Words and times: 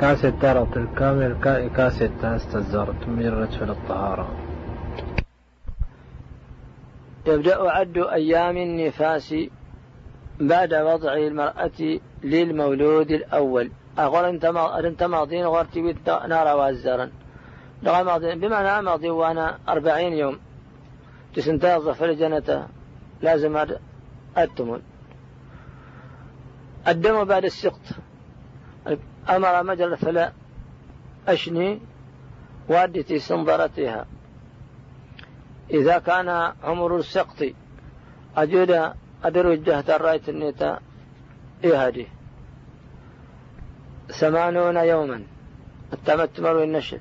كاسة 0.00 0.30
ترط 0.30 0.76
الكامل 0.76 1.36
كاسة 1.76 2.36
استزرت 2.36 3.08
مجرد 3.08 3.50
في 3.50 3.64
الطهارة. 3.64 4.28
يبدأ 7.26 7.70
عد 7.70 7.98
أيام 7.98 8.56
النفاس 8.56 9.34
بعد 10.40 10.74
وضع 10.74 11.12
المرأة 11.12 12.00
للمولود 12.24 13.10
الأول. 13.10 13.70
أقول 13.98 14.24
أنت 14.24 14.46
ما 14.46 14.78
أنت 14.78 15.02
ماضين 15.02 15.46
غرتي 15.46 15.94
نار 16.06 16.56
وزرا 16.58 17.10
بمعنى 18.34 18.82
ماضي 18.82 19.10
وأنا 19.10 19.58
أربعين 19.68 20.12
يوم. 20.12 20.38
تسنتاز 21.34 21.88
في 21.88 22.04
الجنة 22.04 22.68
لازم 23.22 23.56
التمن 24.38 24.80
الدم 26.88 27.24
بعد 27.24 27.44
السقط. 27.44 27.80
أمر 29.30 29.62
مجرى 29.62 29.96
فلا 29.96 30.32
أشني 31.28 31.80
وادتي 32.68 33.18
سنظرتها 33.18 34.06
إذا 35.70 35.98
كان 35.98 36.28
عمر 36.64 36.96
السقط 36.96 37.44
أجود 38.36 38.92
أدرج 39.24 39.62
جهة 39.62 39.84
الرأيت 39.88 40.28
النيتا 40.28 40.80
إهدي 41.64 42.06
ثمانون 44.08 44.76
يوما 44.76 45.22
التمتمر 45.92 46.56
والنشل 46.56 47.00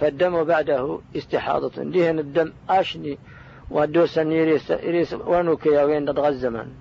فالدم 0.00 0.44
بعده 0.44 1.00
استحاضة. 1.16 1.82
دهن 1.82 2.18
الدم 2.18 2.52
أشني 2.68 3.18
ودوسا 3.70 4.22
يريس 4.22 4.70
يريس 4.70 5.12
ونوكيا 5.12 5.82
وين 5.84 6.04
دغ 6.04 6.28
الزمان 6.28 6.72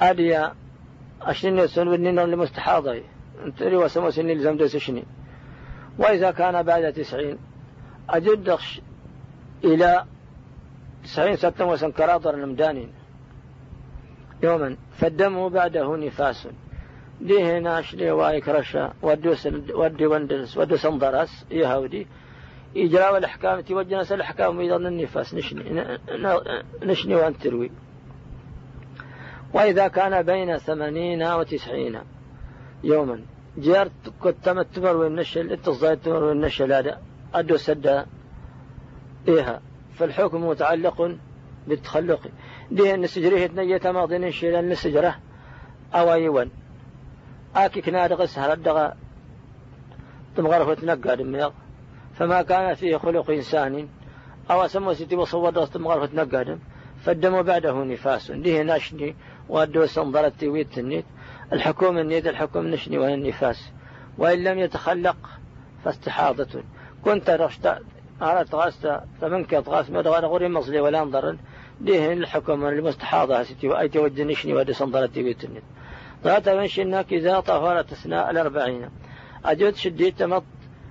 أديا 0.00 0.54
أشني 1.22 1.66
سن 1.68 1.88
ونين 1.88 2.20
لمستحاضة. 2.20 3.02
تري 3.58 3.76
وسمو 3.76 4.10
سني 4.10 4.34
لزم 4.34 4.56
دوس 4.56 4.76
شني 4.76 5.04
وإذا 5.98 6.30
كان 6.30 6.62
بعد 6.62 6.92
تسعين 6.92 7.38
أجد 8.10 8.58
إلى 9.64 10.04
تسعين 11.04 11.36
ستة 11.36 11.64
وسن 11.64 11.92
كراطر 11.92 12.34
المدانين 12.34 12.90
يوما 14.42 14.76
فالدم 14.98 15.48
بعده 15.48 15.96
نفاس. 15.96 16.48
ديه 17.20 17.58
ناش 17.58 17.94
لي 17.94 18.10
وايك 18.10 18.48
رشا 18.48 18.92
ودوس 19.02 19.46
ودي 19.74 20.06
وندرس 20.06 20.56
ودوس 20.56 20.86
انضرس 20.86 21.46
يهودي 21.50 22.06
إجراء 22.76 23.18
الأحكام 23.18 23.60
توجنس 23.60 24.12
الأحكام 24.12 24.60
أيضا 24.60 24.76
النفاس 24.76 25.34
نشني 25.34 25.98
نشني 26.82 27.14
وأن 27.14 27.38
تروي. 27.38 27.70
وإذا 29.52 29.88
كان 29.88 30.22
بين 30.22 30.58
ثمانين 30.58 31.22
وتسعين 31.22 32.00
يوما 32.84 33.20
جارت 33.56 33.92
كنت 34.20 34.48
التمر 34.48 34.96
والنشل 34.96 35.52
التصدى 35.52 35.92
التمر 35.92 36.24
والنشل 36.24 36.72
هذا 36.72 37.00
أدو 37.34 37.56
سد 37.56 38.06
إيها. 39.28 39.60
فالحكم 39.94 40.48
متعلق 40.48 41.16
بالتخلق. 41.66 42.20
ديه 42.70 42.94
النسجريه 42.94 43.46
تنية 43.46 43.80
ماضي 43.84 44.18
نشيل 44.18 44.54
النسجرة 44.54 45.18
أو 45.94 46.12
أيوان 46.12 46.50
آكي 47.56 47.80
كنا 47.80 48.06
دغ 48.06 48.24
سهر 48.24 48.54
دغ 48.54 48.88
تمغرفة 50.36 50.74
تنقى 50.74 51.16
دميغ 51.16 51.50
فما 52.14 52.42
كان 52.42 52.74
فيه 52.74 52.96
خلق 52.96 53.30
إنسان. 53.30 53.88
أو 54.50 54.66
سمو 54.66 54.92
ستي 54.94 55.16
وصور 55.16 55.66
تمغرفة 55.66 56.06
تنقى 56.06 56.44
دم 56.44 56.58
فالدم 57.00 57.42
بعده 57.42 57.84
نفاس. 57.84 58.30
ديه 58.30 58.62
ناشني 58.62 59.16
وأدو 59.48 59.86
سنضرت 59.86 60.32
تيويت 60.40 60.78
النيت. 60.78 61.04
الحكومة 61.52 62.00
النيت 62.00 62.26
الحكم 62.26 62.66
نشني 62.66 62.98
وهي 62.98 63.14
النفاس. 63.14 63.70
وإن 64.18 64.44
لم 64.44 64.58
يتخلق 64.58 65.16
فاستحاضة. 65.84 66.62
كنت 67.04 67.30
رشت 67.30 67.78
أردت 68.22 68.54
غاستا 68.54 69.04
فمنك 69.20 69.50
تغاس 69.50 69.90
ما 69.90 70.02
دغ 70.02 70.26
غوري 70.26 70.48
مصلي 70.48 70.80
ولا 70.80 71.02
انضرن 71.02 71.38
ديه 71.80 72.12
الحكومة 72.12 72.68
المستحاضة 72.68 73.42
ستي 73.42 73.68
وأي 73.68 73.88
توجه 73.88 74.24
نشني 74.24 74.52
وأدو 74.52 74.72
سنضرت 74.72 75.10
تيويت 75.10 75.44
النيت. 75.44 75.62
ذات 76.24 76.48
منشنك 76.48 77.12
إذا 77.12 77.40
طهرت 77.40 77.92
أثناء 77.92 78.30
الأربعين. 78.30 78.90
أجد 79.44 79.74
شديت 79.74 80.18
تمط 80.18 80.44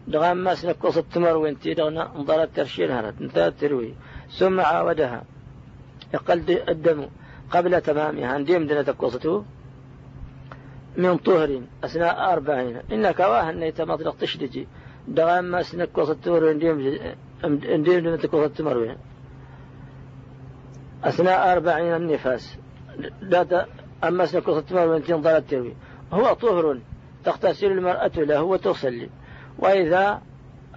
دغام 0.07 0.37
ما 0.37 0.55
سنك 0.55 0.83
وسط 0.83 1.05
تمر 1.13 1.37
وانتي 1.37 1.73
دغنا 1.73 2.15
انضرت 2.15 2.49
ترشيل 2.55 2.91
هرت. 2.91 3.21
انتهت 3.21 3.53
تروي. 3.53 3.93
ثم 4.37 4.59
عاودها. 4.59 5.23
يقل 6.13 6.61
الدم 6.69 7.07
قبل 7.51 7.81
تمامها 7.81 8.35
انديم 8.35 8.67
دنا 8.67 8.81
تقوسته 8.81 9.43
من 10.97 11.17
طهر 11.17 11.61
أثناء 11.83 12.33
أربعين. 12.33 12.77
إنك 12.91 13.19
واهن 13.19 13.63
يتمطلق 13.63 14.15
تشدجي 14.17 14.67
دغام 15.07 15.45
ما 15.45 15.61
تمر 16.23 16.51
انديم 16.51 16.99
انديم 17.43 17.99
دنا 18.03 18.15
تقوسط 18.15 18.57
تمر 18.57 18.95
أثناء 21.03 21.51
أربعين 21.53 21.95
النفاس. 21.95 22.57
أما 24.03 24.25
سنك 24.25 24.49
التمر 24.49 24.87
وانتين 24.87 25.21
ضلت 25.21 25.49
تروي. 25.49 25.73
هو 26.13 26.33
طهر 26.33 26.79
تغتسل 27.23 27.71
المرأة 27.71 28.11
له 28.15 28.43
وتصلي. 28.43 29.09
وإذا 29.59 30.21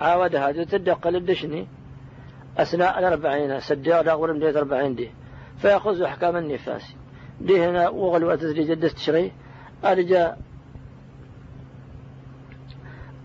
عاودها 0.01 0.53
تدق 0.53 1.09
للدشني 1.09 1.67
أثناء 2.59 2.99
الأربعين 2.99 3.61
سجار 3.61 4.11
أغور 4.11 4.33
مديت 4.33 4.57
أربعين 4.57 4.95
دي. 4.95 5.11
فيأخذ 5.63 6.03
أحكام 6.03 6.37
النفاس. 6.37 6.95
دي 7.41 7.65
هنا 7.65 7.89
وغل 7.89 8.25
وتزري 8.25 8.65
جدس 8.65 8.95
تشري 8.95 9.33
أرجى 9.85 10.29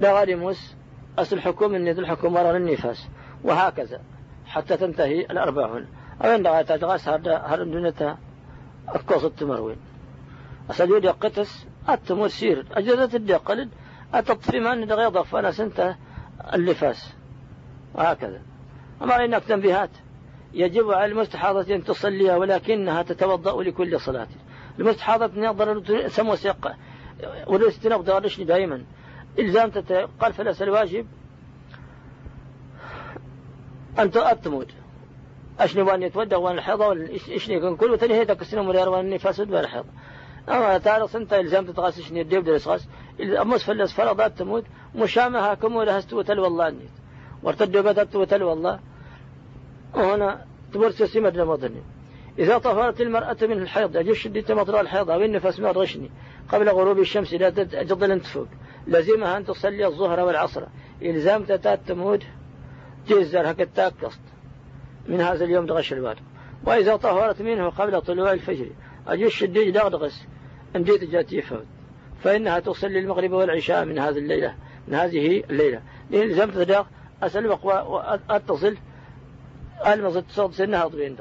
لغارموس 0.02 0.76
أصل 1.18 1.40
حكم 1.40 1.76
النيد 1.76 2.00
الحكم 2.00 2.36
وراء 2.36 2.58
النفاس. 2.58 3.08
وهكذا 3.44 4.02
حتى 4.46 4.78
تنتهي 4.78 5.22
الأربعون. 5.22 5.88
أو 6.24 6.30
عند 6.30 6.48
غاية 6.48 6.62
تغاس 6.62 7.10
هر 7.10 7.64
دونتها 7.64 8.18
القوس 8.96 9.26
التمروين. 9.26 9.78
أسجود 10.70 11.06
قتس 11.08 11.66
التمر 11.90 12.28
سير. 12.28 12.66
أجدت 12.72 13.16
الدقلد 13.16 13.70
أتطفي 14.14 14.60
ما 14.60 14.74
أن 14.74 14.92
غيظة 14.92 15.24
فأنا 15.24 15.52
سنت 15.52 15.96
اللفاس 16.54 17.14
وهكذا. 17.94 18.42
أما 19.02 19.26
إنك 19.26 19.44
تنبيهات. 19.44 19.90
يجب 20.56 20.92
على 20.92 21.12
المستحاضة 21.12 21.76
أن 21.76 21.84
تصليها 21.84 22.38
ولكنها 22.38 23.02
تتوضأ 23.02 23.64
لكل 23.64 24.00
صلاة. 24.00 24.28
المستحاضة 24.80 25.42
نظر 25.42 26.08
سمو 26.08 26.36
سيقة 26.36 26.76
وليس 27.48 27.80
تنقض 27.80 28.26
دائما. 28.40 28.84
إلزام 29.40 29.72
قال 30.22 30.34
فلس 30.34 30.62
الواجب 30.62 31.08
أن 34.00 34.12
تموت. 34.12 34.68
أشني 35.60 35.82
وأن 35.82 36.04
يتودع 36.04 36.38
وأن 36.38 36.58
الحيضة 36.58 36.94
إشني 37.30 37.60
كن 37.60 37.76
كل 37.76 37.92
وتني 37.92 38.14
هيدا 38.14 38.34
كسنا 38.34 38.62
مرير 38.62 38.90
وأن 38.90 39.10
نفاس 39.10 39.40
ودبر 39.40 39.60
الحيضة 39.60 39.88
أما 40.50 40.78
تعرف 40.78 41.16
أنت 41.16 41.34
إلزام 41.34 41.66
تتغاس 41.66 42.00
إشني 42.00 42.22
الديب 42.22 42.44
درس 42.44 42.68
غاس 42.68 42.88
أمس 43.22 43.64
فلس 43.64 43.94
فرضات 43.94 44.38
تموت. 44.38 44.64
مشامها 44.96 45.54
كم 45.54 45.76
ولا 45.76 46.00
هستوتل 46.00 46.40
والله 46.40 46.70
نيت 46.70 46.90
وارتدوا 47.44 47.82
بدأت 47.82 48.14
توتل 48.14 48.44
والله 48.44 48.80
وهنا 49.96 50.46
تبرس 50.74 51.04
سمد 51.04 51.38
رمضاني 51.38 51.82
إذا 52.40 52.58
طهرت 52.58 53.02
المرأة 53.02 53.38
من 53.42 53.62
الحيض 53.62 53.98
أجيش 53.98 54.24
شديت 54.24 54.52
مطرى 54.52 54.82
الحيض 54.82 55.10
أو 55.12 55.22
النفس 55.22 55.60
ما 55.60 55.72
غشني 55.72 56.10
قبل 56.50 56.70
غروب 56.70 57.00
الشمس 57.00 57.34
لا 57.34 57.50
تجضل 57.50 58.20
تفوق. 58.22 58.48
لازمها 58.88 59.38
أن 59.38 59.46
تصلي 59.46 59.86
الظهر 59.86 60.20
والعصر. 60.20 60.64
إلزام 61.02 61.44
تتات 61.44 61.80
تموت 61.88 62.24
جزر 63.08 63.52
هكذا 63.52 63.88
قصد 64.04 64.20
من 65.08 65.22
هذا 65.22 65.46
اليوم 65.46 65.66
دغش 65.66 65.94
البار 65.94 66.20
وإذا 66.64 66.96
طهرت 66.96 67.42
منه 67.42 67.70
قبل 67.70 68.02
طلوع 68.02 68.32
الفجر 68.32 68.68
أجيش 69.08 69.44
الديج 69.44 69.70
دغدغس. 69.70 70.26
أنديت 70.76 71.04
جات 71.04 71.34
يفوت. 71.34 71.66
فإنها 72.24 72.60
تصلي 72.60 73.00
المغرب 73.00 73.32
والعشاء 73.32 73.86
من 73.86 74.00
هذه 74.00 74.18
الليلة 74.18 74.56
من 74.88 74.94
هذه 74.94 75.44
الليلة. 75.50 75.82
لأن 76.12 76.28
لزم 76.28 76.52
تداغ 76.52 76.86
أسلم 77.24 77.58
وأتصل 77.64 78.78
المصد 79.88 80.26
صوت 80.30 80.54
سنها 80.54 80.88
طبين 80.88 81.18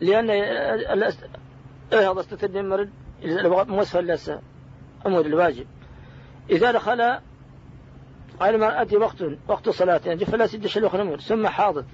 لأن 0.00 0.30
هذا 1.92 2.20
استتد 2.20 2.56
مرد 2.56 2.90
مسفل 3.68 4.06
لسه 4.06 4.40
أمود 5.06 5.26
الواجب. 5.26 5.66
إذا 6.50 6.72
دخل 6.72 7.00
على 8.40 8.54
المرأة 8.54 8.88
وقت 8.92 9.24
وقت 9.48 9.68
صلاة 9.68 10.00
يعني 10.06 10.24
فلا 10.24 10.46
سدش 10.46 10.78
الوقت 10.78 11.20
ثم 11.20 11.46
حاضت. 11.46 11.84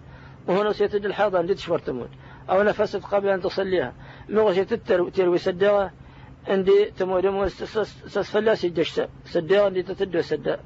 وهنا 0.49 0.71
نسيت 0.71 0.95
الحاضة 0.95 1.41
أن 1.41 1.47
تشفر 1.47 1.79
تموت. 1.79 2.09
أو 2.51 2.63
نفست 2.63 2.97
قبل 2.97 3.29
أن 3.29 3.41
تصليها. 3.41 3.93
مغشيت 4.29 4.75
تروي 5.17 5.39
سداغة 5.39 5.91
عندي 6.49 6.85
تموت. 6.85 7.27
مو 7.27 7.49
سسفلا 7.49 8.55
سدش 8.55 9.01
سداغة 9.25 9.65
عندي 9.65 9.83
تتدو 9.83 10.23
سدا 10.23 10.61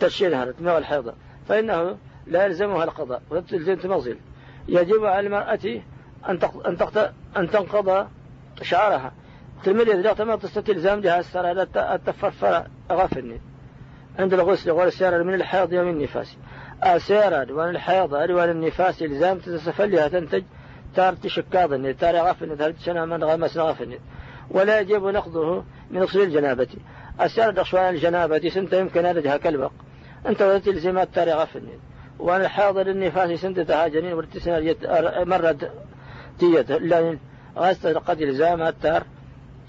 تشيلها 0.00 0.52
تمغ 0.52 0.78
الحيضة. 0.78 1.14
فإنه 1.48 1.98
لا 2.28 2.44
يلزمها 2.44 2.84
القضاء 2.84 3.22
وتلزم 3.30 3.74
تمغزل 3.74 4.18
يجب 4.68 5.04
على 5.04 5.26
المرأة 5.26 5.82
أن 6.28 6.38
أن 7.36 7.50
تنقض 7.50 8.06
شعرها. 8.62 9.12
تلميذ 9.64 9.88
إذا 9.90 10.12
تم 10.12 10.34
تستلزام 10.34 11.00
لها 11.00 11.18
السرى 11.18 11.52
التفرفر 11.76 12.66
غفني 12.92 13.40
عند 14.18 14.34
الغسل 14.34 14.70
والسيارة 14.70 15.22
من 15.22 15.34
الحيض 15.34 15.72
ومن 15.72 15.90
النفاس. 15.90 16.36
السيارة 16.86 17.52
ومن 17.52 17.68
الحيض 17.68 18.12
ومن 18.12 18.50
النفاس 18.50 19.02
إلزام 19.02 19.38
تتسفلها 19.38 20.08
تنتج 20.08 20.42
تار 20.94 21.14
تشكاض 21.14 21.92
تار 21.92 22.16
غفن 22.16 22.58
تار 22.58 22.70
تشنا 22.70 23.04
من 23.04 23.24
غمس 23.24 23.56
غفن 23.56 23.98
ولا 24.50 24.80
يجب 24.80 25.04
نقضه 25.04 25.64
من 25.90 26.02
أصل 26.02 26.20
الجنابة. 26.20 26.68
السيارة 27.20 27.60
أخشوان 27.60 27.94
الجنابة 27.94 28.48
سنت 28.48 28.72
يمكن 28.72 29.06
أن 29.06 29.36
كالبق. 29.36 29.72
أنت 30.26 30.42
تلزم 30.42 31.02
تار 31.02 31.28
غفن 31.28 31.68
وأنا 32.18 32.44
الحاضر 32.44 32.86
النفاس 32.90 33.40
سنت 33.40 33.60
تهاجنين 33.60 34.12
ورتسنا 34.12 34.74
مرة 35.24 35.56
تيت 36.38 36.70
لأن 36.70 37.18
غاست 37.56 37.86
قد 37.86 38.22
إلزام 38.22 38.62
التار 38.62 39.02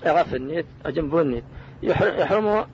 غفن 0.06 0.64
أجنبون 0.86 1.42
يحرم 1.84 2.66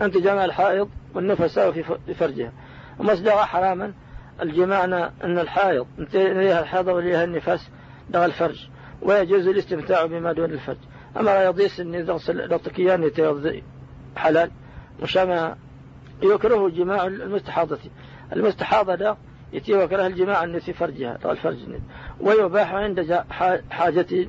أنت 0.00 0.16
جمع 0.16 0.44
الحائض 0.44 0.88
والنفساء 1.14 1.72
في 1.72 2.14
فرجها. 2.14 2.52
ومصدر 2.98 3.30
حراما 3.30 3.92
الجماع 4.42 4.84
أن 5.24 5.38
الحائض 5.38 5.86
لها 6.14 6.60
الحائض 6.60 6.86
وليها 6.86 7.24
النفاس 7.24 7.68
دغ 8.10 8.24
الفرج. 8.24 8.68
ويجوز 9.02 9.46
الاستمتاع 9.46 10.06
بما 10.06 10.32
دون 10.32 10.50
الفرج. 10.50 10.76
أما 11.16 11.44
يضيس 11.44 11.80
أن 11.80 11.94
لطكيان 12.28 13.10
حلال 14.16 14.50
وشما 15.02 15.56
يكره 16.22 16.68
جماع 16.68 17.06
المستحاضة. 17.06 17.78
المستحاضة 18.32 18.94
ده 18.94 19.16
يتي 19.52 19.74
وكره 19.74 20.06
الجماع 20.06 20.44
أن 20.44 20.58
في 20.58 20.72
فرجها 20.72 21.18
الفرج 21.24 21.56
ويباح 22.20 22.74
عند 22.74 23.24
حاجة 23.70 24.28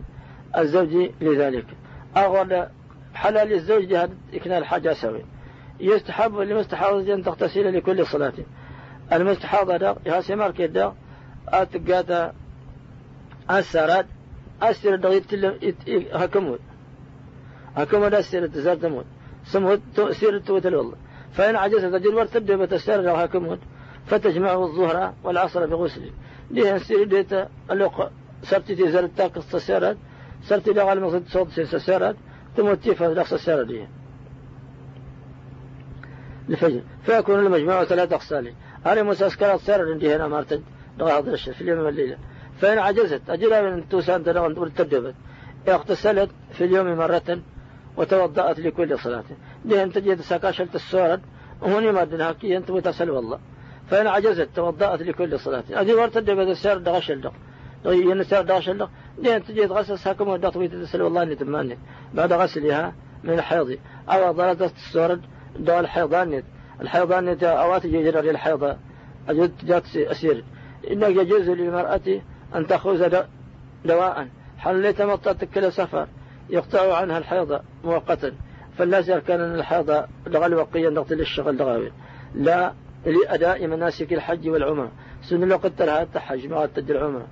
الزوج 0.57 1.09
لذلك. 1.21 1.65
أغل 2.17 2.67
حلال 3.13 3.53
الزوج 3.53 3.83
جهد 3.83 4.17
إكنال 4.33 4.57
الحاجة 4.57 4.93
سوي. 4.93 5.25
يستحب 5.79 6.35
لمستحاضة 6.35 7.13
أن 7.13 7.23
تغتسل 7.23 7.77
لكل 7.77 8.05
صلاة. 8.05 8.33
المستحاضة 9.13 9.95
يا 10.05 10.21
سمار 10.21 10.51
كده 10.51 10.93
أتقاتا 11.47 12.33
السراد 13.51 14.05
أسر 14.61 14.95
دغيت 14.95 15.23
هكمود. 16.13 16.59
هكمود 17.75 18.13
أسر 18.13 18.47
تزار 18.47 18.75
تمود 18.75 19.05
سمود 19.45 19.81
سير 20.11 20.39
توتل 20.39 20.75
والله. 20.75 20.95
فإن 21.33 21.55
عجزت 21.55 21.93
أجل 21.93 22.15
ورتبدأ 22.15 22.55
بتسير 22.55 23.01
لو 23.01 23.15
هكمود 23.15 23.59
فتجمع 24.05 24.53
الظهر 24.53 25.13
والعصر 25.23 25.65
بغسل 25.65 26.11
دي 26.51 26.79
سير 26.79 27.03
ديتا 27.03 27.49
اللوق 27.71 28.09
سرتي 28.43 28.75
تزار 28.75 29.03
التاقص 29.03 29.51
تسيرات 29.51 29.97
سرتي 30.43 30.71
لغا 30.73 30.93
المقصد 30.93 31.23
صوت 31.27 31.49
سيسيرات 31.49 32.15
ثم 32.57 32.73
تيفا 32.73 33.05
لقص 33.05 33.33
السيرة 33.33 33.63
دي 33.63 33.87
الفجر 36.49 36.81
فيكون 37.03 37.39
المجموع 37.39 37.83
ثلاث 37.83 38.13
أقسال 38.13 38.53
هذه 38.85 39.03
مساسكرات 39.03 39.59
سيرة 39.59 39.91
عندي 39.91 40.15
هنا 40.15 40.27
مارتد 40.27 40.63
لغا 40.99 41.19
الشيء 41.19 41.53
في 41.53 41.61
اليوم 41.61 41.79
والليلة. 41.79 42.17
فإن 42.61 42.77
عجزت 42.77 43.29
أجلها 43.29 43.61
من 43.61 43.89
توسان 43.89 44.23
تنغن 44.23 44.57
وتدبت 44.57 45.15
اغتسلت 45.67 46.29
في 46.51 46.63
اليوم 46.63 46.97
مرة 46.97 47.39
وتوضأت 47.97 48.59
لكل 48.59 48.99
صلاة. 48.99 49.23
دهن 49.65 49.91
تجد 49.91 50.21
سكاشلة 50.21 50.69
السورد 50.75 51.21
وهوني 51.61 51.91
ما 51.91 52.03
دنها 52.03 52.31
كي 52.31 52.57
أنت 52.57 52.71
متسل 52.71 53.09
والله. 53.09 53.39
فإن 53.93 54.07
عجزت 54.07 54.49
توضأت 54.55 55.01
لكل 55.01 55.39
صلاة. 55.39 55.63
أجل 55.71 55.93
ورتد 55.93 56.25
بهذا 56.25 56.51
السير 56.51 56.77
دغش 56.77 57.11
اللق 57.11 57.33
ين 57.85 58.19
السير 58.19 58.41
دغش 58.41 58.69
اللق 58.69 58.89
دهن 59.19 59.43
تجد 59.43 59.71
غسل 59.71 59.99
ساكم 59.99 60.27
ودغت 60.27 60.57
ويتسل 60.57 61.01
والله 61.01 61.23
أني 61.23 61.35
تماني 61.35 61.77
بعد 62.13 62.33
غسلها 62.33 62.93
من 63.23 63.33
الحيض. 63.33 63.77
أو 64.09 64.31
ضربت 64.31 64.61
السورد 64.61 65.21
دو 65.59 65.79
الحيضان 65.79 66.43
الحيضان 66.81 67.37
أوات 67.43 67.85
يجرى 67.85 68.21
للحيض. 68.21 68.77
أجد 69.29 69.51
جات 69.63 69.95
أسير. 69.95 70.43
إنه 70.91 71.07
يجوز 71.07 71.49
للمرأة 71.49 72.21
أن 72.55 72.67
تأخذ 72.67 73.23
دواء. 73.85 74.27
حل 74.57 74.85
يتمطى 74.85 75.33
كل 75.33 75.71
سفر. 75.71 76.07
يقطع 76.49 76.97
عنها 76.97 77.17
الحيض 77.17 77.59
مؤقتا. 77.83 78.31
فالناس 78.77 79.11
كان 79.11 79.55
الحيض 79.55 80.03
لغل 80.27 80.55
وقيا 80.55 80.89
نقتل 80.89 81.19
الشغل 81.19 81.57
لغاوي 81.57 81.91
لا 82.35 82.73
لأداء 83.05 83.67
مناسك 83.67 84.13
الحج 84.13 84.49
والعمرة. 84.49 84.91
سن 85.21 85.43
لو 85.47 85.57
قد 85.57 85.75
ترها 85.75 86.01
التحج 86.01 86.47
ما 86.47 86.59
قد 86.59 86.91
العمرة 86.91 87.27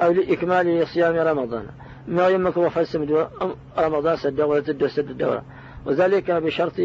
أو 0.00 0.12
لإكمال 0.12 0.88
صيام 0.88 1.16
رمضان. 1.16 1.66
ما 2.08 2.28
يمك 2.28 2.56
وفلسم 2.56 3.26
رمضان 3.78 4.16
سد 4.16 4.62
تدو 4.62 4.88
سد 4.88 5.10
الدورة. 5.10 5.44
وذلك 5.86 6.30
بشرط 6.30 6.80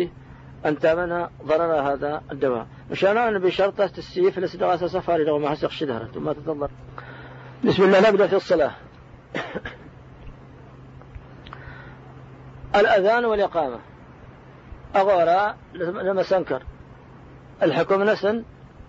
أن 0.66 0.80
تأمن 0.80 1.28
ضرر 1.46 1.94
هذا 1.94 2.22
الدواء 2.32 2.68
مشان 2.92 3.40
بشرط 3.40 3.82
تسيف 3.82 4.40
لسدغاس 4.40 4.84
سفاري 4.84 5.24
لو 5.24 5.40
ما 5.40 5.54
هسق 5.54 5.70
شدهرة 5.70 6.06
ثم 6.06 6.32
تتضر 6.32 6.70
بسم 7.64 7.84
الله 7.84 8.10
نبدأ 8.10 8.28
في 8.28 8.36
الصلاة. 8.36 8.72
الأذان 12.76 13.26
والإقامة. 13.26 13.80
أغورا 14.96 15.56
لما 15.74 16.24
سنكر 16.24 16.64
الحكم 17.62 18.04
نسن 18.04 18.44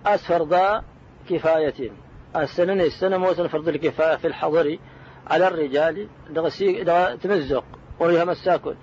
أسفرضا 0.06 0.82
كفاية. 1.30 1.90
السنة 2.36 2.84
السنة 2.84 3.16
موسن 3.16 3.46
فرض 3.46 3.68
الكفاية 3.68 4.16
في 4.16 4.26
الحضر 4.26 4.78
على 5.26 5.48
الرجال 5.48 6.08
دغسي 6.30 6.84
تمزق 7.14 7.64
وريها 8.00 8.24
مساكن. 8.24 8.74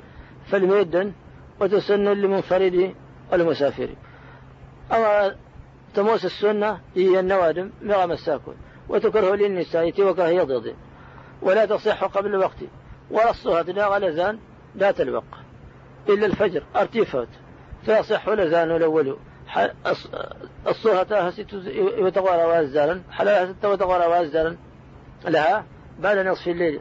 فالميدن 0.48 1.12
وتسن 1.60 2.04
لمنفرد 2.04 2.96
والمسافر. 3.32 3.90
أما 4.92 5.36
تموس 5.94 6.26
السنة 6.26 6.80
هي 6.96 7.20
النوادم 7.20 7.72
مغى 7.82 8.08
مساكن. 8.08 8.54
وتكره 8.90 9.36
للنساء 9.36 10.02
وكره 10.02 10.44
ضد 10.44 10.76
ولا 11.42 11.66
تصح 11.66 12.04
قبل 12.04 12.36
الوقت. 12.36 12.58
ولا 13.12 13.30
الصهد 13.30 13.70
لا 13.70 13.90
ذات 14.78 15.02
الوقت. 15.02 15.26
إلا 16.10 16.26
الفجر 16.26 16.64
ارتفات 16.76 17.28
فيصح 17.86 18.28
الأذان 18.28 18.72
الأول. 18.72 19.18
الصهة 20.68 21.30
يتغارى 22.08 22.44
وازدارا 22.44 23.04
حلالها 23.12 23.54
ستة 23.54 23.70
وتغارى 23.70 24.06
وازدارا 24.06 24.58
لها 25.26 25.66
بعد 26.00 26.18
نصف 26.18 26.48
الليل. 26.48 26.80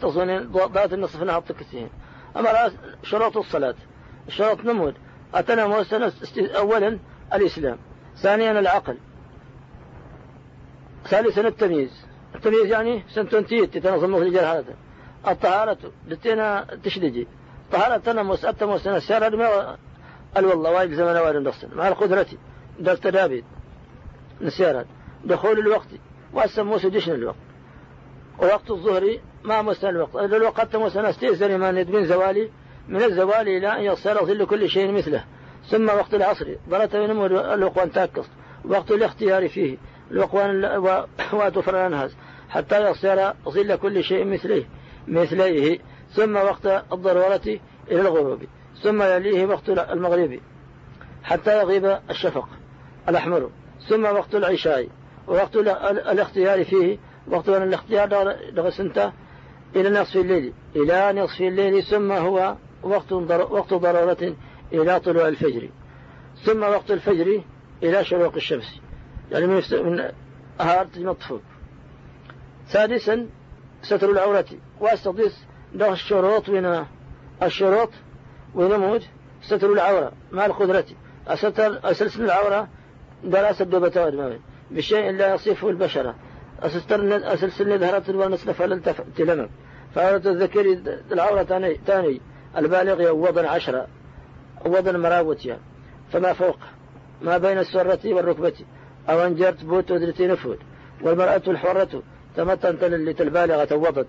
تصونين 0.00 0.52
ذات 0.74 0.92
النصف 0.92 1.22
نهار 1.22 1.42
تكسين 1.42 1.88
أما 2.36 2.72
شروط 3.02 3.36
الصلاة. 3.36 3.74
شروط 4.28 4.64
نمود 4.64 4.94
أتنا 5.34 5.66
أولا 6.56 6.98
الإسلام. 7.34 7.78
ثانيا 8.16 8.60
العقل. 8.60 8.96
ثالثا 11.08 11.48
التمييز. 11.48 12.06
التمييز 12.34 12.66
يعني 12.66 13.02
سنتنتيت 13.08 13.74
تتنظم 13.74 14.14
الرجال 14.14 14.44
هذا. 14.44 14.74
الطهارة. 15.28 15.78
لتنا 16.08 16.66
تشدجي 16.84 17.28
طهارة 17.72 17.96
تنمس 17.96 18.44
التموس 18.44 18.86
السيارة 18.86 19.78
ما 20.34 20.40
الوالله 20.40 20.70
وايد 20.70 20.94
زمن 20.94 21.16
وايد 21.16 21.36
نصر 21.36 21.68
مع 21.74 21.88
القدرة 21.88 22.26
در 22.80 22.96
تدابيد 22.96 23.44
نسيارات. 24.40 24.86
دخول 25.24 25.58
الوقت 25.58 25.88
وأسموس 26.32 26.86
جشن 26.86 27.14
الوقت 27.14 27.36
ووقت 28.38 28.70
الظهر 28.70 29.18
ما 29.44 29.62
مسنا 29.62 29.90
الوقت. 29.90 30.16
الوقت 30.16 30.72
تموس 30.72 30.96
نستيزر 30.96 31.58
ما 31.58 31.72
من 31.72 32.04
زوالي. 32.04 32.50
من 32.88 33.02
الزوال 33.02 33.48
إلى 33.48 33.68
أن 33.78 33.82
يصير 33.82 34.24
ظل 34.24 34.46
كل 34.46 34.68
شيء 34.68 34.92
مثله. 34.92 35.24
ثم 35.70 35.88
وقت 35.88 36.14
العصر 36.14 36.46
ضلت 36.68 36.96
من 36.96 37.10
الوقوان 37.34 37.92
تاكس. 37.92 38.24
وقت 38.64 38.90
الاختيار 38.90 39.48
فيه 39.48 39.76
الوقوان 40.10 40.64
وتفر 41.32 41.70
الأنهاز 41.80 42.16
حتى 42.48 42.90
يصير 42.90 43.32
ظل 43.48 43.76
كل 43.76 44.04
شيء 44.04 44.24
مثله 44.24 44.64
مثليه. 45.08 45.78
ثم 46.12 46.36
وقت 46.36 46.66
الضرورة 46.66 47.58
إلى 47.90 48.00
الغروب. 48.00 48.40
ثم 48.82 49.02
يليه 49.02 49.46
وقت 49.46 49.68
المغرب 49.68 50.40
حتى 51.22 51.60
يغيب 51.60 51.98
الشفق 52.10 52.48
الأحمر. 53.08 53.50
ثم 53.88 54.04
وقت 54.04 54.34
العشاء 54.34 54.88
ووقت 55.28 55.56
الاختيار 55.56 56.64
فيه 56.64 56.98
وقت 57.28 57.48
الاختيار 57.48 58.36
دغسنت 58.50 59.12
إلى 59.76 60.00
نصف 60.00 60.16
الليل. 60.16 60.52
إلى 60.76 61.22
نصف 61.22 61.40
الليل 61.40 61.82
ثم 61.82 62.12
هو 62.12 62.56
وقت 62.82 63.12
وقت 63.12 63.74
ضرورة 63.74 64.34
إلى 64.72 65.00
طلوع 65.00 65.28
الفجر. 65.28 65.68
ثم 66.44 66.62
وقت 66.62 66.90
الفجر 66.90 67.42
إلى 67.82 68.04
شروق 68.04 68.34
الشمس. 68.34 68.80
يعني 69.32 69.46
من 69.46 69.62
من 69.72 70.10
أهار 70.60 70.86
تجمطفوك 70.86 71.42
سادسا 72.68 73.28
ستر 73.82 74.10
العورة. 74.10 74.46
واستضيس 74.80 75.44
له 75.74 75.92
الشروط 75.92 76.48
من 76.48 76.84
الشروط 77.42 77.90
ونموت 78.54 79.02
ستر 79.42 79.72
العورة 79.72 80.12
مع 80.32 80.46
القدرة 80.46 80.84
أستر 81.28 81.80
أسلسل 81.84 82.24
العورة 82.24 82.68
دراسة 83.24 83.64
دوبة 83.64 84.04
ودماغ 84.04 84.36
بشيء 84.70 85.10
لا 85.10 85.34
يصفه 85.34 85.68
البشرة 85.68 86.14
أسلسل 86.62 87.78
ظهرت 87.78 88.10
ونسلف 88.10 88.62
فلن 88.62 88.82
تلمم. 89.16 89.48
فعورة 89.94 90.22
الذكر 90.26 90.78
العورة 91.12 91.42
ثاني 91.86 92.20
البالغ 92.56 93.00
يوضا 93.00 93.48
عشرة 93.48 93.86
وضن 94.66 95.00
مراوتيا 95.00 95.58
فما 96.12 96.32
فوق. 96.32 96.58
ما 97.22 97.38
بين 97.38 97.58
السرة 97.58 98.14
والركبة. 98.14 98.52
أو 99.08 99.26
أنجرت 99.26 99.64
بوت 99.64 99.90
ودرتي 99.90 100.26
نفود 100.26 100.58
والمرأة 101.02 101.42
الحرة 101.48 102.02
تمتن 102.36 102.94
اللي 102.94 103.12
تلبالغة 103.12 103.74
وضت. 103.76 104.08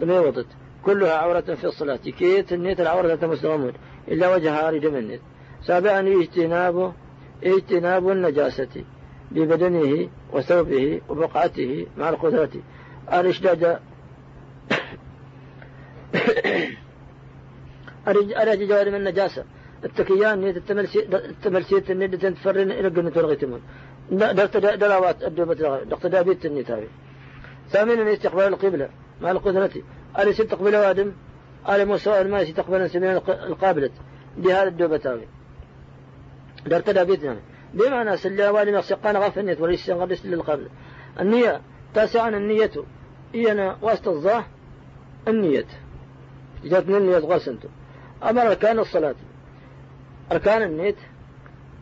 ما 0.00 0.20
وضت؟ 0.20 0.46
كلها 0.84 1.12
عورة 1.12 1.40
في 1.40 1.64
الصلاة. 1.64 1.96
كيت 1.96 2.52
النيت 2.52 2.80
العورة 2.80 3.14
تمسلمون 3.14 3.72
إلا 4.08 4.34
وجهها 4.34 4.70
رجم 4.70 4.96
النيت. 4.96 5.20
سابعا 5.62 6.00
اجتناب 6.00 6.92
اجتناب 7.44 8.10
النجاسة 8.10 8.84
ببدنه 9.30 10.08
وثوبه 10.32 11.00
وبقعته 11.08 11.86
مع 11.98 12.08
القدرة. 12.08 12.50
الإشداد 13.12 13.64
أرج 18.08 18.68
جوار 18.68 18.90
من 18.90 18.94
النجاسة. 18.94 19.44
التكيان 19.84 20.40
نيت 20.40 20.56
التملسيت 21.06 21.90
النيت 21.90 22.14
تنتفرن 22.14 22.70
إلى 22.70 22.88
قنة 22.88 23.12
ورغيتمون 23.16 23.62
دقت 24.10 24.56
دلاوات 24.56 25.24
الدوبة 25.24 25.54
دقت 25.84 26.06
دابيت 26.06 26.46
النتاوي 26.46 26.88
ثامنا 27.70 28.12
استقبال 28.12 28.44
القبلة 28.44 28.88
مع 29.22 29.30
القدرة. 29.30 29.70
أليس 30.18 30.36
تقبل 30.36 30.76
وادم 30.76 31.12
ألي 31.68 31.84
موسى 31.84 32.20
الماء 32.20 32.52
تقبل 32.52 32.90
سمين 32.90 33.10
القابلة. 33.28 33.90
بهذا 34.36 34.68
الدوبة 34.68 35.20
درت 36.66 36.90
دابيت 36.90 37.24
نعم 37.24 37.36
بمعنى 37.74 38.16
سلا 38.16 38.50
والي 38.50 38.78
مسقان 38.78 39.16
غفنت 39.16 39.60
وليس 39.60 39.90
غبس 39.90 40.26
للقبل. 40.26 40.68
النية 41.20 41.60
تاسعا 41.94 42.28
النية. 42.28 42.70
إينا 43.34 43.78
واسط 43.82 44.08
الظاه 44.08 44.44
النية. 45.28 45.66
جاتنا 46.64 46.98
النية 46.98 47.18
غسنتو 47.18 47.68
أما 48.22 48.48
أركان 48.48 48.78
الصلاة. 48.78 49.14
أركان 50.32 50.62
النيت 50.62 50.96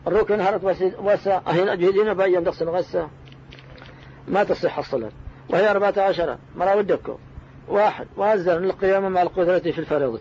الركن 0.07 0.41
هرت 0.41 0.63
وسا 0.99 1.43
أهين 1.47 1.69
أجهدين 1.69 2.13
بأيام 2.13 2.43
دقس 2.43 2.63
غسة 2.63 3.09
ما 4.27 4.43
تصح 4.43 4.77
الصلاة. 4.77 5.11
وهي 5.49 5.71
أربعة 5.71 5.93
عشر. 5.97 6.37
مرا 6.55 6.73
ودكو 6.73 7.17
واحد 7.67 8.07
وأزر 8.17 8.57
القيامة 8.57 9.09
مع 9.09 9.21
القدرة 9.21 9.59
في 9.59 9.79
الفريضة. 9.79 10.19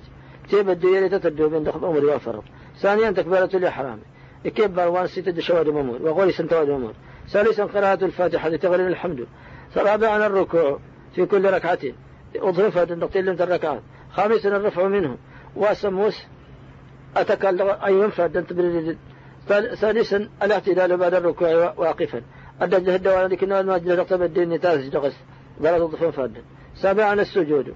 تيب 0.51 0.71
الديالي 0.71 1.09
تتدو 1.09 1.49
بين 1.49 1.65
دخل 1.65 1.85
أمري 1.85 2.07
وفرض 2.07 2.43
ثانيا 2.79 3.11
تكبيرة 3.11 3.51
الإحرام. 3.55 3.99
يكبر 4.45 4.89
وان 4.89 5.07
ستة 5.07 5.41
شواد 5.41 5.69
ممور 5.69 6.03
وغولي 6.03 6.33
سنتواد 6.33 6.71
ممور 6.71 6.93
ثالثا 7.29 7.65
قراءة 7.65 8.05
الفاتحة 8.05 8.49
لتغلين 8.49 8.87
الحمد. 8.87 9.27
رابعا 9.77 10.27
الركوع 10.27 10.79
في 11.15 11.27
كل 11.27 11.51
ركعة. 11.51 11.79
أضرفت 12.37 12.93
النقطين 12.93 13.25
لم 13.25 13.37
الركعات. 13.41 13.83
خامسا 14.13 14.49
الرفع 14.49 14.89
منه. 14.89 15.17
وسموس 15.57 16.23
أتكلم 17.17 17.77
أي 17.85 18.05
أنت 18.05 18.53
ثالثا 19.75 20.29
الاعتدال 20.43 20.97
بعد 20.97 21.15
الركوع 21.15 21.75
واقفا. 21.77 22.23
الدجه 22.63 22.97
الدوام 22.97 23.31
لكن 23.31 23.49
ما 23.49 23.79
تقتب 23.79 24.23
الدين 24.23 24.49
نتاز 24.49 24.89
جلس 24.89 25.17
بلا 25.61 25.79
تضفن 25.79 26.11
فادا 26.11 26.43
سابعا 26.77 27.15
السجود. 27.15 27.75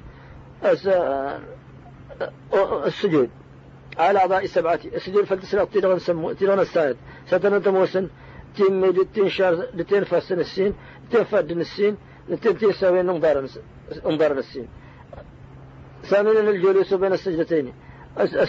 السجود. 2.87 3.31
على 3.99 4.19
أعضاء 4.19 4.45
السبعة. 4.45 4.81
السجود 4.95 5.25
فلتسرع 5.25 5.65
تيرون 5.65 5.99
سمو 5.99 6.33
تيرون 6.33 6.61
السائد. 6.61 6.97
ستنا 7.27 7.59
تموسن 7.59 8.09
تيم 8.57 8.85
لتين 8.85 9.29
شار 9.29 9.67
لتين 9.75 10.05
فاسن 10.05 10.41
السين. 10.41 10.75
لتين 11.09 11.25
فادن 11.25 11.61
السين. 11.61 11.97
لتين 12.29 12.59
تيساوين 12.59 13.09
انظار 13.09 13.47
انظار 14.07 14.33
السين. 14.33 14.69
ثامنا 16.03 16.41
الجلوس 16.41 16.95
بين 16.95 17.13
السجدتين. 17.13 17.73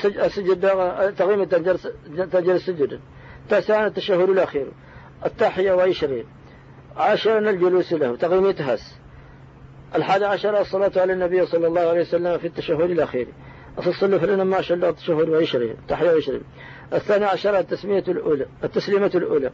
السجد 0.05 0.61
تغيم 1.17 1.43
تنجر 1.43 2.55
السجد 2.55 2.99
تسعة 3.49 3.87
التشهد 3.87 4.29
الأخير. 4.29 4.67
التحية 5.25 5.71
وعشرين. 5.71 6.25
عشرا 6.97 7.49
الجلوس 7.49 7.93
له. 7.93 8.15
تغيم 8.15 8.51
تهس 8.51 8.95
الحادي 9.95 10.25
عشر 10.25 10.61
الصلاة 10.61 10.91
على 10.95 11.13
النبي 11.13 11.45
صلى 11.45 11.67
الله 11.67 11.81
عليه 11.81 12.01
وسلم 12.01 12.37
في 12.37 12.47
التشهد 12.47 12.89
الأخير. 12.91 13.27
أفصل 13.77 14.19
فرنا 14.19 14.43
ما 14.43 14.61
شاء 14.61 14.75
الله 14.77 14.89
التشهد 14.89 15.29
وعشرين 15.29 15.75
تحية 15.87 16.11
وعشرين. 16.11 16.41
الثاني 16.93 17.25
عشر 17.25 17.59
التسمية 17.59 18.03
الأولى 18.07 18.45
التسليمة 18.63 19.11
الأولى 19.15 19.51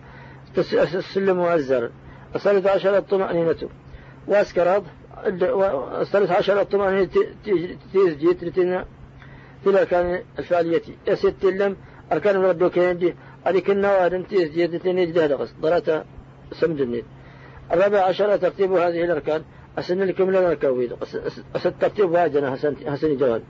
السلم 0.83 1.39
والزر. 1.39 1.89
الثالث 2.35 2.67
عشر 2.67 2.97
الطمأنينة. 2.97 3.69
واسكراض 4.27 4.83
الثالث 6.01 6.31
عشر 6.31 6.61
الطمأنينة 6.61 7.09
تيزجيت 7.93 8.43
لتنا. 8.43 8.85
في 9.63 9.69
الأركان 9.69 10.23
الفعلية. 10.39 10.81
يسيت 11.07 11.45
لم 11.45 11.77
أركان 12.11 12.35
الرد 12.35 12.63
وكيندي 12.63 13.15
أديك 13.45 13.69
النواد 13.69 14.23
تيزجيت 14.23 14.71
لتنيج 14.71 15.11
ده 15.11 15.35
قصد 15.35 15.61
ضرات 15.61 16.05
سمد 16.51 16.81
النيد 16.81 17.05
الرابع 17.73 17.99
عشر 17.99 18.37
ترتيب 18.37 18.71
هذه 18.71 19.03
الأركان. 19.03 19.43
أسن 19.77 20.03
لكم 20.03 20.29
لنا 20.29 20.51
الكويد 20.51 20.93
أسن 21.55 21.79
ترتيب 21.79 22.11
واجنا 22.11 22.51
حسن 22.85 23.17
جواد. 23.17 23.43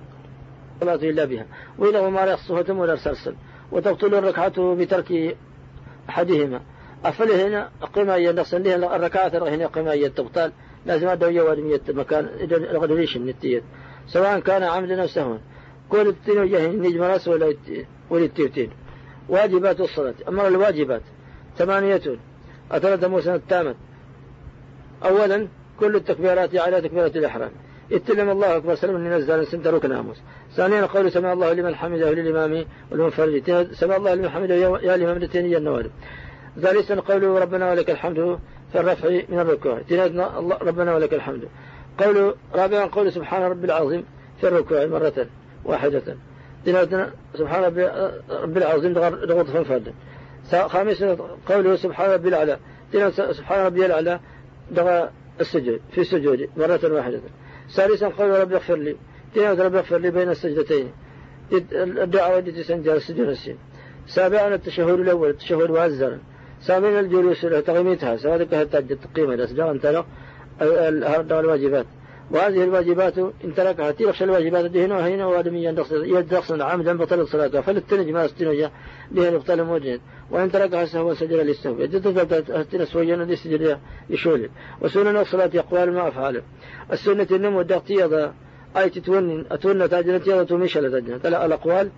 ولا 0.81 0.95
إلا 0.95 1.25
بها. 1.25 1.45
وإذا 1.77 2.09
ما 2.09 2.21
يخصه 2.21 2.73
ولا 2.73 2.95
سرسل 2.95 3.35
وتبطل 3.71 4.15
الركعة 4.15 4.75
بترك 4.75 5.37
أحدهما. 6.09 6.61
أفل 7.05 7.31
هنا 7.31 7.69
قيمة 7.93 8.31
نقص 8.31 8.53
لها 8.53 8.95
الركعات 8.95 9.35
هنا 9.35 9.67
قيمة 9.67 10.07
تبطل. 10.07 10.51
لازم 10.85 11.07
أدوية 11.07 11.41
وادمية 11.41 11.81
مكان 11.89 12.29
الغدريش 12.51 13.17
النتية 13.17 13.61
سواء 14.07 14.39
كان 14.39 14.63
عمدا 14.63 15.01
أو 15.01 15.07
سهوا. 15.07 15.37
كل 15.89 16.07
التين 16.07 16.39
وجه 16.39 16.67
نجم 16.67 17.01
راس 17.01 17.27
ولا 17.27 17.55
وللتيرتين 18.09 18.69
واجبات 19.29 19.81
الصلاة. 19.81 20.15
أما 20.27 20.47
الواجبات 20.47 21.01
ثمانية. 21.57 22.01
أثرت 22.71 23.05
موسى 23.05 23.35
التامة. 23.35 23.75
أولا 25.05 25.47
كل 25.83 25.95
التكبيرات 25.95 26.55
على 26.55 26.81
تكبيرة 26.81 27.11
الإحرام. 27.15 27.51
اتلم 27.91 28.29
الله 28.29 28.57
أكبر 28.57 28.75
سلم 28.75 29.07
نزل 29.07 29.47
سنت 29.47 29.67
ركن 29.67 29.91
أمس 29.91 30.21
ثانيا 30.55 30.85
قول 30.85 31.11
سمع 31.11 31.33
الله 31.33 31.53
لمن 31.53 31.75
حمده 31.75 32.11
للإمام 32.11 32.65
والمنفرد. 32.91 33.67
سمع 33.71 33.95
الله 33.95 34.13
لمن 34.13 34.29
حمده 34.29 34.55
يا 34.55 34.95
الإمام 34.95 35.17
التيني 35.17 35.57
النوال 35.57 35.89
ثالثا 36.61 36.95
قوله 36.95 37.39
ربنا 37.39 37.71
ولك 37.71 37.89
الحمد 37.89 38.39
في 38.71 38.79
الرفع 38.79 39.09
من 39.29 39.39
الركوع. 39.39 39.81
تنادنا 39.89 40.39
الله 40.39 40.57
ربنا 40.57 40.95
ولك 40.95 41.13
الحمد. 41.13 41.47
قول 41.97 42.35
رابعا 42.55 42.85
قول 42.85 43.11
سبحان 43.11 43.41
رب 43.43 43.65
العظيم 43.65 44.05
في 44.41 44.47
الركوع 44.47 44.85
مرة 44.85 45.27
واحدة. 45.65 46.17
تنادنا 46.65 47.11
سبحان 47.37 47.63
رب, 47.63 47.77
رب 48.29 48.57
العظيم 48.57 48.93
ضغط 48.93 49.45
فنفرد 49.45 49.93
خامسا 50.67 51.17
قوله 51.49 51.75
سبحان 51.75 52.11
ربي 52.11 52.29
الأعلى. 52.29 52.57
سبحان 53.11 53.65
ربي 53.65 53.85
الأعلى 53.85 54.19
دغى 54.71 55.09
السجود 55.41 55.81
في 55.91 56.01
السجود 56.01 56.49
مرة 56.57 56.79
واحدة. 56.83 57.19
ثالثا 57.75 58.07
قول 58.07 58.39
رب 58.39 58.53
اغفر 58.53 58.75
لي. 58.75 58.95
تناد 59.35 59.61
رب 59.61 59.75
اغفر 59.75 59.97
لي 59.97 60.11
بين 60.11 60.29
السجدتين. 60.29 60.91
الدعوة 61.73 62.39
التي 62.39 62.51
تسنجر 62.51 62.95
السجود 62.95 63.27
السين 63.27 63.57
سابعا 64.07 64.55
التشهد 64.55 64.99
الأول 64.99 65.29
التشهد 65.29 65.69
وعزرا 65.69 66.19
ثامنا 66.61 66.99
الجلوس 66.99 67.41
تغميتها 67.41 68.17
سواء 68.17 68.43
كانت 68.43 68.91
القيمة 69.05 69.33
الأسجار 69.33 69.77
ترى 69.77 70.05
الواجبات. 71.39 71.85
وهذه 72.33 72.63
الواجبات 72.63 73.17
إن 73.17 73.53
تركها 73.55 73.91
تيرخش 73.91 74.23
الواجبات 74.23 74.65
دي 74.65 74.85
هنا 74.85 75.25
وادميا 75.25 75.75
يدرس 75.91 76.51
عمدا 76.51 76.97
بطل 76.97 77.27
صلاته 77.27 77.61
فلتنج 77.61 78.09
ما 78.09 78.25
استنجا 78.25 78.71
به 79.11 79.29
نبطل 79.29 79.63
موجد 79.63 80.01
وإن 80.31 80.51
تركها 80.51 80.85
سهوا 80.85 81.13
سجل 81.13 81.37
للسهو. 81.37 81.79
يجد 81.79 82.07
أستنا 82.49 82.85
سوينا 82.85 83.23
دي 83.25 83.35
سجل 83.35 83.77
يشول. 84.09 84.49
وسنن 84.81 85.17
الصلاة 85.17 85.49
أقوال 85.55 85.93
ما 85.93 86.07
أفعاله 86.07 86.41
السنة 86.91 87.27
النمو 87.31 87.61
الدقتية 87.61 88.33
أي 88.77 88.89
تتون 88.89 89.45
أتون 89.51 89.89
تاجنا 89.89 90.17
تيضا 90.17 90.43
تمشى 90.43 90.79
لتاجنا 90.81 91.45
الأقوال 91.45 91.89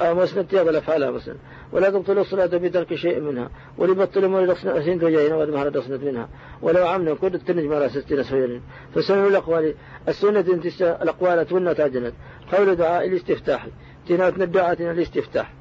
مسند 0.00 0.46
تيضا 0.46 0.70
الأفعالها 0.70 1.10
مثلا 1.10 1.34
ولا 1.72 1.90
تبطل 1.90 2.18
الصلاة 2.18 2.46
بترك 2.46 2.94
شيء 2.94 3.20
منها 3.20 3.50
ولبطل 3.78 4.28
مولد 4.28 4.50
أسين 4.50 5.00
رجعين 5.00 5.32
وادم 5.32 5.56
هذا 5.56 5.70
تصنت 5.70 6.02
منها. 6.02 6.28
ولو 6.62 6.86
عمنا 6.86 7.14
كل 7.14 7.34
التنج 7.34 7.64
ما 7.64 7.78
راستين 7.78 8.22
سويرين 8.22 8.62
فسنوا 8.94 9.28
الأقوال 9.28 9.74
السنة 10.08 10.40
انت 10.40 10.82
الأقوال 10.82 11.48
تونا 11.48 11.72
تاجنت. 11.72 12.12
قول 12.52 12.76
دعاء 12.76 13.06
الاستفتاح 13.06 13.66
تنات 14.08 14.38
ندعاء 14.38 14.82
الاستفتاح. 14.82 15.52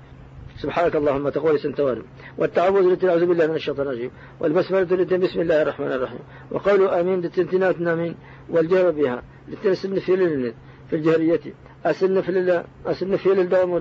سبحانك 0.59 0.95
اللهم 0.95 1.29
تقول 1.29 1.59
سنتوارم 1.59 2.03
والتعوذ 2.37 2.93
لتنعوذ 2.93 3.25
بالله 3.25 3.47
من 3.47 3.55
الشيطان 3.55 3.87
الرجيم. 3.87 4.11
والبسملة 4.39 4.81
لتن 4.81 5.19
بسم 5.19 5.41
الله 5.41 5.61
الرحمن 5.61 5.91
الرحيم. 5.91 6.19
وقولوا 6.51 6.99
آمين 6.99 7.21
لتنتنات 7.21 7.79
نامين 7.79 8.15
والجهر 8.49 8.91
بها 8.91 9.23
لتنسن 9.47 9.99
في 9.99 10.53
في 10.89 10.95
الجهرية. 10.95 11.39
أسن 11.85 12.21
في 12.21 12.63
أسن 12.85 13.15
في 13.15 13.31
الدوام 13.31 13.71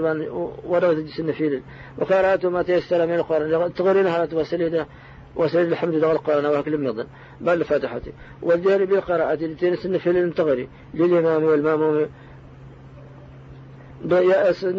ورد 0.64 1.06
سن 1.16 1.32
في 1.32 1.60
وقراءة 1.98 2.48
ما 2.48 2.62
تيسر 2.62 3.06
من 3.06 3.14
القرآن. 3.14 3.74
تغرين 3.74 4.06
هذا 4.06 4.26
توسل 4.26 4.84
وسجد 5.36 5.68
الحمد 5.68 5.94
لله 5.94 6.12
القرآن 6.12 6.46
وأكل 6.46 6.74
المضن 6.74 7.06
بل 7.40 7.52
الفاتحة. 7.52 8.00
والجهر 8.42 8.84
بالقراءة 8.84 9.34
التي 9.44 9.76
في 9.98 10.10
المنتغري 10.10 10.68
للإمام 10.94 11.44
والماموم. 11.44 12.06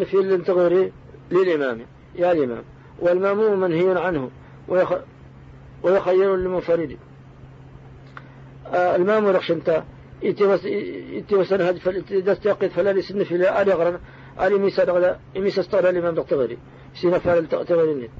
في 0.04 0.14
المنتغري 0.14 0.92
للإمام. 1.30 1.80
يا 2.14 2.32
الإمام. 2.32 2.62
والماموم 3.00 3.60
منهي 3.60 4.00
عنه. 4.00 4.30
ويخير 5.82 6.36
للمنفرد. 6.36 6.96
آه 8.74 8.96
المامو 8.96 9.30
رخش 10.24 10.26
انت 10.26 10.64
يتي 10.64 11.36
وسن 11.36 11.72
فلتستيقظ 11.78 12.68
فلا 12.68 12.92
لسن 12.92 13.24
في 13.24 13.36
لا 13.36 13.62
آل 13.62 13.72
غرن 13.72 13.98
آل 14.40 14.60
ميسا 14.60 14.84
دغلا 14.84 15.18
ميسا 15.36 15.60
استغلا 15.60 15.90
الإمام 15.90 16.14
تغتغري 16.14 16.58
سينا 16.94 17.18
فعل 17.18 17.46
تغتغري 17.46 18.10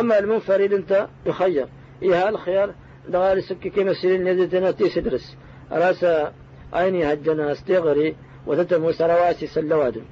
أما 0.00 0.18
المنفرد 0.18 0.72
انت 0.72 1.06
يخير. 1.26 1.68
إيها 2.02 2.28
الخيار 2.28 2.74
دغال 3.08 3.42
سكي 3.42 3.70
كما 3.70 3.92
سيرين 3.92 4.28
نزلتنا 4.28 4.70
تيس 4.70 4.98
درس. 4.98 5.36
راسا 5.72 6.32
عيني 6.72 7.12
هجنا 7.12 7.52
استغري 7.52 8.16
وتتم 8.46 8.92
سرواسي 8.92 9.46
سلواد. 9.46 10.02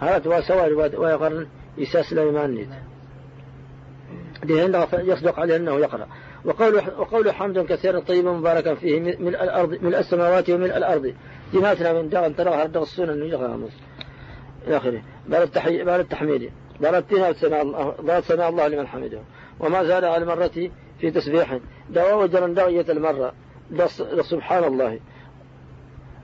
هات 0.00 0.26
وسواد 0.26 0.94
ويقرن 0.94 1.46
يساس 1.78 2.12
لا 2.12 2.46
نيت. 2.46 2.68
دي 4.44 4.54
يصدق 4.92 5.40
عليه 5.40 5.56
أنه 5.56 5.78
يقرأ. 5.78 6.08
وقول 6.44 6.74
وقول 6.98 7.32
حمدا 7.32 7.62
كثيرا 7.62 8.00
طيبا 8.00 8.32
مباركا 8.32 8.74
فيه 8.74 9.00
من 9.00 9.28
الأرض 9.28 9.82
من 9.82 9.94
السماوات 9.94 10.50
ومن 10.50 10.64
الأرض. 10.64 11.14
جماتنا 11.52 11.92
من 11.92 12.08
دغن 12.08 12.36
ترى 12.36 12.50
هرد 12.50 12.76
السنن 12.76 13.22
يغامس 13.22 13.72
إلى 14.66 14.76
آخره 14.76 15.02
بعد 15.28 15.42
التحي 15.42 15.84
بعد 15.84 16.00
التحميد 16.00 16.50
بعد 16.80 16.94
التنا 16.94 17.32
سمع 17.32 17.62
بعد 17.98 18.22
سمع 18.22 18.48
الله 18.48 18.68
لمن 18.68 18.86
حمده. 18.86 19.20
وما 19.60 19.84
زال 19.84 20.04
على 20.04 20.22
المرة 20.22 20.70
في 20.98 21.10
تسبيح. 21.10 21.58
دوا 21.90 22.12
وجرا 22.12 22.46
دغية 22.46 22.86
المرة. 22.88 23.34
سبحان 24.22 24.64
الله. 24.64 25.00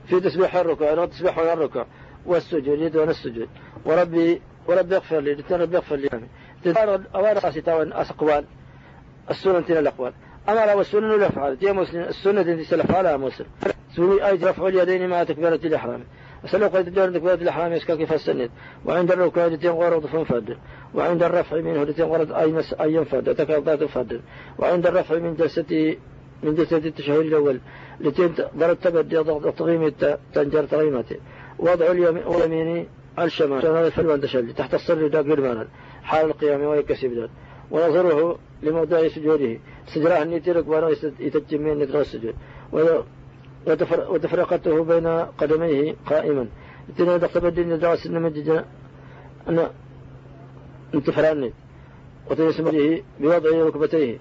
في 0.07 0.19
تسبيح 0.19 0.55
الركوع 0.55 1.05
تسبيح 1.05 1.39
الركوع. 1.39 1.85
والسجود 2.25 2.91
دون 2.91 3.09
السجود. 3.09 3.49
وربي 3.85 4.41
وربي 4.67 4.95
اغفر 4.95 5.19
لي 5.19 5.43
ربي 5.51 5.77
اغفر 5.77 5.95
لي. 5.95 6.09
أوان 7.15 7.37
قاسي 7.37 7.61
أقوال 9.29 9.55
السنة 9.57 9.79
الأقوال 9.79 10.13
أمر 10.49 10.77
والسنن 10.77 11.11
الأفعال 11.11 11.59
دي 11.59 11.71
مسلم 11.71 12.01
السنة 12.01 12.41
التي 12.41 12.63
سلفعلها 12.63 13.17
مسلم. 13.17 13.47
سوري 13.95 14.25
أي 14.27 14.35
رفع 14.35 14.67
اليدين 14.67 15.09
مع 15.09 15.23
تكبيرة 15.23 15.55
الإحرام. 15.55 16.03
أسأل 16.45 16.63
قيد 16.63 16.87
الدور 16.87 17.09
تكبيرة 17.09 17.33
الإحرام 17.33 17.73
يسكى 17.73 17.97
كيف 17.97 18.13
السند. 18.13 18.49
وعند 18.85 19.11
الركوع 19.11 19.45
التي 19.45 19.69
غرض 19.69 20.05
فانفد 20.05 20.57
وعند 20.93 21.23
الرفع 21.23 21.57
منه 21.57 21.83
التي 21.83 22.03
غرض 22.03 22.31
أي 22.31 22.51
مس 22.51 22.73
أي 22.73 22.93
ينفد 22.93 23.35
تكبرت 23.35 23.83
فد 23.83 24.21
وعند 24.59 24.87
الرفع 24.87 25.15
من 25.15 25.35
جلسة 25.35 25.97
من 26.43 26.55
جلسة 26.55 26.77
التشهد 26.77 27.19
الأول 27.19 27.59
التي 28.01 28.27
ضربت 28.57 28.83
تبدي 28.83 29.23
تغيم 29.51 29.91
تنجر 30.33 30.63
تغيمته 30.63 31.15
وضع 31.59 31.85
اليمين 31.85 32.87
على 33.17 33.25
الشمال. 33.27 33.61
شمال 33.61 33.91
فلوان 33.91 34.21
تشلي. 34.21 34.53
تحت 34.53 34.73
الصدر 34.73 35.07
دا 35.07 35.21
قرمانا 35.21 35.67
حال 36.03 36.25
القيام 36.25 36.61
ويكسب 36.61 37.13
ذلك 37.13 37.29
ونظره 37.71 38.39
لموضع 38.63 39.07
سجوده. 39.07 39.59
سجراه 39.87 40.23
نيترك 40.23 40.67
وأنا 40.67 40.89
يتجمين 41.19 41.79
نترى 41.79 42.01
السجود. 42.01 42.35
وتفرقته 44.09 44.83
بين 44.83 45.07
قدميه 45.07 45.95
قائما. 46.05 46.47
تنا 46.97 47.17
دقتبدين 47.17 47.73
ندرس 47.73 48.05
النمجد 48.05 48.65
أنا 49.47 49.71
انتفراني 50.93 51.53
وتنسمره 52.29 53.01
بوضع 53.19 53.49
ركبتيه. 53.49 54.17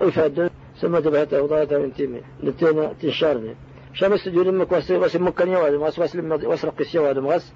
إفادة 0.00 0.50
سمى 0.80 1.00
جبهته 1.00 1.42
وضعته 1.42 1.78
من 1.78 1.92
تيمي 1.94 2.20
نتينا 2.44 2.92
تنشارني 3.02 3.54
شام 3.94 4.12
السجود 4.12 4.46
مك 4.48 4.72
وس 4.72 5.16
مكن 5.16 5.48
يواد 5.48 5.74
ما 5.74 5.86
وسلم 5.86 6.32
وسرق 6.32 6.74
السيواد 6.80 7.18
مغس 7.18 7.52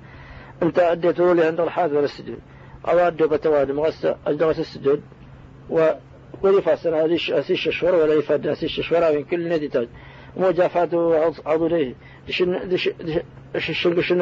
أنت 0.62 0.78
أديت 0.78 1.20
لي 1.20 1.44
عند 1.44 1.60
الحاض 1.60 1.92
ولا 1.92 2.04
السجود. 2.04 2.38
أو 2.88 2.98
ادو 2.98 3.28
بتواد 3.28 3.70
مغس 3.70 4.06
اجدغس 4.26 4.58
السجود 4.58 5.02
و 5.70 5.88
ولي 6.42 6.62
هذيش 6.84 7.30
أسيش 7.30 7.68
الشور 7.68 7.94
ولا 7.94 8.14
يفاد 8.14 8.46
أسيش 8.46 8.78
الشور 8.78 9.12
من 9.12 9.24
كل 9.24 9.48
نادي 9.48 9.68
تاج 9.68 9.88
مجافات 10.36 10.94
عضليه 11.46 11.94
دشن 12.28 12.68
دش 12.68 12.88
دش 13.54 13.86
دش 13.86 14.12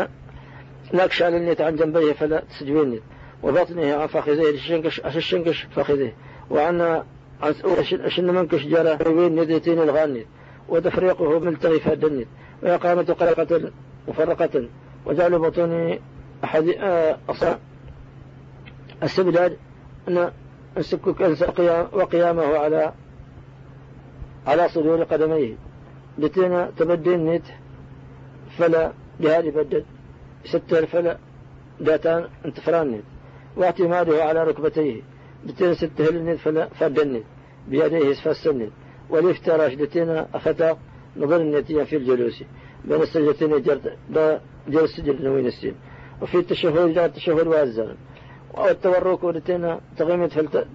نكش 0.94 1.22
على 1.22 1.36
النيت 1.36 1.60
عن 1.60 1.76
جنبيه 1.76 2.12
فلا 2.12 2.42
تسجوين 2.50 3.00
وبطنه 3.42 3.94
عن 3.94 4.06
فخذيه 4.06 4.50
الشنكش 4.50 5.00
الشنكش 5.00 5.66
فخذيه 5.76 6.14
وعن 6.50 7.02
أشن 7.42 8.34
منكش 8.34 8.62
جرى 8.66 8.96
بين 8.96 9.40
نديتين 9.40 9.78
الغاني 9.78 10.26
وتفريقه 10.68 11.38
ملتغي 11.38 11.80
فادني 11.80 12.26
وإقامة 12.62 13.02
قلقة 13.02 13.72
مفرقة. 14.08 14.68
وجعل 15.06 15.38
بطون 15.38 15.98
أحد 16.44 16.68
أصا 17.28 17.58
السبداد 19.04 19.56
أن 20.08 20.30
السكك 20.76 21.20
وقيامه 21.92 22.58
على 22.58 22.92
على 24.46 24.68
صدور 24.68 25.02
قدميه. 25.02 25.54
لتنا 26.18 26.70
تبدي 26.76 27.14
النت 27.14 27.44
فلا 28.58 28.92
جهاد 29.20 29.44
بدد 29.44 29.84
ستر 30.44 30.86
فلا 30.86 31.18
داتان 31.80 32.28
انتفران 32.44 32.90
نت. 32.90 33.04
واعتماده 33.56 34.24
على 34.24 34.44
ركبتيه. 34.44 35.02
لتنا 35.46 35.74
ستهل 35.74 36.16
النت 36.16 36.38
فلا 36.38 36.68
فدنت 36.68 37.22
بيديه 37.68 38.12
فالسنت 38.12 38.72
والافتراش 39.10 39.72
لتنا 39.72 40.28
أخطأ 40.34 40.78
نظر 41.16 41.40
النتيجة 41.40 41.84
في 41.84 41.96
الجلوس. 41.96 42.42
بين 42.84 43.02
السجدتين 43.02 43.62
جلس 44.68 44.98
السجد 44.98 45.22
نوين 45.22 45.46
السين 45.46 45.74
وفي 46.22 46.38
التشهد 46.38 46.94
جاء 46.94 47.06
التشهد 47.06 47.46
والزلم 47.46 47.96
والتورك 48.56 49.24
ولتنا 49.24 49.80
تغيمت 49.96 50.32
فلت 50.32 50.66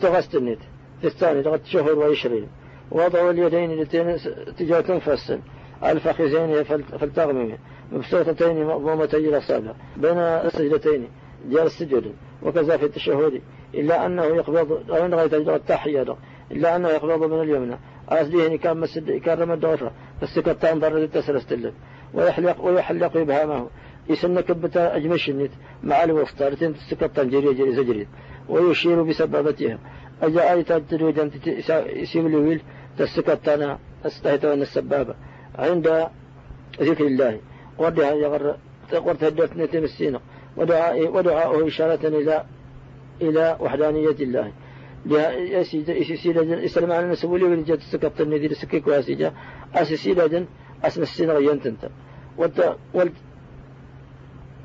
تغست 0.00 0.34
النت. 0.34 0.58
في 1.00 1.06
الثاني 1.06 1.42
لغة 1.42 1.54
التشهد 1.54 1.98
ويشرين 1.98 2.48
ووضعوا 2.90 3.30
اليدين 3.30 3.70
التين 3.70 4.16
تجاه 4.58 4.80
تنفسن. 4.80 5.40
الفخذين 5.84 6.62
فلتغمم 7.00 7.58
مبسوطتين 7.92 8.66
مضمومتي 8.66 9.16
الأصابع 9.16 9.72
بين 9.96 10.18
السجدتين 10.18 11.08
جاء 11.50 11.66
السجد 11.66 12.12
وكذا 12.42 12.76
في 12.76 12.84
التشهد. 12.84 13.42
إلا 13.74 14.06
أنه 14.06 14.24
يقبض 14.24 14.90
أو 14.90 15.26
تجد 15.26 15.48
التحية 15.48 16.16
إلا 16.52 16.76
أنه 16.76 16.88
يقبض 16.88 17.32
من 17.32 17.40
اليمنى. 17.40 17.76
إن 18.12 18.58
كان 18.58 18.76
مسد 18.76 19.10
كان 19.10 19.38
رمى 19.38 19.54
الدغفة 19.54 19.90
فالسكتان 20.20 20.80
ضرر 20.80 20.98
التسر 20.98 21.36
استلم 21.36 21.72
ويحلق 22.14 22.64
ويحلق 22.64 23.16
إبهامه 23.16 23.66
يسن 24.08 24.40
كبتا 24.40 24.96
أجمش 24.96 25.30
النت 25.30 25.50
مع 25.82 26.04
الوسطى 26.04 26.48
لتن 26.48 26.70
السكتان 26.70 27.30
جري 27.30 27.54
جري 27.54 27.72
زجري 27.72 28.06
ويشير 28.48 29.02
بسبابتها 29.02 29.78
أجا 30.22 30.52
آية 30.52 30.62
تدريد 30.62 31.18
أن 31.18 31.30
يسيم 31.70 32.26
الويل 32.26 32.60
تسكتان 32.98 33.78
استهيت 34.06 34.44
أن 34.44 34.62
السبابة. 34.62 35.14
عند 35.58 36.06
ذكر 36.80 37.06
الله. 37.06 37.40
وردها 37.78 38.12
يغر 38.12 38.56
قرت 38.92 39.24
هدفت 39.24 39.56
نتم 39.56 39.84
السينة. 39.84 40.20
ودعاء 40.56 41.16
ودعاءه 41.16 41.66
إشارة 41.66 42.08
إلى 42.08 42.44
إلى 43.22 43.56
وحدانية 43.60 44.16
الله. 44.20 44.52
يسلم 46.66 46.92
على 46.92 47.06
نسبولي 47.08 47.44
ولجت 47.44 47.80
سكت 47.80 48.20
النذير 48.20 48.52
سكيك 48.52 48.86
واسجا 48.86 49.32
أسسي 49.74 50.14
لجن 50.14 50.46
أسن 50.84 51.02
السنة 51.02 51.34
ينتنت 51.34 51.88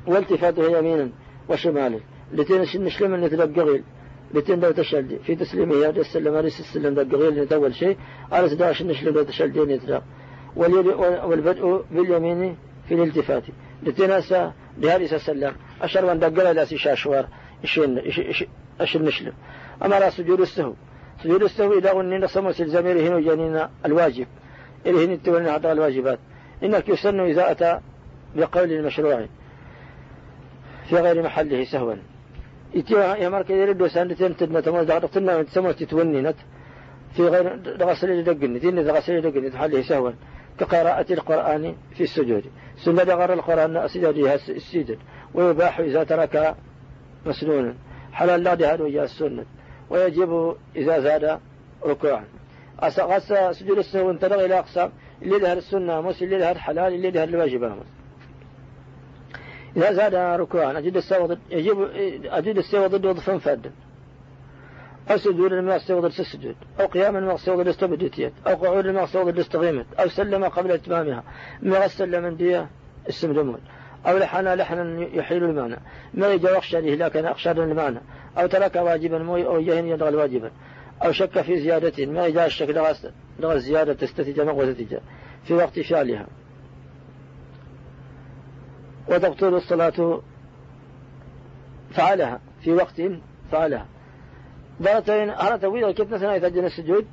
والتفاته 0.06 0.78
يمينا 0.78 1.08
وشمالا 1.48 2.00
لتين 2.32 2.60
نشلم 2.60 3.14
اللي 3.14 3.28
تلقغيل 3.28 3.82
لتين 4.34 4.60
دو 4.60 4.70
تشلدي. 4.70 5.18
في 5.18 5.34
تسليمه 5.34 5.88
هذا 5.88 6.00
السلم 6.00 6.36
على 6.36 6.46
السلم 6.46 6.94
دقغيل 6.94 7.52
أول 7.52 7.74
شيء 7.74 7.96
على 8.32 8.48
سداش 8.48 8.82
نشلم 8.82 9.12
دو 9.14 9.22
تشلدين 9.22 9.70
يتلا 9.70 10.02
والبدء 10.56 11.84
باليمين 11.90 12.56
في 12.88 12.94
الالتفات. 12.94 13.42
لتين 13.82 14.10
أسا 14.10 14.52
بهذه 14.78 15.14
السلم 15.14 15.54
أشر 15.82 16.14
من 16.14 16.18
دقل 16.18 16.54
لا 16.56 16.64
شاشوار 16.64 17.28
أشر 18.80 19.02
نشلم. 19.02 19.32
أما 19.84 19.94
على 19.96 20.10
سجود 20.10 20.40
السهو. 20.40 20.72
سجود 21.22 21.42
السهو 21.42 21.78
إذا 21.78 21.92
غنينا 21.92 22.26
صمس 22.26 22.60
الزمير 22.60 23.00
هنا 23.00 23.20
جنين 23.20 23.66
الواجب. 23.86 24.26
إليه 24.86 25.06
نتولنا 25.06 25.50
أعطاء 25.50 25.72
الواجبات. 25.72 26.18
إنك 26.62 26.88
يسن 26.88 27.20
إذا 27.20 27.50
أتى 27.50 27.80
بقول 28.36 28.72
المشروع 28.72 29.26
في 30.88 30.96
غير 30.96 31.22
محله 31.22 31.64
سهوا 31.64 31.94
يا 32.92 33.28
مارك 33.28 33.50
يرد 33.50 33.82
وسان 33.82 34.16
تدنا 34.16 34.60
تموز 34.60 34.86
دغتنا 34.86 35.38
من 35.38 35.46
تسموز 35.46 35.74
تتوني 35.74 36.34
في 37.16 37.22
غير 37.22 37.56
دغسل 37.56 38.24
دقني 38.24 38.58
دين 38.58 38.84
دغسل 38.84 39.20
دقني 39.20 39.50
تحله 39.50 39.82
سهوا 39.82 40.12
كقراءة 40.58 41.12
القرآن 41.12 41.74
في 41.96 42.02
السجود 42.02 42.44
سنة 42.84 43.02
دغر 43.02 43.32
القرآن 43.32 43.76
أسجدها 43.76 44.34
السجد 44.34 44.98
ويباح 45.34 45.78
إذا 45.78 46.04
ترك 46.04 46.54
مسنونا 47.26 47.74
حلال 48.12 48.42
لا 48.44 48.52
هذا 48.52 48.82
ويا 48.82 49.04
السنة 49.04 49.44
ويجب 49.90 50.56
إذا 50.76 51.00
زاد 51.00 51.38
ركوعا 51.86 52.24
غس 52.82 53.32
سجود 53.58 53.78
السهو 53.78 54.10
انطلق 54.10 54.38
إلى 54.38 54.58
أقسام 54.58 54.92
اللي 55.22 55.38
ظهر 55.38 55.56
السنة 55.56 56.00
مس 56.00 56.22
اللي 56.22 56.38
ظهر 56.38 56.58
حلال 56.58 56.94
اللي 56.94 57.10
ظهر 57.10 57.28
الواجب 57.28 57.64
مس 57.64 58.01
إذا 59.76 59.92
زاد 59.92 60.14
ركوعا 60.14 60.78
أجد 60.78 60.96
السهو 60.96 61.36
يجب 61.50 61.90
أجد 62.24 62.58
السهو 62.58 62.86
ضد 62.86 63.06
وظف 63.06 63.30
فاد 63.30 63.72
أو 65.10 65.16
سجود 65.16 65.52
لما 65.52 65.76
يستوي 65.76 66.00
ضد 66.00 66.18
السجود. 66.18 66.56
أو 66.80 66.86
قياما 66.86 67.20
ما 67.20 67.32
يستوي 67.32 67.56
ضد 67.56 67.68
استبديتيت 67.68 68.32
أو 68.46 68.54
قعود 68.54 68.86
لما 68.86 69.02
يستوي 69.02 69.32
ضد 69.32 69.38
استغيمت 69.38 69.86
أو 70.00 70.08
سلم 70.08 70.44
قبل 70.44 70.72
إتمامها. 70.72 71.24
ما 71.62 71.88
سلم 71.88 72.22
من 72.22 72.36
دية؟ 72.36 72.68
اسم 73.08 73.32
دمون 73.32 73.60
أو 74.06 74.18
لحن 74.18 74.48
لحنا 74.48 75.08
يحيل 75.14 75.44
المعنى. 75.44 75.76
ما 76.14 76.28
يجا 76.28 76.50
يخشى 76.50 76.80
لكن 76.80 77.24
أخشى 77.24 77.50
المعنى. 77.50 78.00
أو 78.38 78.46
ترك 78.46 78.76
واجبا 78.76 79.46
أو 79.46 79.60
جهن 79.60 79.86
يدغل 79.86 80.16
واجبا. 80.16 80.50
أو 81.04 81.12
شك 81.12 81.40
في 81.40 81.60
زيادة. 81.60 82.06
ما 82.06 82.26
إذا 82.26 82.46
الشك 82.46 82.68
لغى 83.38 83.54
الزيادة 83.54 83.92
تستتج 83.92 84.40
وتتج 84.40 84.98
في 85.44 85.54
وقت 85.54 85.80
فعلها. 85.80 86.26
وتبطل 89.12 89.54
الصلاة 89.54 90.20
فعلها 91.90 92.40
في 92.62 92.72
وقت 92.72 93.02
فعلها. 93.52 93.86
ضرتين 94.82 95.30
هل 95.30 95.60
تقول 95.60 95.92
كيف 95.92 96.12
مثلا 96.12 96.34
يتجن 96.34 96.64
السجود؟ 96.64 97.06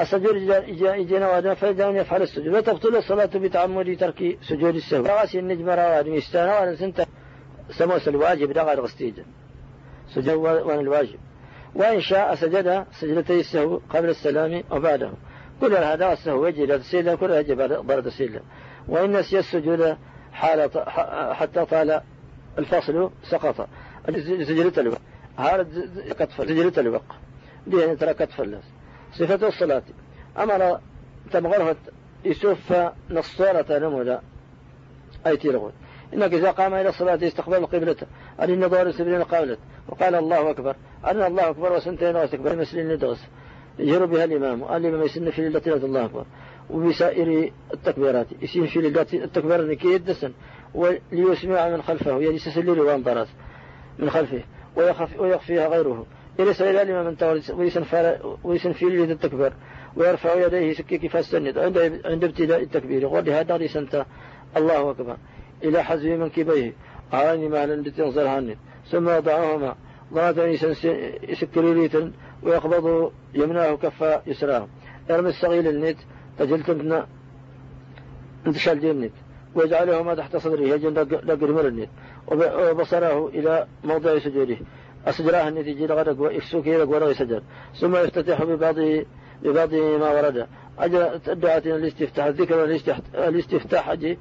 السجود 0.00 0.36
يجينا 0.36 1.28
واجب 1.28 1.52
فإذا 1.52 1.88
يفعل 1.88 2.22
السجود. 2.22 2.54
وتبطل 2.54 2.96
الصلاة 2.96 3.26
بتعمد 3.26 3.96
ترك 3.96 4.38
سجود 4.42 4.74
السهو 4.74 5.04
رغسي 5.04 5.38
النجم 5.38 5.70
رواد 5.70 6.08
مستانا 6.08 6.60
وأنا 6.60 6.76
سنت 6.76 7.06
سموس 7.70 8.08
الواجب 8.08 8.52
دغال 8.52 8.80
غستيجا 8.80 9.24
سجود 10.14 10.34
وأنا 10.38 10.80
الواجب. 10.80 11.18
وإن 11.74 12.00
شاء 12.00 12.34
سجد 12.34 12.84
سجدتي 13.00 13.40
السهو 13.40 13.80
قبل 13.90 14.08
السلام 14.08 14.62
وبعده. 14.70 15.10
كل 15.60 15.74
هذا 15.74 16.12
السهو 16.12 16.46
يجي 16.46 16.74
السيلة 16.74 17.14
كل 17.14 17.30
يجب 17.30 17.86
برد 17.86 18.06
السيلة 18.06 18.40
وإن 18.88 19.16
نسي 19.16 19.38
السجود 19.38 19.96
حال 20.32 20.70
حتى 21.34 21.64
طال 21.64 22.00
الفصل 22.58 23.10
سقط. 23.30 23.68
سجلت 24.48 24.78
الوقت 24.78 25.00
هذا 25.36 25.66
كتف 26.10 26.36
سجلت 26.36 26.78
الوقت 26.78 27.04
دي 27.66 27.96
ترى 27.96 28.14
كتف 28.14 28.40
الناس 28.40 28.64
صفة 29.12 29.48
الصلاة. 29.48 29.82
أمر 30.38 30.80
تمغره 31.32 31.76
يسوف 32.24 32.74
نصارة 33.10 33.78
نمودا 33.78 34.20
أي 35.26 35.36
تيرغون 35.36 35.72
إنك 36.14 36.34
إذا 36.34 36.50
قام 36.50 36.74
إلى 36.74 36.88
الصلاة 36.88 37.18
يستقبل 37.22 37.56
القبلة 37.56 37.96
أن 38.40 38.50
النظار 38.50 38.92
سبيلين 38.92 39.22
قابلت 39.22 39.58
وقال 39.88 40.14
الله 40.14 40.50
أكبر. 40.50 40.76
أن 41.04 41.22
الله 41.22 41.50
أكبر 41.50 41.72
وسنتين 41.72 42.16
وأستكبر 42.16 42.56
مسلين 42.56 42.88
ندرس 42.88 43.26
يجهر 43.78 44.04
بها 44.06 44.24
الإمام. 44.24 44.64
الإمام 44.64 45.02
يسن 45.02 45.30
في 45.30 45.42
ليلة 45.42 45.62
الله 45.66 46.04
أكبر 46.04 46.24
وبسائر 46.70 47.52
التكبيرات. 47.74 48.26
يسين 48.42 48.66
في 48.66 48.80
ليلة 48.80 49.06
التكبير 49.12 49.66
نكي 49.70 49.88
يدسن 49.88 50.32
وليسمع 50.74 51.68
من 51.68 51.82
خلفه 51.82 52.20
يعني 52.20 52.38
سسلل 52.38 52.80
وانطرات 52.80 53.28
من 53.98 54.10
خلفه 54.10 54.42
ويخف 54.76 55.20
ويخفيها 55.20 55.68
غيره. 55.68 56.06
يليس 56.38 56.62
إلى 56.62 56.82
الإمام 56.82 57.06
أنت 57.06 57.40
ويسن 58.44 58.72
في 58.72 58.84
ليلة 58.84 59.12
التكبير 59.12 59.52
ويرفع 59.96 60.46
يديه 60.46 60.72
سكيك 60.72 61.06
فاستند. 61.06 61.58
عند 61.58 62.00
عند 62.04 62.24
ابتداء 62.24 62.62
التكبير 62.62 63.06
وقال 63.06 63.30
هذا 63.30 63.58
لسنت 63.58 64.06
الله 64.56 64.90
أكبر. 64.90 65.16
إلى 65.64 65.84
حزم 65.84 66.20
منكبيه 66.20 66.72
عاني 67.12 67.48
ما 67.48 67.66
لن 67.66 67.94
تنظر 67.94 68.26
عنه 68.26 68.56
ثم 68.90 69.08
يضعهما 69.08 69.76
ضغطا 70.12 70.46
يسكريليتا 71.28 72.12
ويقبض 72.42 73.12
يمناه 73.34 73.74
كف 73.74 74.20
يسراه. 74.26 74.68
يرمي 75.10 75.28
الصغير 75.28 75.70
النت 75.70 75.96
تجلت 76.38 76.70
ابن 76.70 77.02
انتشال 78.46 78.86
النت 78.90 79.12
ويجعلهما 79.54 80.14
تحت 80.14 80.36
صدره 80.36 80.60
يجن 80.60 80.94
دقر 80.94 81.68
النت 81.68 81.88
وبصره 82.26 83.28
إلى 83.28 83.66
موضع 83.84 84.18
سجوده. 84.18 84.56
أسجراه 85.06 85.48
النتيجة 85.48 85.86
لغدق 85.86 86.20
وإفسوك 86.20 86.66
يلق 86.66 87.04
ويسجد 87.04 87.42
ثم 87.80 87.96
يفتتح 87.96 88.42
ببعضه 88.42 89.04
ببعض 89.42 89.74
ما 89.74 90.10
ورد. 90.10 90.46
أجل 90.78 91.20
الدعاة 91.28 91.58
الاستفتاح 91.58 92.26
الذكر 92.26 92.64
الاستفتاح 93.14 93.88
أجي 93.88 94.18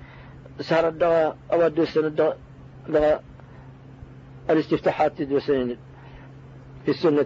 سهر 0.59 0.87
الدغى 0.87 1.35
أو 1.53 1.65
الدوسن 1.65 2.05
الدغى 2.05 3.19
الاستفتاحات 4.49 5.17
تدوسين 5.17 5.77
في 6.85 6.91
السنة. 6.91 7.25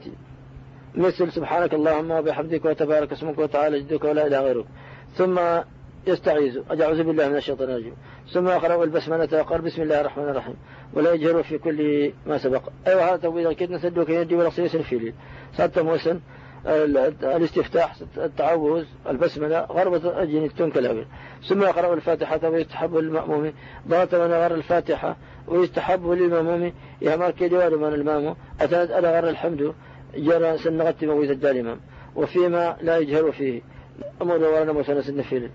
مثل 0.97 1.31
سبحانك 1.31 1.73
اللهم 1.73 2.11
وبحمدك 2.11 2.65
وتبارك 2.65 3.11
اسمك 3.11 3.39
وتعالى 3.39 3.79
جدك 3.79 4.03
ولا 4.03 4.27
إله 4.27 4.39
غيرك. 4.39 4.65
ثم 5.15 5.39
يستعيذ. 6.07 6.59
أجعوذ 6.69 7.03
بالله 7.03 7.29
من 7.29 7.35
الشيطان 7.35 7.69
الرجيم. 7.69 7.93
ثم 8.33 8.47
يقرأ 8.47 8.83
البسملة 8.83 9.29
ويقول 9.33 9.61
بسم 9.61 9.81
الله 9.81 10.01
الرحمن 10.01 10.29
الرحيم. 10.29 10.55
ولا 10.93 11.13
يجهر 11.13 11.43
في 11.43 11.57
كل 11.57 12.11
ما 12.25 12.37
سبق. 12.37 12.61
أيوة 12.87 13.09
هذا 13.09 13.17
تبويض 13.17 13.51
كدنا 13.51 13.77
سدوك 13.77 14.09
يدي 14.09 14.35
ولا 14.35 14.49
في 14.49 15.13
سات 15.57 15.79
موسن 15.79 16.19
الاستفتاح 16.65 17.95
التعوذ 18.17 18.83
البسملة 19.09 19.59
غربة 19.59 20.21
أجن 20.21 20.43
التنكل 20.43 21.05
ثم 21.49 21.63
يقرأ 21.63 21.93
الفاتحة 21.93 22.49
ويستحب 22.49 22.95
للمأموم. 22.95 23.53
ضغط 23.87 24.13
ونغر 24.13 24.55
الفاتحة 24.55 25.17
ويستحب 25.47 26.09
للمأموم. 26.09 26.73
يهمر 27.01 27.31
كدوار 27.31 27.77
من 27.77 27.93
المامو 27.93 28.35
أتنت 28.61 28.91
ألا 28.91 29.19
غر 29.19 29.29
الحمد. 29.29 29.73
جرى 30.17 30.57
سنغت 30.57 31.03
مويت 31.03 31.31
الدالمام 31.31 31.79
وفيما 32.15 32.77
لا 32.81 32.97
يجهر 32.97 33.31
فيه. 33.31 33.61
أمور 34.21 34.37
ورنا 34.37 34.71
مسنس 34.71 35.09
النفيل 35.09 35.49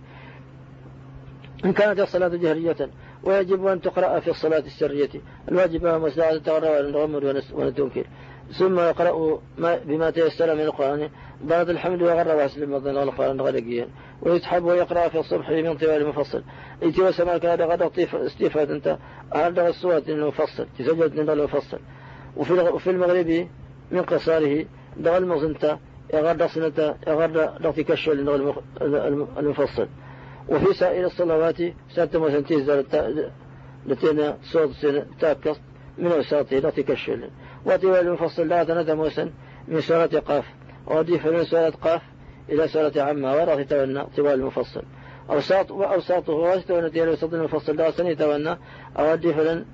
إن 1.65 1.73
كانت 1.73 2.01
الصلاة 2.01 2.29
جهرية 2.29 2.91
ويجب 3.25 3.67
أن 3.67 3.81
تقرأ 3.81 4.21
في 4.21 4.31
الصلاة 4.31 4.59
السرية 4.59 5.11
الواجب 5.49 5.87
مساعدة 5.87 6.39
تقرأ 6.39 6.81
ونغمر 6.81 7.43
ونتوكل. 7.53 8.05
ثم 8.59 8.81
يقرأ 8.81 9.41
ما 9.59 9.79
بما 9.85 10.11
تيسر 10.11 10.55
من 10.55 10.61
القرآن. 10.61 11.11
بعد 11.45 11.69
الحمد 11.69 12.03
وغر 12.03 12.37
وأسلم 12.37 12.75
مضن 12.75 12.97
القرآن 12.97 13.41
غلقيا. 13.41 13.89
ويتحب 14.23 14.65
ويقرأ 14.65 15.09
في 15.09 15.19
الصبح 15.19 15.51
من 15.51 15.77
طوال 15.77 16.03
المفصل. 16.03 16.43
ايتي 16.83 17.03
وسما 17.03 17.39
كان 17.39 17.63
غدا 17.63 17.91
استيفاد 18.15 18.71
أنت. 18.71 18.99
هذا 19.35 19.69
الصوت 19.69 20.09
المفصل. 20.09 20.67
تسجد 20.79 21.19
المفصل. 21.19 21.79
وفي 22.37 22.53
وفي 22.53 22.91
المغرب 22.91 23.49
من 23.91 24.03
قصاره 24.03 24.65
دغ 24.97 25.17
المغزنتا 25.17 25.79
يغرد 26.15 26.47
صنتا 26.47 26.97
يغرد 27.07 27.37
لغتي 27.61 27.85
كشل 27.85 28.29
المفصل. 29.39 29.89
وفي 30.49 30.75
سائر 30.75 31.07
الصلوات 31.07 31.57
سنت 31.91 32.17
وسنتيز 32.17 32.71
لتينا 33.87 34.37
صوت 34.43 34.87
تاكس 35.21 35.57
من 35.99 36.07
وساطه 36.07 36.57
لغتي 36.57 36.83
كشل 36.83 37.31
وطوال 37.67 38.07
المفصل 38.07 38.49
لا 38.49 38.65
تنتم 38.65 38.97
موسن 38.97 39.31
من 39.69 39.81
سورة 39.81 40.07
قاف. 40.07 40.45
وأضيف 40.87 41.27
من 41.27 41.45
سورة 41.45 41.71
قاف 41.71 42.03
إلى 42.49 42.69
سورة 42.69 42.93
عما 42.97 43.35
ورغ 43.35 43.63
طوال 44.17 44.41
المفصل. 44.41 44.83
أوساط 45.31 45.71
وأوساطه 45.71 46.33
وأستوى 46.33 46.87
إلى 46.87 47.09
وسط 47.09 47.35
المفصل 47.35 47.77
لا 47.77 47.93
يتولى 47.99 48.59
أودي 48.99 49.35
فلن 49.35 49.65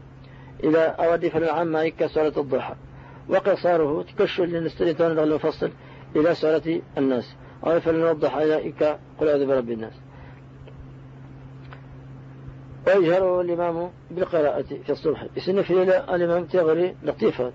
إلى 0.65 0.79
أودي 0.79 1.31
فلن 1.31 1.49
عما 1.49 1.87
إكا 1.87 2.07
سورة 2.07 2.33
الضحى. 2.37 2.75
وقصاره 3.29 4.03
تكشف 4.03 4.41
لنستري 4.41 4.95
تولى 4.95 5.23
المفصل 5.23 5.71
إلى 6.17 6.35
سورة 6.35 6.81
الناس. 6.99 7.35
أو 7.67 7.81
فلن 7.81 8.09
الضحى 8.09 8.45
إلى 8.45 8.69
إكا 8.69 8.99
قل 9.21 9.29
أعوذ 9.29 9.47
برب 9.47 9.71
الناس. 9.71 9.93
ويجهر 12.87 13.41
الإمام 13.41 13.91
بالقراءة 14.11 14.63
في 14.63 14.93
الصبح. 14.93 15.27
يسن 15.37 15.63
في 15.63 15.73
الإمام 16.15 16.45
تغري 16.45 16.97
لطيفة. 17.03 17.53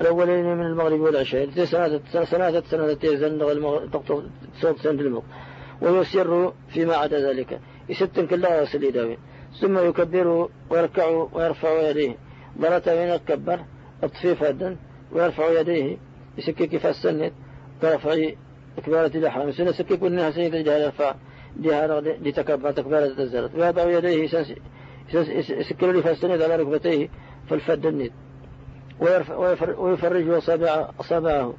الأولين 0.00 0.56
من 0.56 0.66
المغرب 0.66 1.00
والعشاء. 1.00 1.50
ثلاثة 1.50 2.24
ثلاثة 2.24 2.94
تيزن 2.94 3.38
صوت 4.60 4.78
سند 4.78 5.00
المغ 5.00 5.22
ويسر 5.82 6.52
فيما 6.68 6.96
عدا 6.96 7.32
ذلك. 7.32 7.60
يستن 7.88 8.26
كلها 8.26 8.62
يصل 8.62 8.92
داوي 8.92 9.18
ثم 9.60 9.78
يكبر 9.78 10.48
ويركع 10.70 11.28
ويرفع 11.32 11.90
يديه. 11.90 12.16
ضرت 12.60 12.88
من 12.88 13.10
الكبر 13.10 13.60
الطفيف 14.04 14.42
هدا 14.42 14.76
ويرفع 15.14 15.60
يديه 15.60 15.96
يسكك 16.38 16.76
في 16.76 16.90
السنة 16.90 17.30
كرفع 17.82 18.16
إكبارة 18.78 19.16
الأحرام 19.16 19.52
سنة 19.52 19.72
سكك 19.72 20.02
والنها 20.02 20.30
سيد 20.30 20.54
الجهل 20.54 20.80
يرفع 20.80 21.14
ديها 21.56 22.00
لتكبر 22.00 22.72
تكبارة 22.72 23.04
الزرت 23.04 23.54
ويضع 23.54 23.90
يديه 23.90 24.28
يسكر 25.38 25.92
لي 25.92 26.02
فالسنة 26.02 26.32
على 26.32 26.56
ركبتيه 26.56 27.08
فالفد 27.50 27.86
النيد 27.86 28.12
ويفرج 29.78 30.28
أصابع 30.28 30.90
أصابعه. 31.00 31.54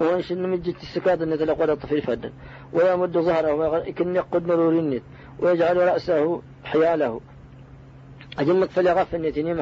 وإنش 0.00 0.32
نمجد 0.32 0.74
السكاد 0.82 1.22
النت 1.22 1.42
لقد 1.42 1.70
الطفل 1.70 2.02
فدا 2.02 2.32
ويمد 2.72 3.18
ظهره 3.18 3.54
ويكن 3.54 4.16
يقد 4.16 4.46
نرور 4.46 4.72
النت 4.72 5.02
ويجعل 5.38 5.76
رأسه 5.76 6.42
حياله. 6.64 7.20
أجمك 8.38 8.70
فليغف 8.70 9.14
النت 9.14 9.38
نيم 9.38 9.60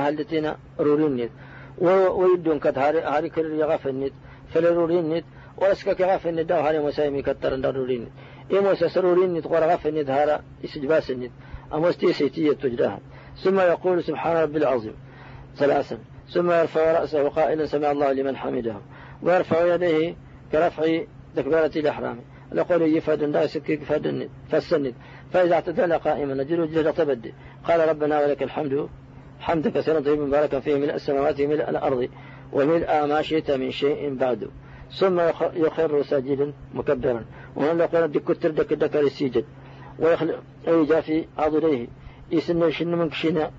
رور 0.80 1.06
النت 1.06 1.30
ويدون 1.78 2.58
كت 2.58 2.78
هاري 2.78 3.28
كل 3.28 3.60
يغف 3.60 3.86
النت 3.86 4.12
فلرورين 4.54 5.14
نت 5.14 5.24
ورسك 5.56 5.96
كغاف 5.96 6.26
الند 6.26 6.46
داو 6.46 6.60
هاني 6.60 6.78
موسى 6.78 7.06
يمي 7.06 7.22
كتر 7.22 7.56
ندرورين 7.56 8.08
إيه 8.50 8.60
موسى 8.60 8.88
سرورين 8.88 9.34
نت 9.34 9.46
غاف 9.46 9.86
الند 9.86 10.10
هارا 10.10 10.42
يسجباس 10.64 11.10
الند 11.10 11.30
أموستي 11.74 12.12
سيتية 12.12 12.52
تجدها 12.52 13.00
ثم 13.42 13.60
يقول 13.60 14.04
سبحان 14.04 14.36
ربي 14.36 14.58
العظيم 14.58 14.94
ثلاثا 15.56 15.98
ثم 16.28 16.50
يرفع 16.50 17.00
رأسه 17.00 17.28
قائلا 17.28 17.66
سمع 17.66 17.90
الله 17.90 18.12
لمن 18.12 18.36
حمده. 18.36 18.76
ويرفع 19.22 19.74
يديه 19.74 20.14
كرفع 20.52 21.00
تكبيرة 21.36 21.70
الإحرام. 21.76 22.20
يقول 22.52 22.96
يفاد 22.96 23.22
لا 23.22 23.46
سكك 23.46 23.80
فالسند 24.50 24.94
فإذا 25.32 25.54
اعتدل 25.54 25.92
قائما 25.92 26.34
نجل 26.34 26.60
وجهه 26.60 26.90
تبدي 26.90 27.34
قال 27.64 27.88
ربنا 27.88 28.20
ولك 28.20 28.42
الحمد. 28.42 28.88
حمد 29.40 29.68
كثيرا 29.68 30.00
طيبا 30.00 30.24
مباركا 30.24 30.60
فيه 30.60 30.74
ملء 30.74 30.94
السماوات 30.94 31.40
ملء 31.40 31.70
الأرض 31.70 32.08
وملء 32.52 33.06
ما 33.06 33.22
شئت 33.22 33.50
من 33.50 33.70
شيء 33.70 34.14
بعد. 34.14 34.50
ثم 34.98 35.20
يخر 35.54 36.02
ساجدا 36.02 36.52
مكبرا. 36.74 37.24
وهنا 37.56 37.84
يقول 37.84 38.08
دك 38.08 38.24
كتر 38.24 38.50
دك 38.50 38.72
دك 38.72 38.96
السجد 38.96 39.44
ويخلق 39.98 40.42
في 41.00 41.24
عضليه 41.38 41.86
يسن 42.32 42.70
شن 42.70 42.98
من 42.98 43.08
كشنا. 43.08 43.50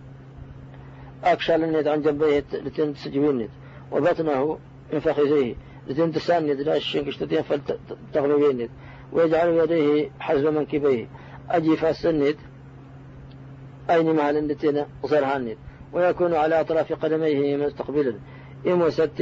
أكشال 1.23 1.63
النت 1.63 1.87
عن 1.87 2.01
جنبيه 2.01 2.43
لتن 2.53 2.93
تسجبين 2.93 3.49
وبطنه 3.91 4.59
من 4.93 4.99
فخذيه 4.99 5.55
لتن 5.87 6.11
تساند 6.11 6.61
لا 6.61 6.75
الشنك 6.77 7.07
اشتتين 7.07 7.41
فلتغمبين 7.41 8.69
ويجعل 9.13 9.49
يديه 9.49 10.09
حزب 10.19 10.47
منكبيه 10.47 11.07
أجي 11.49 11.75
فاسند 11.77 12.35
أين 13.89 14.15
مع 14.15 14.29
النتين 14.29 14.85
صرهان 15.05 15.55
ويكون 15.93 16.33
على 16.33 16.61
أطراف 16.61 16.93
قدميه 16.93 17.57
مستقبلا 17.57 18.13
ست 18.89 19.21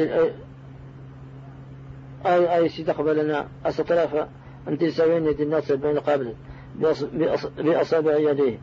أي 2.26 2.56
أي 2.56 2.70
ستقبلنا 2.70 3.48
أستطراف 3.66 4.28
أن 4.68 4.78
تسوين 4.78 5.26
يد 5.26 5.42
بين 5.72 6.00
قابل 6.00 6.34
بأصابع 7.58 8.18
يديه 8.18 8.60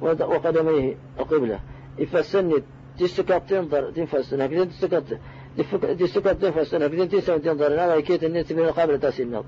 وقدميه 0.00 0.96
القبلة. 1.20 1.60
يفسند 1.98 2.62
تستكت 2.98 3.42
تنظر. 3.48 3.90
تنفسنا. 3.90 4.46
كذا 4.46 4.64
تستكت 4.64 5.18
تستكت 6.00 6.28
تنفسنا. 6.28 6.88
كذا 6.88 7.04
تسوي 7.04 7.38
تنظر. 7.38 7.66
أنا 7.66 8.00
كيت 8.00 8.24
الناس 8.24 8.52
بين 8.52 8.66
قابل 8.66 9.00
تاسين 9.00 9.42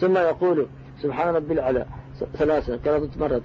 ثم 0.00 0.16
يقول 0.16 0.66
سبحان 1.02 1.34
ربي 1.34 1.54
العلى 1.54 1.86
ثلاثة. 2.34 2.76
كانت 2.76 3.18
مرة 3.18 3.42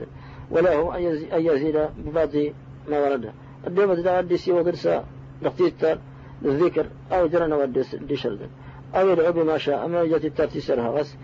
وله 0.51 0.97
أن 1.33 1.45
يزيد 1.45 1.87
ببعض 1.97 2.35
ما 2.89 2.99
ورد. 2.99 3.31
الدومة 3.67 3.95
تدعى 3.95 4.25
ودرسا 4.47 5.05
نقطيت 5.43 5.99
الذكر 6.45 6.85
أو 7.11 7.27
جرنا 7.27 7.55
ودس 7.55 7.95
دشرد 7.95 8.39
أو 8.95 9.09
يدعو 9.09 9.31
بما 9.31 9.57
شاء 9.57 9.87
ما 9.87 10.01
يجت 10.01 10.25
الترتي 10.25 10.59
سرها 10.59 10.89
غس. 10.89 11.17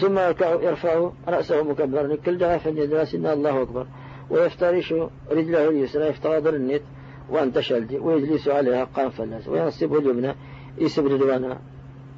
ثم 0.00 0.18
يرفع 0.18 1.10
رأسه 1.28 1.62
مكبرا. 1.62 2.16
كل 2.16 2.38
دعا 2.38 2.58
في 2.58 2.68
الناس 2.68 3.14
إن 3.14 3.26
الله 3.26 3.62
أكبر. 3.62 3.86
ويفترش 4.30 4.94
رجله 5.30 5.68
اليسرى 5.68 6.06
يفترض 6.06 6.46
النت 6.46 6.82
وأن 7.30 7.52
تشلدي 7.52 7.98
ويجلس 7.98 8.48
عليها 8.48 8.84
قام 8.84 9.10
فلاس 9.10 9.48
وينصب 9.48 9.94
اليمنى 9.94 10.34
يسب 10.78 11.06
رضوانا 11.06 11.58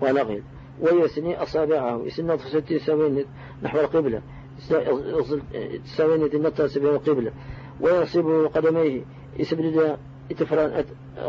ونغل 0.00 0.42
ويثني 0.80 1.42
أصابعه. 1.42 2.02
يسن 2.04 2.38
ستين 2.38 2.78
سوين 2.78 3.24
نحو 3.62 3.80
القبلة. 3.80 4.22
سوين 5.84 6.22
النطة 6.34 6.66
سبيل 6.66 6.90
القبلة. 6.90 7.32
وينصب 7.80 8.50
قدميه. 8.54 9.02
يسبرد 9.38 9.98
تفران 10.38 10.84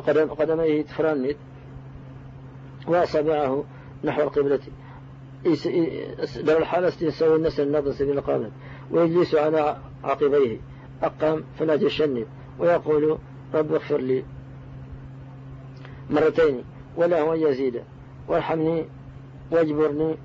قدم 0.08 0.30
قدميه 0.30 0.82
تفران 0.82 1.36
وأصابعه 2.88 3.64
نحو 4.04 4.22
القبلة. 4.22 4.60
لو 6.44 6.58
الحالة 6.58 6.92
يسوي 7.02 7.36
الناس 7.36 7.60
النظر 7.60 7.92
سبيل 7.92 8.18
القبلة 8.18 8.52
ويجلس 8.92 9.36
على 9.36 9.78
عقبيه. 10.04 10.58
أقام 11.04 11.44
فلا 11.60 11.78
تشنب. 11.78 12.28
ويقول 12.60 13.18
رب 13.54 13.74
اغفر 13.74 13.98
لي 13.98 14.24
مرتين 16.10 16.64
ولا 16.98 17.22
هو 17.22 17.34
يزيد. 17.34 17.84
وارحمني 18.28 18.86
واجبرني 19.52 20.18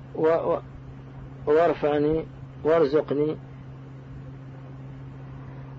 وارفعني 1.47 2.25
وارزقني. 2.63 3.37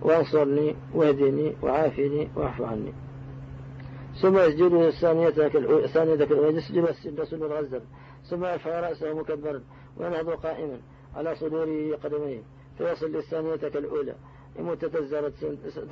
وانصرني 0.02 0.76
واهدني 0.94 1.56
وعافني 1.62 2.30
واعف 2.36 2.62
عني. 2.62 2.92
ثم 4.22 4.38
يسجد 4.38 4.72
الثانية 4.72 5.28
الثانية 5.28 6.28
ويسجد 6.30 6.94
الرسول 7.06 7.42
الغزل. 7.42 7.80
ثم 8.24 8.44
يرفع 8.44 8.80
رأسه 8.80 9.14
مكبرا 9.14 9.62
وينهض 9.96 10.30
قائما 10.30 10.80
على 11.14 11.34
صدوره 11.34 11.96
قدميه. 11.96 12.42
فيصل 12.78 13.12
للثانية 13.12 13.56
كالأولى 13.56 14.14
يموت 14.58 14.84
تزرت 14.84 15.34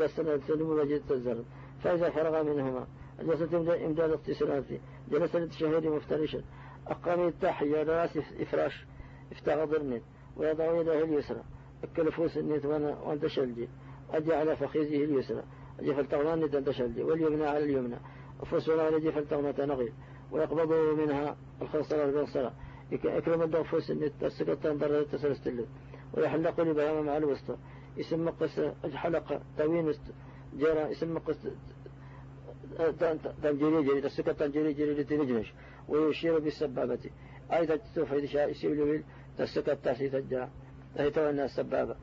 سنة 0.06 0.40
سلم 0.48 0.68
وجد 0.68 1.02
تزرت 1.08 1.44
فإذا 1.82 2.10
فرغ 2.10 2.42
منهما 2.42 2.86
جلست 3.20 3.54
إمداد 3.54 4.10
اغتسالاته 4.10 4.80
جلس 5.10 5.36
للتشهد 5.36 5.86
مفترشا. 5.86 6.42
أقام 6.86 7.28
التحية 7.28 7.82
رأس 7.82 8.18
إفراش. 8.40 8.84
افتغض 9.32 9.74
النت 9.74 10.02
ويضع 10.36 10.80
يده 10.80 11.04
اليسرى. 11.04 11.42
أكل 11.84 12.12
فوس 12.12 12.38
النت 12.38 12.64
وانتشلجي 13.06 13.68
أجي 14.10 14.34
على 14.34 14.56
فخذه 14.56 15.04
اليسرى. 15.04 15.42
أجي 15.80 15.94
فلتغنى 15.94 16.34
الند 16.34 16.56
انتشلجي 16.56 17.02
واليمنى 17.02 17.46
على 17.46 17.64
اليمنى. 17.64 17.96
على 18.68 18.96
يجي 18.96 19.12
فلتغنى 19.12 19.52
تنغي 19.52 19.92
ويقبض 20.32 20.72
منها 20.72 21.36
الخنصرة 21.62 22.04
البنصرة 22.04 22.52
يكرم 22.92 23.42
الدغ 23.42 23.62
فوس 23.62 23.90
النت 23.90 24.12
السكت 24.22 24.50
تنظر 24.50 25.02
تسلستل 25.02 25.66
ويحلق 26.14 26.60
لبهام 26.60 27.06
مع 27.06 27.16
الوسطى. 27.16 27.56
يسمى 27.96 28.30
قص 28.30 28.60
حلقة 28.94 29.42
توين 29.58 29.94
جرى 30.54 30.80
يسمى 30.80 31.20
قص 31.20 31.36
تنجري 33.42 33.82
جري 33.82 34.00
تسكت 34.00 34.30
تنجري 34.30 34.72
جري 34.72 34.94
لتنجمش 34.94 35.52
ويشير 35.88 36.38
بالسبابة. 36.38 37.10
أيضا 37.52 37.76
تسوف 37.76 38.12
يسير 38.12 38.74
له 38.74 39.02
تسكت 39.38 39.78
تحسي 39.84 40.08
تجا 40.08 40.50
تهتوى 40.94 41.30
السبابة. 41.30 41.96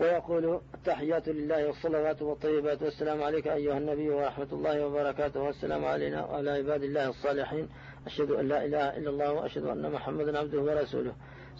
ويقول 0.00 0.60
التحيات 0.74 1.28
لله 1.28 1.66
والصلوات 1.66 2.22
والطيبات 2.22 2.82
والسلام 2.82 3.22
عليك 3.22 3.48
أيها 3.48 3.78
النبي 3.78 4.10
ورحمة 4.10 4.48
الله 4.52 4.86
وبركاته. 4.86 5.40
والسلام 5.40 5.84
علينا 5.84 6.24
وعلى 6.24 6.50
عباد 6.50 6.82
الله 6.82 7.08
الصالحين. 7.08 7.68
أشهد 8.06 8.30
أن 8.30 8.48
لا 8.48 8.64
إله 8.64 8.96
إلا 8.96 9.10
الله 9.10 9.32
وأشهد 9.32 9.64
أن 9.64 9.92
محمدا 9.92 10.38
عبده 10.38 10.60
ورسوله. 10.60 11.14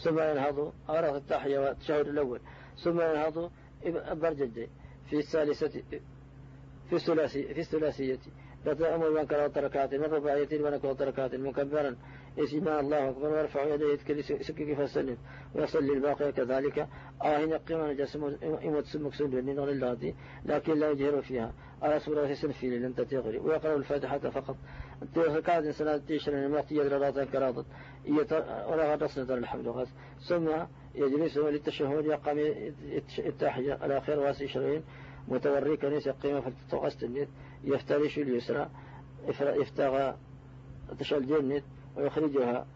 ثم 0.04 0.20
ينهض 0.20 0.72
أغرق 0.88 1.14
التحية 1.14 1.58
والتشهد 1.58 2.08
الأول. 2.08 2.40
ثم 2.84 3.00
ينهض 3.00 3.50
برجد 4.12 4.68
في 5.10 5.16
الثالثة 5.16 5.82
في 6.88 6.92
الثلاثية 6.92 7.52
في 7.52 7.60
الثلاثية. 7.60 8.18
فتأمر 8.64 9.10
من 9.10 9.26
كره 9.26 9.46
تركات 9.46 9.94
من 9.94 10.04
رباعية 10.04 10.48
من 10.52 10.76
كره 10.76 10.92
تركات 10.92 11.34
مكبرا. 11.34 11.96
يسمع 12.36 12.80
الله 12.80 13.08
أكبر 13.10 13.28
ويرفع 13.28 13.64
يديه 13.64 13.98
يسكك 14.10 14.74
فسلم. 14.74 15.16
ويصلي 15.54 15.92
الباقي 15.92 16.32
كذلك. 16.32 16.88
آهن 17.24 17.52
قيمة 17.52 17.92
جسم 17.92 18.24
إمت 18.42 18.84
سمك 18.84 19.14
سنة 19.14 19.40
لنغر 19.40 19.68
الله 19.68 20.14
لكن 20.44 20.78
لا 20.78 20.90
يجهر 20.90 21.22
فيها. 21.22 21.52
على 21.82 22.00
سورة 22.00 22.34
سنفي 22.34 22.78
لن 22.78 22.94
تتغري 22.94 23.38
ويقرأ 23.38 23.76
الفاتحة 23.76 24.18
فقط. 24.18 24.56
كاد 25.46 25.70
سنة 25.70 25.96
تشرين 25.96 26.44
الوقت 26.44 26.72
يدرى 26.72 26.96
راتا 26.96 27.24
كراضت 27.24 27.66
ولا 28.68 28.94
غرسنا 28.94 29.34
الحمد 29.34 29.68
غاز 29.68 29.88
ثم 30.28 30.48
يجلس 30.94 31.36
للتشهد 31.36 32.04
يقام 32.04 32.38
التحية 33.18 33.74
على 33.74 34.00
خير 34.00 34.18
واسي 34.20 34.48
شرين 34.48 34.82
متوري 35.28 35.76
كنيس 35.76 36.08
قيمة 36.08 36.40
فلتتوقست 36.40 37.02
النت 37.04 37.28
يفترش 37.64 38.18
اليسرى 38.18 38.68
يفتغى 39.40 40.16
تشعل 40.98 41.26
جنت 41.26 41.64
ويخرجها. 41.96 42.66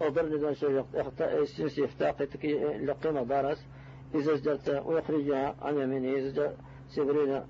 أضر 0.00 0.24
السنس 1.20 1.78
يفتاق 1.78 2.22
لقيمة 2.82 3.22
دارس 3.22 3.66
إذا 4.14 4.34
زجرت 4.34 4.68
ويخرجها 4.86 5.56
عن 5.62 5.78
يمينه 5.78 6.18
إذا 6.18 6.56
سبرين 6.88 7.42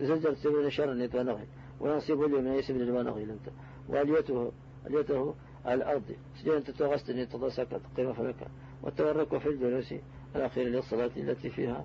زجر 0.00 0.34
سبرين 0.34 0.70
شر 0.70 0.92
النت 0.92 1.14
ونغي. 1.14 1.46
وينصب 1.80 2.22
اليمين 2.22 2.54
يسبر 2.54 2.76
الونغي 2.76 3.24
لنت. 3.24 3.48
واليته 3.88 4.52
اليته 4.86 5.34
الأرض. 5.66 6.16
سجن 6.36 6.64
تتوغست 6.64 7.10
النت 7.10 7.32
تضسكت 7.32 7.80
قيمة 7.96 8.12
فلك. 8.12 8.48
والتورك 8.82 9.38
في 9.38 9.48
الجلوس 9.48 9.94
الأخير 10.36 10.68
للصلاة 10.68 11.10
التي 11.16 11.50
فيها 11.50 11.84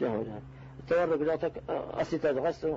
شهودها 0.00 0.42
التورك 0.84 1.20
لا 1.20 1.36
تك 1.36 1.62
أسيت 1.68 2.26
غسل 2.26 2.76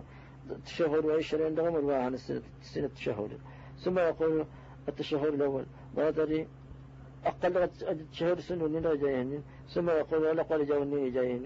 التشهد 0.51 1.05
وعشرين 1.05 1.55
دغم 1.55 1.75
الواحد 1.75 2.13
السنة 2.13 2.41
التشهد 2.77 3.31
ثم 3.83 3.99
يقول 3.99 4.45
التشهد 4.89 5.33
الأول 5.33 5.65
تدري 5.95 6.47
أقل 7.25 7.57
التشهد 7.87 8.39
سنة 8.39 8.67
لنا 8.67 8.95
جايهن 8.95 9.43
ثم 9.73 9.89
يقول 9.89 10.23
ولا 10.23 10.43
قال 10.43 10.65
جاوني 10.65 11.09
جايهن 11.09 11.45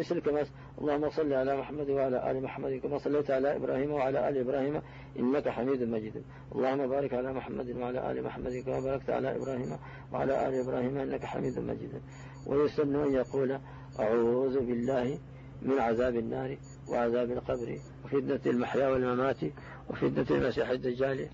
يسلك 0.00 0.28
مس 0.28 0.46
اللهم 0.80 1.10
صل 1.10 1.32
على 1.32 1.56
محمد 1.56 1.90
وعلى 1.90 2.30
آل 2.30 2.42
محمد 2.42 2.72
كما 2.72 2.98
صليت 2.98 3.30
على 3.30 3.56
إبراهيم 3.56 3.90
وعلى 3.90 4.28
آل 4.28 4.38
إبراهيم 4.38 4.82
إنك 5.18 5.48
حميد 5.48 5.82
مجيد. 5.82 6.24
اللهم 6.54 6.86
بارك 6.86 7.14
على 7.14 7.32
محمد 7.32 7.70
وعلى 7.70 8.10
آل 8.10 8.24
محمد 8.24 8.52
كما 8.66 8.80
باركت 8.80 9.10
على 9.10 9.36
إبراهيم 9.36 9.76
وعلى 10.12 10.48
آل 10.48 10.54
إبراهيم 10.54 10.98
إنك 10.98 11.24
حميد 11.24 11.58
مجيد. 11.58 12.02
ويسن 12.46 12.94
أن 12.96 13.12
يقول 13.12 13.58
أعوذ 14.00 14.60
بالله 14.60 15.18
من 15.62 15.78
عذاب 15.80 16.16
النار 16.16 16.56
وعذاب 16.88 17.30
القبر 17.30 17.78
وفتنة 18.04 18.40
المحيا 18.46 18.88
والممات 18.88 19.36
وفتنة 19.88 20.26
المسيح 20.30 20.68
الدجال. 20.68 21.28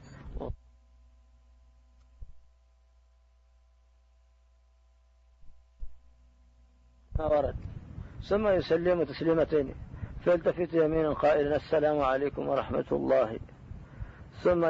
ما 7.18 7.26
ورد 7.26 7.56
ثم 8.28 8.48
يسلم 8.48 9.04
تسليمتين. 9.04 9.74
فيلتفت 10.24 10.74
يمينا 10.74 11.12
قائلا 11.12 11.56
السلام 11.56 12.00
عليكم 12.00 12.48
ورحمة 12.48 12.84
الله. 12.92 13.38
ثم 14.42 14.64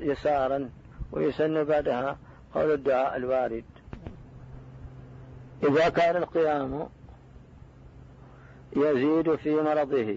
يسارا 0.00 0.70
ويسن 1.12 1.64
بعدها 1.64 2.18
قول 2.54 2.72
الدعاء 2.72 3.16
الوارد. 3.16 3.64
إذا 5.62 5.88
كان 5.88 6.16
القيام 6.16 6.88
يزيد 8.76 9.34
في 9.34 9.54
مرضه. 9.54 10.16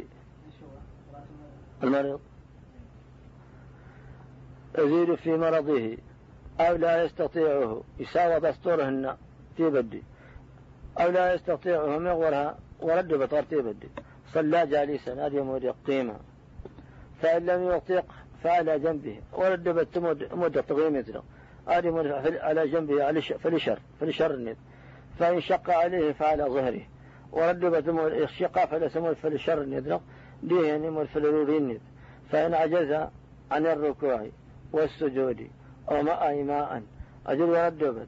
المريض. 1.83 2.19
يزيد 4.77 5.15
في 5.15 5.37
مرضه. 5.37 5.97
أو 6.59 6.75
لا 6.75 7.03
يستطيعه. 7.03 7.83
يساوى 7.99 8.39
دستورهن 8.39 9.17
في 9.57 9.69
بدي. 9.69 10.03
أو 10.99 11.11
لا 11.11 11.33
يستطيعه 11.33 11.97
مغورها 11.97 12.57
ورد 12.79 13.13
بطرتي 13.13 13.55
بدي. 13.55 13.89
صلى 14.33 14.67
جالسا. 14.67 15.25
هذه 15.25 15.43
مود 15.43 15.75
قيمة 15.87 16.15
فإن 17.21 17.45
لم 17.45 17.71
يطيق 17.71 18.05
فعلى 18.43 18.79
جنبه. 18.79 19.19
ورد 19.33 19.63
بتمود 19.63 20.33
مدة 20.33 20.61
تقييم 20.61 20.99
مثله 20.99 21.23
هذه 21.67 22.39
على 22.41 22.67
جنبه 22.67 23.11
فلشر 23.37 23.79
فلشر 23.99 24.55
فإن 25.19 25.41
شق 25.41 25.69
عليه 25.69 26.11
فعلى 26.11 26.43
ظهره. 26.43 26.81
ورد 27.31 27.65
بتمود 27.65 28.11
الشقاء 28.11 28.65
فلا 28.65 28.87
سمود 28.87 29.13
فلشر 29.13 29.61
النت 29.61 29.99
ديه 30.43 30.67
يعني 30.67 30.89
مود 30.89 31.05
فلرورين 31.05 31.79
فإن 32.29 32.53
عجز 32.53 32.91
عن 33.51 33.65
الركوع 33.65 34.27
والسجود 34.73 35.47
أو 35.91 36.01
ماء 36.01 36.43
ماء 36.43 36.83
أجل 37.27 37.49
يردبت 37.49 38.07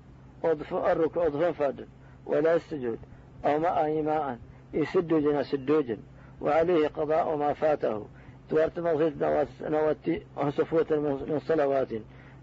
الركوع 0.71 1.25
أضفن 1.25 1.51
فادل 1.51 1.87
ولا 2.25 2.55
السجود 2.55 2.99
أو 3.45 3.59
ماء 3.59 4.01
ماء 4.01 4.37
يسد 4.73 5.07
جنا 5.07 5.43
سدوجا 5.43 5.97
وعليه 6.41 6.87
قضاء 6.87 7.35
ما 7.35 7.53
فاته. 7.53 8.07
توارت 8.49 8.79
مغفرة 8.79 9.47
نواتي 9.61 10.25
وصفوة 10.37 10.85
من 11.27 11.39
صلوات 11.39 11.87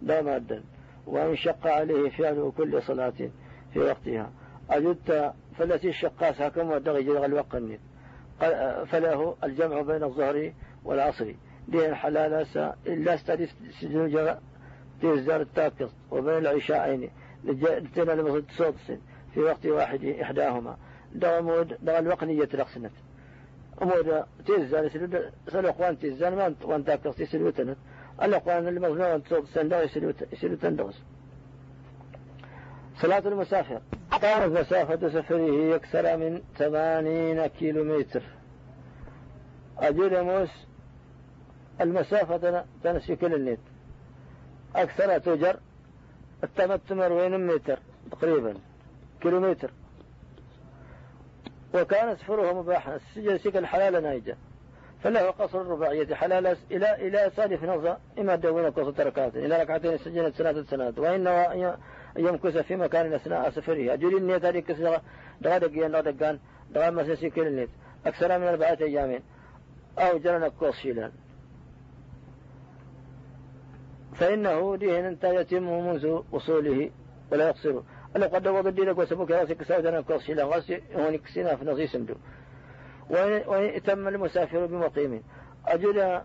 لا 0.03 0.23
مادا 0.23 0.63
وإن 1.07 1.37
شق 1.37 1.67
عليه 1.67 2.11
فعل 2.11 2.53
كل 2.57 2.83
صلاة 2.83 3.13
في 3.73 3.79
وقتها. 3.79 4.31
أجدت 4.71 5.33
فالتي 5.59 5.89
الشقاس 5.89 6.41
هكم 6.41 6.71
ودغي 6.71 7.03
جلغ 7.03 7.25
الوقت 7.25 7.63
فله 8.87 9.37
الجمع 9.45 9.81
بين 9.83 10.03
الظهر 10.03 10.53
والعصر. 10.85 11.35
دين 11.69 11.95
حلال 11.95 12.47
إلا 12.87 13.15
استدف 13.15 13.55
سجن 13.81 14.37
تيزار 15.01 15.41
التاكس 15.41 15.91
وبين 16.11 16.39
العشاءين 16.39 17.11
لتنا 17.45 18.13
لمصد 18.13 18.45
صوت 18.57 18.75
في 19.35 19.41
وقت 19.41 19.67
واحد 19.67 20.05
إحداهما. 20.05 20.77
دا 21.15 21.41
مود 21.41 21.77
دا 21.83 21.99
الوقت 21.99 22.25
نية 22.25 22.49
لقسنت 22.55 22.93
أمود 23.83 24.25
تيزان 24.47 24.89
سلود 24.89 25.33
سلوقوان 25.49 25.99
تيزان 25.99 26.37
ما 26.37 26.55
وان 26.65 26.85
تاكس 26.85 27.17
تسلوتنت 27.17 27.77
الأقوان 28.23 28.69
اللي 28.69 28.81
مغنى 28.81 29.03
وان 29.03 29.23
تصوت 29.23 29.47
سندا 29.55 29.83
يسلوتن 30.33 30.77
دغس 30.77 31.03
صلاة 33.03 33.19
المسافر. 33.19 33.81
كانت 34.23 34.59
مسافة 34.59 35.09
سفره 35.09 35.77
أكثر 35.77 36.17
من 36.17 36.43
ثمانين 36.59 37.47
كيلومتر. 37.47 38.23
موس 40.23 40.49
المسافة 41.81 42.65
تنسي 42.85 43.17
كل 43.17 43.35
النت 43.35 43.59
أكثر 44.77 45.19
تجر 45.19 45.57
التمتمر 46.45 47.13
وين 47.13 47.47
متر؟ 47.47 47.79
تقريبا 48.13 48.55
كيلومتر. 49.21 49.71
وكان 51.75 52.17
سفره 52.17 52.53
مباحا. 52.53 52.97
السجن 52.97 53.39
سجل 53.39 53.67
حلال 53.67 54.03
نايجا 54.03 54.37
فله 55.03 55.31
قصر 55.31 55.61
الرباعية 55.61 56.15
حلال 56.15 56.57
إلى 56.71 56.95
إلى 56.95 57.31
سالف 57.37 57.65
نظر. 57.65 57.97
إما 58.19 58.37
دون 58.37 58.71
قصر 58.71 58.91
تركات 58.91 59.37
إلى 59.37 59.63
ركعتين 59.63 59.99
سجنت 59.99 60.35
سنة 60.37 60.63
سنة 60.63 60.95
وإن 60.97 61.77
يمكث 62.17 62.57
في 62.57 62.77
مكان 62.77 63.13
أثناء 63.13 63.51
سفره 63.51 63.95
أجل 63.95 64.17
النية 64.17 64.37
ذلك 64.37 64.71
دغا 65.41 65.59
دقيان 65.59 65.91
دغا 65.91 66.01
دقان 66.01 66.39
دغا 66.71 66.91
مسيسي 66.91 67.31
كل 67.31 67.69
أكثر 68.07 68.39
من 68.39 68.47
أربعة 68.47 68.79
أيام. 68.81 69.21
أو 69.99 70.19
جرنا 70.19 70.53
شيلان 70.71 71.13
فإنه 74.15 74.77
دين 74.77 75.05
انت 75.05 75.25
يتم 75.25 75.89
منذ 75.89 76.21
وصوله 76.33 76.91
ولا 77.33 77.49
يقصره 77.49 77.85
أنا 78.17 78.27
قد 78.27 78.49
وضع 78.49 78.69
الدين 78.69 78.89
وسبك 78.91 79.31
راسك 79.31 79.63
سودنا 79.63 80.01
كوص 80.01 80.23
شيلان 80.23 80.47
غاسي 80.47 80.83
هوني 80.95 81.19
كسينا 81.19 81.57
في 81.57 81.65
نصي 81.65 81.87
سمدو 81.87 82.15
وإن 83.11 83.83
تم 83.83 84.09
المسافر 84.09 84.67
بمقيم. 84.67 85.23
أجل 85.67 86.21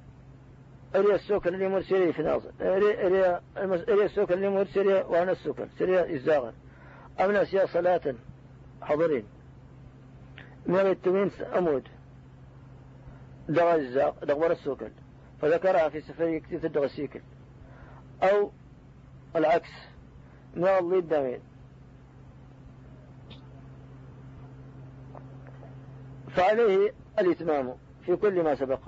اريا 0.96 1.16
السوكن 1.16 1.54
اللي 1.54 1.66
يمر 1.66 1.82
سيري 1.82 2.14
في 2.14 2.22
ناصر. 2.22 2.50
اريا 2.62 3.42
اريا 3.68 4.06
السوكن 4.06 4.34
اللي 4.34 4.46
يمر 4.46 4.66
سيري 4.66 4.94
وأنا 4.94 5.32
السوكن 5.32 5.68
سيري 5.78 6.16
ازاغا 6.16 6.54
ام 7.20 7.32
ناسيا 7.32 7.66
صلاة 7.66 8.16
حضرين. 8.82 9.24
من 10.66 10.80
التمين 10.80 11.32
أمود. 11.58 11.88
دغ 13.50 13.76
الزاغ 13.76 14.26
دغور 14.26 14.52
السوكن 14.52 14.92
فذكرها 15.42 15.90
في 15.90 16.02
سفر 16.02 16.38
كتير 16.38 16.68
دغ 16.68 16.84
السيكل 16.84 17.22
أو 18.24 18.52
العكس. 19.36 19.70
الله 20.58 21.00
الدمين 21.00 21.40
فعليه 26.30 26.94
الإتمام 27.20 27.76
في 28.06 28.16
كل 28.16 28.44
ما 28.44 28.56
سبق. 28.56 28.80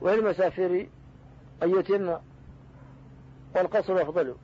والمسافر 0.00 0.86
أن 1.62 1.78
يتم 1.78 2.16
والقصر 3.56 4.02
أفضل. 4.02 4.34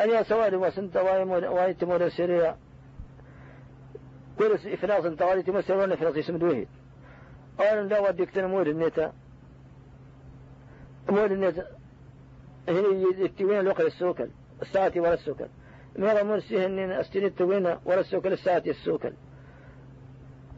أن 0.00 0.10
يا 0.10 0.22
سوالي 0.22 0.56
وسنت 0.56 0.96
وايتم 0.96 2.08
سريع 2.08 2.54
كل 4.38 4.52
إفلاس 4.52 5.16
توالي 5.16 5.42
تمسرون 5.42 5.92
إفلاس 5.92 6.16
اسم 6.16 6.36
دوهي 6.36 6.66
أولا 7.60 7.88
لا 7.88 8.00
وديك 8.00 8.30
تنمور 8.30 8.66
النتا 8.66 9.12
أمور 11.10 11.26
النتا 11.26 11.66
هي 12.68 13.24
يتوين 13.24 13.60
الوقت 13.60 13.80
السوكل 13.80 14.28
الساعة 14.62 14.92
ولا 14.96 15.14
السوكل 15.14 15.46
ميرا 15.96 16.22
مرسيه 16.22 16.66
أن 16.66 16.90
أستني 16.90 17.26
التوين 17.26 17.66
ولا 17.84 18.00
السوكل 18.00 18.32
الساعة 18.32 18.62
السوكل 18.66 19.12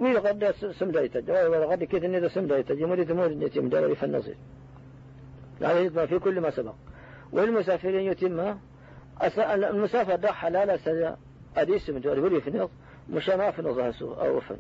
ويل 0.01 0.19
غدا 0.19 0.53
سمدايتا 0.53 1.49
ولا 1.49 1.67
غدا 1.67 1.85
كيف 1.85 2.05
النتا 2.05 2.29
سمدايتا 2.29 2.75
جمهورية 2.75 3.13
مور 3.15 3.27
النتا 3.27 3.61
مداري 3.61 3.95
فالنصير 3.95 4.37
يعني 5.61 5.81
يتم 5.81 6.07
في 6.07 6.19
كل 6.19 6.41
ما 6.41 6.51
سبق. 6.51 6.75
والمسافرين 7.33 8.11
يتم 8.11 8.57
المسافر 9.39 10.17
ده 10.17 10.33
حلال 10.33 10.81
سجا 10.81 11.17
أديس 11.57 11.91
من 11.91 12.01
ولي 12.19 12.41
في 12.41 12.51
نظ 12.51 12.69
مش 13.11 13.29
ما 13.29 13.51
سوء 13.93 14.27
أو 14.27 14.41
فن 14.41 14.57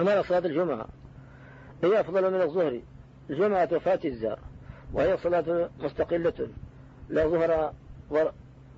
أما 0.00 0.22
صلاة 0.22 0.38
الجمعة 0.38 0.86
هي 1.84 2.00
أفضل 2.00 2.32
من 2.32 2.40
الظهر. 2.40 2.80
الجمعة 3.30 3.68
وفات 3.72 4.04
الزار 4.04 4.38
وهي 4.92 5.16
صلاة 5.16 5.70
مستقلة. 5.80 6.48
لا 7.08 7.26
ظهر 7.26 7.72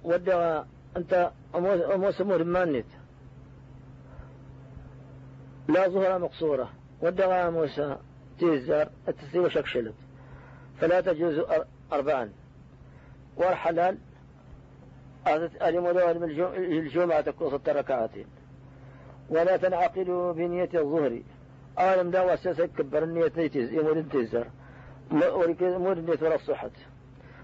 ودع 0.05 0.63
أنت 0.97 1.31
أموس 1.55 2.21
أمور 2.21 2.45
مانت 2.45 2.87
لا 5.69 5.89
ظهر 5.89 6.19
مقصورة. 6.19 6.71
ودع 7.03 7.51
موسى 7.51 7.97
تيزار 8.39 8.89
التسليم 9.09 9.49
شكشلت. 9.49 9.95
فلا 10.81 11.01
تجوز 11.01 11.41
أربعا. 11.93 12.33
والحلال 13.37 13.99
المدور 15.63 16.11
الجمعة 16.57 17.21
تكون 17.21 17.59
ست 17.59 17.69
ولا 19.29 19.57
تنعقد 19.57 20.07
بنية 20.37 20.69
الظهر. 20.75 21.23
أعلم 21.79 22.11
دا 22.11 22.21
واسسا 22.23 22.67
كبر 22.67 23.03
النية 23.03 23.33
نيتز 23.37 23.73
يمود 23.73 24.09
تزر 24.09 24.47
مود 25.79 25.99
النية 25.99 26.19
ولا 26.23 26.35
الصحة. 26.35 26.71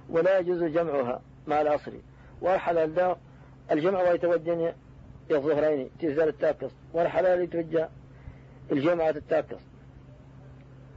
ولا 0.09 0.39
يجوز 0.39 0.65
جمعها 0.65 1.23
مع 1.47 1.61
العصر. 1.61 1.93
والحلال 2.41 2.95
دا 2.95 3.17
الجمع 3.71 4.11
ويتوجه 4.11 4.75
الظهرين. 5.31 5.91
تزال 6.01 6.29
التاكس. 6.29 6.71
والحلال 6.93 7.41
يتوجه 7.41 7.89
الجمعة 8.73 9.11
التاكس. 9.11 9.61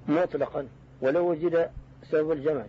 مطلقا. 0.07 0.67
ولو 1.01 1.29
وجد 1.29 1.71
سبب 2.03 2.31
الجمع. 2.31 2.65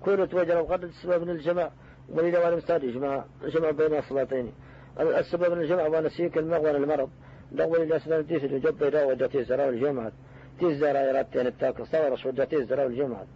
كون 0.00 0.28
توجد 0.28 0.50
القدر 0.50 0.88
السبب 0.88 1.22
من 1.22 1.30
الجمع 1.30 1.70
ولذا 2.08 2.38
وأنا 2.38 2.56
مستعد 2.56 2.84
يجمع 2.84 3.24
الجمع 3.44 3.70
بين 3.70 3.94
الصلاتين. 3.94 4.52
السبب 5.00 5.52
من 5.52 5.60
الجمع 5.60 5.86
ونسيك 5.86 6.38
المغوى 6.38 6.70
المرض 6.70 7.10
دول 7.52 7.82
إلى 7.82 7.98
سنة 7.98 8.22
تيس 8.22 8.44
وجب 8.44 8.82
إلى 8.82 9.04
وجتي 9.04 9.44
زراو 9.44 9.68
الجمعة. 9.68 10.12
تيس 10.60 10.78
زرا 10.78 11.00
يراتين 11.00 11.46
التاكس 11.46 11.82
صور 11.82 12.12
وجتي 12.26 12.64
زراو 12.64 12.86
الجمعة. 12.86 13.26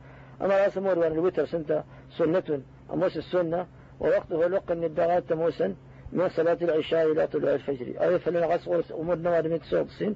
أما 0.43 0.65
رأس 0.65 0.79
أمور 0.79 0.99
وأن 0.99 1.13
الوتر 1.13 1.47
سنة 1.47 1.85
سنة 2.19 2.63
أموس 2.93 3.17
السنة 3.17 3.67
ووقته 4.01 4.47
الوقت 4.47 4.71
أن 4.71 4.85
الدغات 4.85 5.25
تموسا 5.29 5.75
من 6.13 6.29
صلاة 6.29 6.59
العشاء 6.63 7.13
إلى 7.13 7.27
طلوع 7.27 7.55
الفجر. 7.55 8.05
أو 8.05 8.19
فلنا 8.19 8.47
غصغر 8.47 8.85
أمور 8.91 9.17
نواد 9.17 9.47
من 9.47 9.61
تسوق 9.61 9.89
سن 9.89 10.15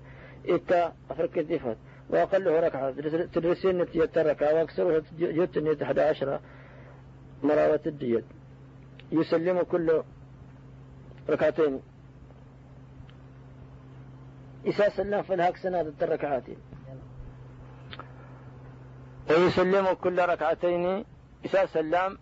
إتا 0.48 0.92
أفرك 1.10 1.38
الدفات 1.38 1.76
وأقله 2.10 2.60
ركعة. 2.60 2.90
تدرسين 3.32 3.78
نتيجة 3.78 4.10
الركعة 4.16 4.54
وأكثرها 4.54 5.02
جدت 5.18 5.58
نية 5.58 5.82
11 5.82 6.40
مراوة 7.42 7.80
الديد 7.86 8.24
يسلم 9.12 9.62
كل 9.62 10.02
ركعتين. 11.28 11.80
إذا 14.66 14.88
سلم 14.88 15.22
فالهاك 15.22 15.56
سنة 15.56 15.92
الركعتين 16.02 16.56
ويسلم 19.30 19.92
كل 19.92 20.18
ركعتين. 20.18 21.04
إذا 21.44 21.66
سلم 21.66 22.18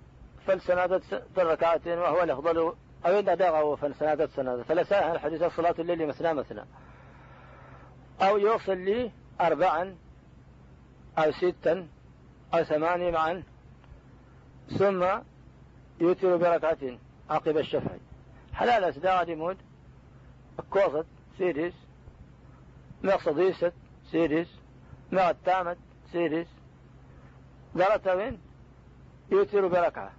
فالسنادة 0.47 1.03
الركعتين 1.39 1.99
وهو 1.99 2.23
الأفضل. 2.23 2.59
أو 3.07 3.19
إذا 3.19 3.35
داغه 3.35 3.75
فالسنادة 3.75 4.27
سنادة 4.27 4.63
فلساها 4.63 5.13
الحديث 5.13 5.45
صلاة 5.45 5.75
الليل 5.79 6.07
مثنى 6.07 6.35
مثنى. 6.35 6.65
أو 8.21 8.39
يصلي 8.39 9.11
أربعا 9.41 9.97
أو 11.19 11.33
ستا 11.33 11.87
أو 12.55 12.63
ثمانية 12.63 13.11
معا. 13.11 13.43
ثم 14.79 15.07
يوتر 16.01 16.37
بركعة 16.37 16.99
عقب 17.31 17.57
الشفع. 17.59 17.91
حلال 18.53 18.85
أسداء 18.85 19.25
ديمود 19.25 19.57
كوصت 20.71 21.07
سيريس. 21.39 21.75
مقصديست 23.03 23.73
سيريس. 24.11 24.49
مع 25.13 25.31
التامت 25.31 25.79
سيريس. 26.13 26.47
دارت 27.75 28.09
وين؟ 28.09 28.39
يوتر 29.31 29.69
بركعة. 29.69 30.13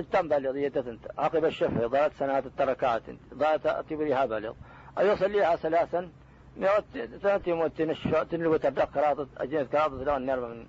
التم 0.00 0.28
بالغ 0.28 0.66
أنت. 0.90 1.08
عقب 1.18 1.44
الشفع 1.44 1.86
ضالت 1.86 2.14
سنوات 2.18 2.46
التركات 2.46 3.02
ضالت 3.34 3.66
أتبريها 3.66 4.26
بالغ. 4.26 4.54
أو 4.98 5.06
يصليها 5.06 5.56
ثلاثا؟ 5.56 6.12
موتين 7.48 7.90
الشوء 7.90 8.22
تنلو 8.22 8.56
تبدأ 8.56 8.84
قراطة 8.84 9.26
قراطة 9.62 10.04
لون 10.04 10.26
من 10.50 10.66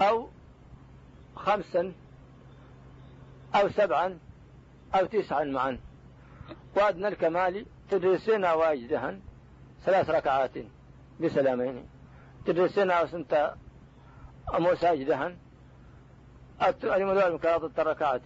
أو 0.00 0.28
خمسا 1.36 1.92
أو 3.54 3.68
سبعا 3.68 4.18
أو 4.94 5.06
تسعا 5.06 5.44
معا. 5.44 5.78
وأدنى 6.76 7.08
الكمال 7.08 7.66
تدرسين 7.90 8.44
واجدها 8.44 9.18
ثلاث 9.84 10.10
ركعات 10.10 10.50
بسلامين. 11.20 11.84
تدرسين 12.46 13.06
سنت 13.06 13.54
مساجدها 14.54 15.36
المدار 16.84 17.28
المكاظة 17.28 17.82
ركعات 17.82 18.22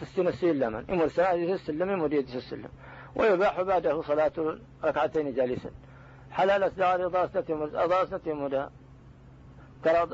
سستين 0.00 0.28
السلم. 0.28 0.76
إمر 0.90 1.08
سنة 1.08 1.32
السلم 1.32 1.90
إمر 1.90 2.12
يد 2.12 2.28
السلم. 2.28 2.68
ويباح 3.16 3.62
بعده 3.62 4.02
صلاة 4.02 4.32
ركعتين 4.84 5.34
جالسا. 5.34 5.70
حلال 6.30 6.62
أسدار 6.62 7.06
أضاسة 7.06 8.34
مدى 8.34 8.66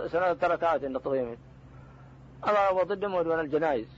سنة 0.09 0.36
ركعات 0.42 0.84
نطويمت 0.84 1.38
أما 2.48 2.70
وضد 2.70 3.05
مدون 3.05 3.40
الجنائز. 3.40 3.88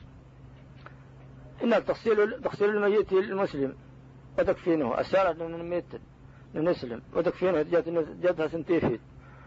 إن 1.63 1.85
تغسيل 1.85 2.43
تغسيل 2.43 2.71
الميت 2.71 3.13
المسلم 3.13 3.77
وتكفينه. 4.39 5.01
السارة 5.01 5.33
من 5.33 5.55
الميت 5.55 5.85
للمسلم 6.55 7.03
وتكفينه 7.15 7.63
جدها 8.23 8.49
سنتيفيد 8.49 9.01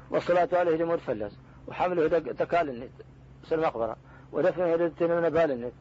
والصلاة 0.10 0.50
عليه 0.54 0.76
لمرفلس. 0.76 1.38
وحمله 1.68 2.20
تكال 2.20 2.90
في 3.44 3.56
المقبرة 3.56 3.98
ودفنه 4.32 4.76
للتنين 4.76 5.30
بالنت 5.30 5.74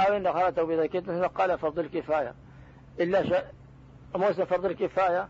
أو 0.00 0.16
إن 0.16 0.32
خلته 0.32 0.62
بذا 0.62 0.86
كنت 0.86 1.10
قال 1.10 1.58
فرض 1.58 1.78
الكفاية 1.78 2.34
إلا 3.00 3.22
شيء. 3.22 3.44
موسى 4.14 4.46
فرض 4.46 4.64
الكفاية 4.64 5.28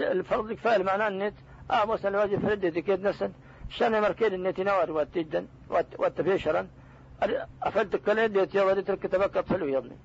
الفرض 0.00 0.50
الكفاية 0.50 0.82
معناه 0.82 1.08
النت. 1.08 1.34
آه 1.70 1.84
موسى 1.84 2.08
الواجب 2.08 2.40
فرد 2.48 2.64
ذكيت 2.64 3.00
نفسا. 3.00 3.32
شان 3.70 4.02
مركين 4.02 4.34
النت 4.34 4.60
نوار 4.60 4.92
واتجدا 4.92 5.46
واتبيشرا 5.98 6.68
أفلت 7.62 7.96
كل 7.96 8.28
ديت 8.28 8.54
يا 8.54 8.74
ترك 8.74 9.02
تبقى 9.02 9.44
حلو 9.50 9.66
يضني 9.66 9.96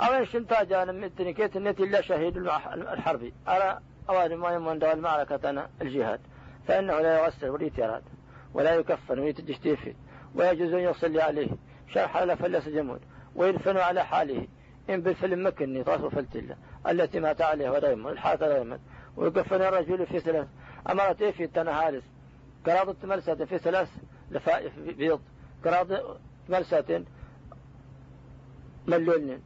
أو 0.00 0.12
إن 0.12 0.26
شنتا 0.26 0.64
جانا 0.64 0.92
متني 0.92 1.32
كيت 1.32 1.56
النت 1.56 1.80
إلا 1.80 2.00
شهيد 2.00 2.36
الحربي. 2.36 3.34
أرى 3.48 3.78
أوان 4.10 4.36
ما 4.36 4.50
يمون 4.50 4.78
دول 4.78 4.90
المعركة 4.90 5.50
أنا 5.50 5.68
الجهاد. 5.82 6.20
فإنه 6.68 7.00
لا 7.00 7.24
يغسل 7.24 7.48
وليت 7.48 7.78
يراد 7.78 8.02
ولا 8.54 8.74
يكفن 8.74 9.18
ويتجتيفي 9.18 9.94
ويجوز 10.34 10.72
أن 10.72 10.80
يصلي 10.80 11.22
عليه. 11.22 11.50
شرح 11.88 12.16
على 12.16 12.36
فلس 12.36 12.68
جمود 12.68 13.00
ويدفن 13.34 13.76
على 13.76 14.04
حاله. 14.04 14.46
إن 14.90 15.00
بالفيلم 15.00 15.46
مكني 15.46 15.84
طاس 15.84 16.00
فلتلة 16.00 16.56
التي 16.88 17.20
مات 17.20 17.40
عليها 17.42 17.70
ودائما 17.70 18.10
الحاطة 18.10 18.48
دائما. 18.48 18.78
ويكفن 19.16 19.62
الرجل 19.62 20.06
في 20.06 20.20
ثلاث. 20.20 20.48
أمرت 20.90 21.22
إيه 21.22 21.30
في 21.30 21.44
التنهالس 21.44 22.04
قراضة 22.66 22.96
ملسة 23.04 23.34
في 23.34 23.58
ثلاث. 23.58 23.88
لفائف 24.30 24.78
بيض. 24.78 25.20
قراضة 25.64 26.18
ملسة 26.48 27.04
ملولن 28.86 29.40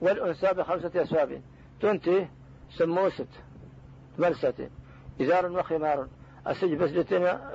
والأنثى 0.00 0.52
بخمسة 0.52 1.02
أسواب 1.02 1.42
تنتي 1.80 2.28
سموسة 2.70 3.26
ملسة 4.18 4.70
إزار 5.20 5.52
وخمار. 5.52 6.08
السج 6.48 6.74
بس 6.74 6.90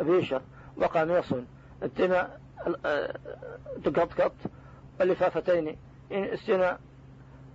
بيشر. 0.01 0.41
وقميص 0.77 1.33
التنا 1.83 2.37
تقط 3.83 4.33
اللفافتين 5.01 5.67
إن 6.11 6.23
السنة 6.23 6.77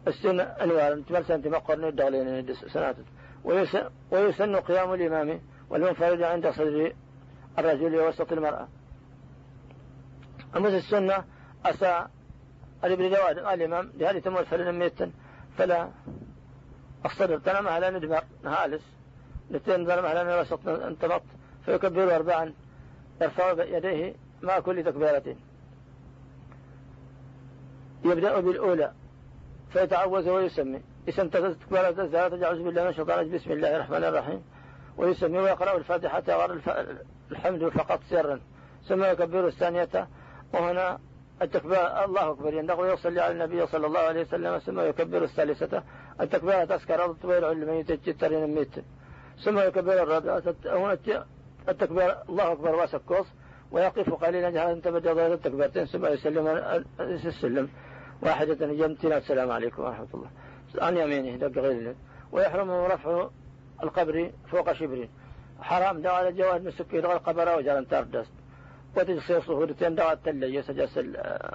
السنة 0.07 0.43
أنوار 0.43 1.01
تمرسى 1.01 1.35
أنت 1.35 1.47
مقرن 1.47 1.85
الدغلين 1.85 2.55
سنات. 2.55 2.97
ويسن 4.11 4.57
قيام 4.57 4.95
الإمام 4.95 5.41
والمنفرد 5.71 6.23
عند 6.23 6.51
صدر 6.51 6.93
الرجل 7.59 8.01
وسط 8.01 8.33
المرأة. 8.33 8.69
أمس 10.57 10.73
السنة 10.73 11.25
أسى 11.67 12.07
الابن 12.85 13.11
جواد 13.11 13.39
الإمام 13.39 13.93
لهذه 13.95 14.19
تمر 14.19 14.45
فلن 14.45 14.79
ميتا 14.79 15.13
فلا 15.59 15.91
الصدر 17.05 17.39
تنام 17.39 17.69
على 17.69 17.91
ندمر 17.91 18.25
هالس 18.45 18.83
لتين 19.51 19.87
ظلم 19.87 20.07
على 20.07 20.41
وسط 20.41 20.69
انتبط 20.69 21.23
فيكبر 21.65 22.17
أربعا 22.17 22.53
يرفع 23.23 23.65
يديه 23.65 24.15
مع 24.43 24.61
كل 24.61 24.85
تكبيرة. 24.85 25.37
يبدأ 28.05 28.41
بالأولى. 28.41 28.93
فيتعوذ 29.73 30.31
ويسمي. 30.31 30.81
اسم 31.09 31.29
تكبيرة 31.29 31.89
الثلاثة 31.89 32.37
يعوذ 32.37 32.63
بالله 32.63 32.83
من 32.83 32.89
الشيطان 32.89 33.31
بسم 33.31 33.53
الله 33.53 33.77
الرحمن 33.77 34.05
الرحيم. 34.05 34.43
ويسمي 34.97 35.39
ويقرأ 35.39 35.77
الفاتحة 35.77 36.23
غير 36.29 36.61
الحمد 37.31 37.69
فقط 37.69 38.01
سرا. 38.11 38.41
ثم 38.89 39.05
يكبر 39.05 39.47
الثانية. 39.47 40.09
وهنا 40.53 40.99
التكبير. 41.43 42.05
الله 42.05 42.31
أكبر. 42.31 42.55
يندق 42.55 42.81
ويصلي 42.81 43.21
على 43.21 43.33
النبي 43.33 43.67
صلى 43.67 43.87
الله 43.87 44.01
عليه 44.01 44.21
وسلم. 44.21 44.59
ثم 44.59 44.81
يكبر 44.81 45.23
الثالثة. 45.25 45.83
التكبير 46.21 46.65
تسكر 46.65 47.05
الطويل 47.05 47.45
علم 47.45 47.71
يتجتر 47.71 48.47
ميت 48.47 48.75
ثم 49.45 49.59
يكبر 49.59 50.03
الرابعة 50.03 50.43
هنا 50.67 50.99
التكبير. 51.69 52.15
الله 52.29 52.53
أكبر. 52.53 52.75
واسكوص 52.75 53.27
ويقف 53.71 54.15
قليلا 54.15 54.51
جهاز 54.51 54.79
تبدأ 54.79 55.35
التكبيرتين. 55.35 55.85
ثم 55.85 56.07
يسلم. 56.07 56.47
السلم 57.01 57.69
واحدة 58.23 58.67
يمتنا 58.67 59.19
السلام 59.19 59.51
عليكم 59.51 59.83
ورحمة 59.83 60.07
الله. 60.15 60.31
عن 60.79 60.97
يمينه 60.97 61.37
دق 61.37 61.63
غير 61.63 61.95
ويحرم 62.33 62.71
رفع 62.71 63.29
القبر 63.83 64.31
فوق 64.51 64.73
شبر 64.73 65.09
حرام 65.61 66.01
دعا 66.01 66.13
على 66.13 66.33
جواز 66.33 66.67
مسكي 66.67 67.01
دغ 67.01 67.13
القبر 67.13 67.57
وجعل 67.57 67.87
تردست 67.87 68.33
وتجصير 68.97 69.41
صهورتين 69.41 69.95
دعا 69.95 70.13
التلي 70.13 70.55
يسجس 70.55 70.99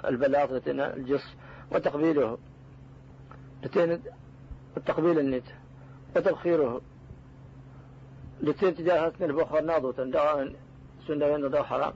البلاط 0.08 0.68
الجص 0.68 1.34
وتقبيله. 1.72 2.38
لتين 3.62 4.02
التقبيل 4.76 5.18
النت. 5.18 5.44
وتبخيره. 6.16 6.80
لتين 8.40 8.74
تجاهتنا 8.74 9.26
البخار 9.26 9.62
ناضوة 9.62 10.04
دعا 10.04 10.52
سنة 11.08 11.26
وين 11.26 11.62
حرام. 11.62 11.92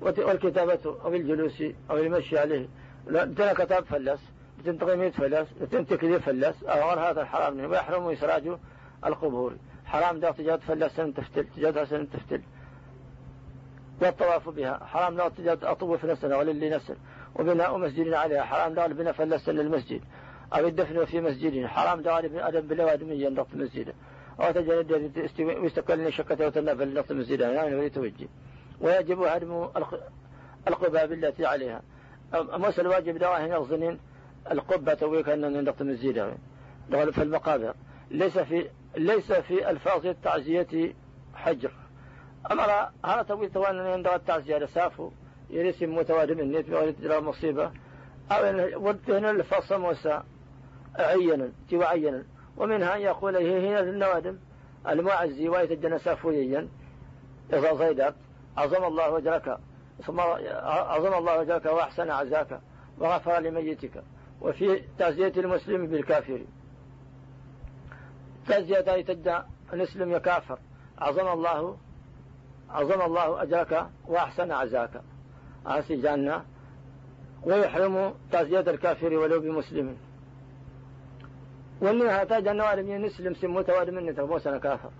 والكتابة 0.00 0.96
أو 1.04 1.14
الجلوس 1.14 1.62
أو 1.90 1.96
المشي 1.96 2.38
عليه. 2.38 2.68
لا 3.06 3.52
كتاب 3.52 3.84
فلس 3.84 4.20
تنتقي 4.64 4.96
100 4.96 5.10
فلس 5.10 5.48
تنتقي 5.70 6.20
فلس 6.20 6.64
أو 6.64 6.88
غير 6.88 7.10
هذا 7.10 7.20
الحرام 7.22 7.56
منه 7.56 7.68
ويحرم 7.68 8.08
إسراج 8.10 8.58
القبور. 9.06 9.56
حرام 9.86 10.20
ده 10.20 10.30
تجاد 10.30 10.60
فلس 10.60 10.96
سنة 10.96 11.12
تفتل 11.12 11.46
تجاد 11.56 11.84
سنة 11.84 12.04
تفتل. 12.04 12.42
والطواف 14.02 14.48
بها. 14.48 14.84
حرام 14.84 15.16
لا 15.16 15.28
تجاد 15.28 15.64
أطوف 15.64 16.04
نفسنا 16.04 16.36
وللي 16.36 16.70
نفسه 16.70 16.96
وبناء 17.36 17.78
مسجد 17.78 18.12
عليها. 18.12 18.42
حرام 18.42 18.74
لا 18.74 18.86
البناء 18.86 19.12
فلس 19.12 19.48
للمسجد 19.48 20.00
أو 20.54 20.66
الدفن 20.66 21.04
في 21.04 21.20
مسجد. 21.20 21.66
حرام 21.66 22.02
ده 22.02 22.18
أدم 22.18 22.60
بالواد 22.60 23.02
من 23.04 23.18
جنة 23.18 23.46
مسجده 23.54 23.94
أو 24.40 24.52
تجد 24.52 25.30
ويستقل 25.40 26.12
شكته 26.12 26.46
وتنافل 26.46 26.94
نقط 26.94 27.12
مسجده 27.12 27.50
يعني 27.50 27.74
ويتوجه 27.74 28.28
ويجب 28.80 29.22
هدم 29.22 29.68
القباب 30.68 31.12
التي 31.12 31.46
عليها. 31.46 31.82
موسى 32.34 32.80
الواجب 32.80 33.18
دواء 33.18 33.40
هنا 33.40 33.56
الظنين 33.56 33.98
القبة 34.50 35.34
أن 35.34 35.64
نقط 35.64 35.82
مسجده 35.82 36.34
في 36.90 37.22
المقابر. 37.22 37.74
ليس 38.10 38.38
في 38.38 38.70
ليس 38.96 39.32
في 39.32 39.70
ألفاظ 39.70 40.06
التعزية 40.06 40.94
حجر. 41.34 41.72
أمر 42.50 42.88
هذا 43.04 43.22
توي 43.22 43.48
توان 43.48 43.78
عند 43.78 44.06
التعزية 44.06 44.58
لسافو 44.58 45.10
يرسم 45.50 45.94
متوارد 45.94 46.32
من 46.32 46.52
نيت 46.52 46.70
بغير 46.70 47.20
مصيبة. 47.20 47.72
أو 48.32 48.44
هنا 49.08 49.30
الفصل 49.30 49.80
موسى. 49.80 50.22
عينا 50.98 51.48
تيو 51.68 51.82
عينا. 51.82 52.24
ومنها 52.56 52.96
أن 52.96 53.00
يقول 53.00 53.36
هي 53.36 53.68
هنا 53.68 53.80
النوادم. 53.80 54.38
المعزي 54.88 55.48
ويتجنى 55.48 55.98
سافويا 55.98 56.68
إذا 57.52 57.74
زيدت. 57.74 58.14
عظم 58.56 58.84
الله 58.84 59.20
وجهك 60.02 60.20
عظم 60.92 61.14
الله 61.14 61.38
وجهك 61.38 61.66
وأحسن 61.66 62.10
عزاك 62.10 62.60
وغفر 62.98 63.38
لميتك 63.38 64.02
وفي 64.40 64.82
تعزية 64.98 65.32
المسلم 65.36 65.86
بالكافر. 65.86 66.40
تعزية 68.46 68.92
أي 68.94 69.02
تدى 69.02 69.38
نسلم 69.72 70.12
يكافر. 70.12 70.58
عظم 70.98 71.28
الله 71.28 71.76
عظم 72.70 73.02
الله 73.02 73.42
أجرك 73.42 73.86
وأحسن 74.06 74.52
عزاك. 74.52 75.02
عاسي 75.66 75.96
جنة 75.96 76.44
ويحرم 77.42 78.14
تعزية 78.32 78.60
الكافر 78.60 79.14
ولو 79.14 79.40
بمسلم. 79.40 79.96
ومنها 81.82 82.24
تاج 82.24 82.48
النوارم 82.48 82.88
ينسلم 82.88 83.34
سمو 83.34 83.62
توارم 83.62 83.94
من 83.94 84.14
تربو 84.14 84.38
سنة 84.38 84.58
كافر. 84.58 84.90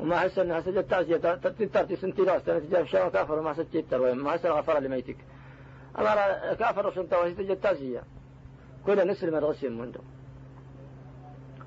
وما 0.00 0.18
حس 0.18 0.38
انها 0.38 0.60
سجد 0.60 0.84
تعزية 0.84 1.16
تترتي 1.16 1.96
سنتي 1.96 2.22
راس 2.22 2.44
تجاب 2.44 2.86
شاو 2.86 3.10
كافر 3.10 3.38
وما 3.38 3.54
سجد 3.54 3.84
تروي 3.90 4.14
ما 4.14 4.30
حس 4.30 4.46
غفر 4.46 4.78
لميتك. 4.78 5.16
أما 5.98 6.14
كافر 6.54 6.84
رسول 6.84 7.08
تواسي 7.08 7.34
تجد 7.34 7.60
تعزية 7.60 8.02
كل 8.86 9.08
نسلم 9.08 9.36
الغسيم 9.36 9.78
منذ. 9.78 9.96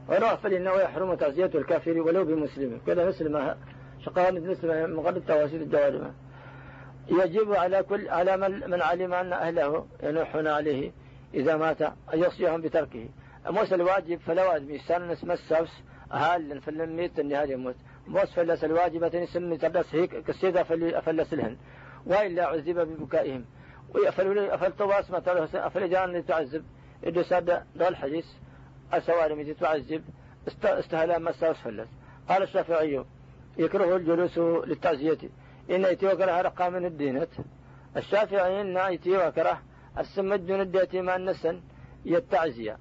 ونوع 0.09 0.35
فلي 0.35 0.57
انه 0.57 0.71
يحرم 0.71 1.15
تعزية 1.15 1.51
الكافر 1.55 2.01
ولو 2.01 2.25
بمسلم. 2.25 2.79
كل 2.85 3.07
نسلم 3.09 3.55
شقان 3.99 4.35
نسلم 4.35 4.95
مغرب 4.95 5.25
تواسي 5.25 5.55
الجوارم 5.55 6.13
يجب 7.07 7.53
على 7.53 7.83
كل 7.83 8.09
على 8.09 8.37
من, 8.37 8.69
من 8.69 8.81
علم 8.81 9.13
أن 9.13 9.33
أهله 9.33 9.85
ينوحون 10.03 10.47
عليه 10.47 10.91
إذا 11.33 11.57
مات 11.57 11.81
أن 11.81 11.93
يصيهم 12.13 12.61
بتركه. 12.61 13.09
موسى 13.45 13.75
الواجب 13.75 14.19
فالواجب 14.19 14.69
يسان 14.69 15.07
نسمى 15.07 15.33
السوس 15.33 15.69
هال 16.11 16.61
فلميت 16.61 17.19
اني 17.19 17.35
هذا 17.35 17.51
يموت. 17.51 17.75
موس 18.07 18.33
فلس 18.33 18.63
الواجبة 18.63 19.11
يسمي 19.13 19.57
تبلس 19.57 19.95
هيك 19.95 20.23
كسيدة 20.23 20.63
فلس 21.01 21.33
لهن 21.33 21.57
وإلا 22.05 22.45
عذب 22.45 22.79
ببكائهم. 22.79 23.45
ويأفل 23.95 24.39
أفل 24.39 24.71
تواس 24.71 25.11
ما 25.11 25.21
أفل 25.55 25.89
جان 25.89 26.25
تعذب 26.25 26.65
إدو 27.03 27.23
سادة 27.23 27.63
دول 27.75 27.87
الحديث 27.87 28.25
السوارم 28.93 29.53
تعذب. 29.53 30.03
استهلا 30.63 31.17
ما 31.17 31.31
فلس 31.31 31.87
قال 32.29 32.43
الشافعي 32.43 33.05
يكره 33.57 33.95
الجلوس 33.95 34.37
للتعزية. 34.37 35.17
إن 35.71 35.83
يتي 35.83 36.07
وكره 36.07 36.41
رقا 36.41 36.69
من 36.69 36.85
الدينة. 36.85 37.27
الشافعي 37.97 38.61
إن 38.61 38.93
يتي 38.93 39.17
وكره 39.17 39.61
السمد 39.99 40.45
دون 40.45 40.61
الدية 40.61 41.01
ما 41.01 41.15
النسن. 41.15 41.61
يتعزية. 42.05 42.77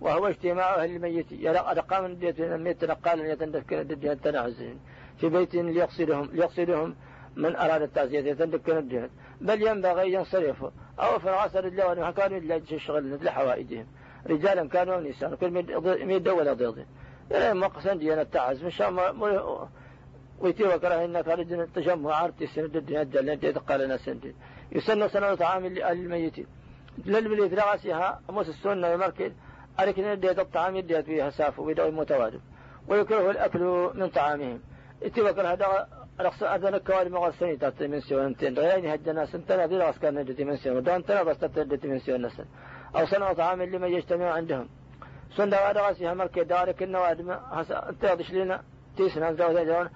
وهو 0.00 0.26
اجتماع 0.26 0.74
أهل 0.74 0.96
الميت. 0.96 1.32
يلقى 1.32 2.02
من 2.02 2.18
ديت 2.18 2.40
الميت 2.40 2.84
نقالا 2.84 3.32
يتندكن 3.32 3.78
الدين 3.78 4.10
التنعزين 4.10 4.80
في 5.20 5.28
بيت 5.28 5.54
ليقصدهم 5.54 6.30
ليقصدهم 6.32 6.96
من 7.36 7.56
أراد 7.56 7.82
التعزية 7.82 8.18
يتندكن 8.18 8.76
الدين 8.76 9.10
بل 9.40 9.62
ينبغي 9.62 10.12
ينصرف. 10.12 10.64
أو 11.00 11.18
في 11.18 11.24
العصر 11.24 11.58
اللي 11.58 12.12
كانوا 12.16 12.60
يشغل 12.70 13.24
لحوائجهم. 13.24 13.86
رجالا 14.26 14.68
كانوا 14.68 14.96
ونساء 14.96 15.34
كل 15.34 15.50
ميد 16.04 16.28
ولا 16.28 16.52
ضيض 16.52 16.84
يعني 17.30 17.58
ما 17.58 17.66
قصن 17.66 17.98
دينا 17.98 18.22
التعز. 18.22 18.64
مش 18.64 18.82
ويتي 20.40 20.64
وكره 20.64 21.04
إنك 21.04 21.28
رجل 21.28 21.60
التجمع 21.60 22.14
عرتي 22.14 22.46
سند 22.46 22.76
الدين 22.76 23.00
الدل 23.00 23.30
انت 23.30 23.58
قال 23.58 23.80
لنا 23.80 23.96
سند 23.96 24.34
يسن 24.72 25.08
سنة 25.08 25.38
عام 25.40 25.66
للميت 25.66 26.46
للبليت 27.06 27.54
راسها 27.54 28.20
موس 28.28 28.48
السنة 28.48 28.88
يمركز 28.88 29.32
أركن 29.80 30.04
يديت 30.04 30.38
الطعام 30.38 30.76
يديت 30.76 31.04
فيها 31.04 31.30
سافو 31.30 31.64
ويدعو 31.64 31.90
متوادم 31.90 32.40
ويكره 32.88 33.30
الأكل 33.30 33.90
من 33.94 34.08
طعامهم. 34.08 34.60
اتبقى 35.02 35.52
هذا 35.52 35.88
رخص 36.20 36.42
أذن 36.42 36.78
كواري 36.78 37.10
مغال 37.10 37.34
سنة 37.34 37.54
تاتي 37.54 37.86
من 37.88 38.00
سيون 38.00 38.24
انتين. 38.24 38.58
غيرين 38.58 38.86
هجنا 38.90 39.26
سنتنا 39.26 39.66
دي 39.66 39.78
رخص 39.78 39.98
كان 39.98 40.14
ندتي 40.18 40.44
من 40.44 40.56
سيون 40.56 40.82
دون 40.82 41.04
تنا 41.04 41.22
بس 41.22 41.38
تتدتي 41.38 41.88
من 41.88 41.98
سيون 41.98 42.26
نسن 42.26 42.44
أو 42.96 43.06
صنع 43.06 43.32
طعام 43.32 43.58
ما 43.58 43.86
يجتمع 43.86 44.30
عندهم. 44.30 44.68
سن 45.36 45.50
دواد 45.50 45.78
غاسي 45.78 46.12
همر 46.12 46.26
كي 46.26 46.44
دارك 46.44 46.82
النوادم 46.82 47.30
هسا 47.30 47.88
انت 47.88 48.30
لنا 48.32 48.62
تيسنا 48.96 49.32
زود 49.32 49.58
جون 49.66 49.88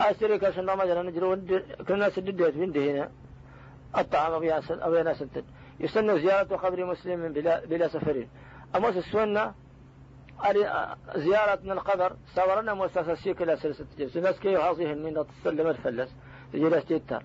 أسري 0.00 0.38
كسن 0.38 0.64
ما 0.64 0.84
جنا 0.88 1.02
نجرو 1.02 1.36
كنا 1.88 2.10
سددت 2.10 2.56
من 2.56 2.76
هنا 2.76 3.10
الطعام 3.98 4.32
أبي 4.32 4.52
أبي 4.86 5.02
ناس 5.02 5.24
يسن 5.80 6.18
زيارة 6.18 6.56
قبر 6.56 6.84
مسلم 6.84 7.32
بلا 7.32 7.64
بلا 7.70 7.88
سفرين. 7.88 8.28
أموس 8.76 8.96
السنة 8.96 9.54
زيارة 11.14 11.58
من 11.64 11.70
القبر 11.70 12.16
صورنا 12.34 12.74
مؤسسة 12.74 13.12
الشيك 13.12 13.42
إلى 13.42 13.56
سلسلة 13.56 13.86
جبس 13.98 14.16
الناس 14.16 14.38
كي 14.38 14.52
يحاصيه 14.52 14.94
من 14.94 15.24
تسلم 15.42 15.66
الفلس. 15.66 16.10
تجي 16.52 16.78
استيتر 16.78 17.22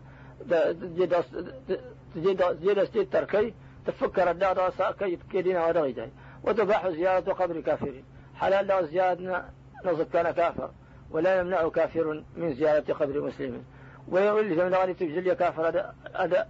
تجي 2.16 2.84
استيتر 2.84 3.24
كي 3.24 3.54
تفكر 3.86 4.32
الدار 4.32 4.74
كي 5.00 5.20
كيدينا 5.32 5.68
ودغيجاي 5.68 6.12
وتباح 6.44 6.88
زيارة 6.88 7.34
قبر 7.34 7.62
كافر. 7.62 8.04
حلال 8.36 8.68
له 8.68 8.82
زيادة 8.82 9.46
نصب 9.86 10.08
كان 10.14 10.32
كافر. 10.32 10.72
ولا 11.12 11.40
يمنع 11.40 11.70
كافر 11.70 12.24
من 12.36 12.54
زيارة 12.54 12.94
قبر 12.94 13.22
مسلم. 13.22 13.64
ويقول 14.08 14.50
لي 14.50 14.56
زمن 14.56 14.74
غني 14.74 14.94
تبجل 14.94 15.34
كافر 15.34 15.68
هذا 15.68 15.96
هذا 16.16 16.48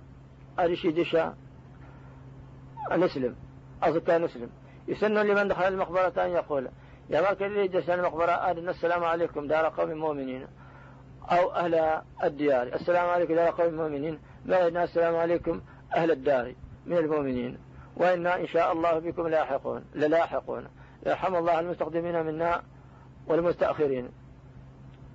أرشي 0.59 0.91
دشا 0.91 1.35
نسلم 2.91 3.35
أصدقاء 3.83 4.19
نسلم 4.19 4.49
يسن 4.87 5.17
لمن 5.17 5.47
دخل 5.47 5.67
المقبرة 5.67 6.25
أن 6.25 6.29
يقول 6.29 6.69
يا 7.09 7.21
مالك 7.21 7.43
اللي 7.43 7.67
جلس 7.67 7.89
المقبرة؟ 7.89 8.31
أهل 8.31 8.69
السلام 8.69 9.03
عليكم 9.03 9.47
دار 9.47 9.65
قوم 9.65 9.93
مؤمنين. 9.93 10.47
أو 11.31 11.51
أهل 11.51 12.01
الديار 12.23 12.67
السلام 12.67 13.09
عليكم 13.09 13.35
دار 13.35 13.49
قوم 13.49 13.73
مؤمنين. 13.73 14.19
ما 14.45 14.83
السلام 14.83 15.15
عليكم 15.15 15.61
أهل 15.95 16.11
الدار 16.11 16.53
من 16.85 16.97
المؤمنين. 16.97 17.57
وإنا 17.97 18.35
إن 18.35 18.47
شاء 18.47 18.71
الله 18.71 18.99
بكم 18.99 19.27
لاحقون 19.27 19.85
للاحقون. 19.95 20.67
يرحم 21.05 21.35
الله 21.35 21.59
المستقدمين 21.59 22.25
منا 22.25 22.63
والمستأخرين. 23.27 24.09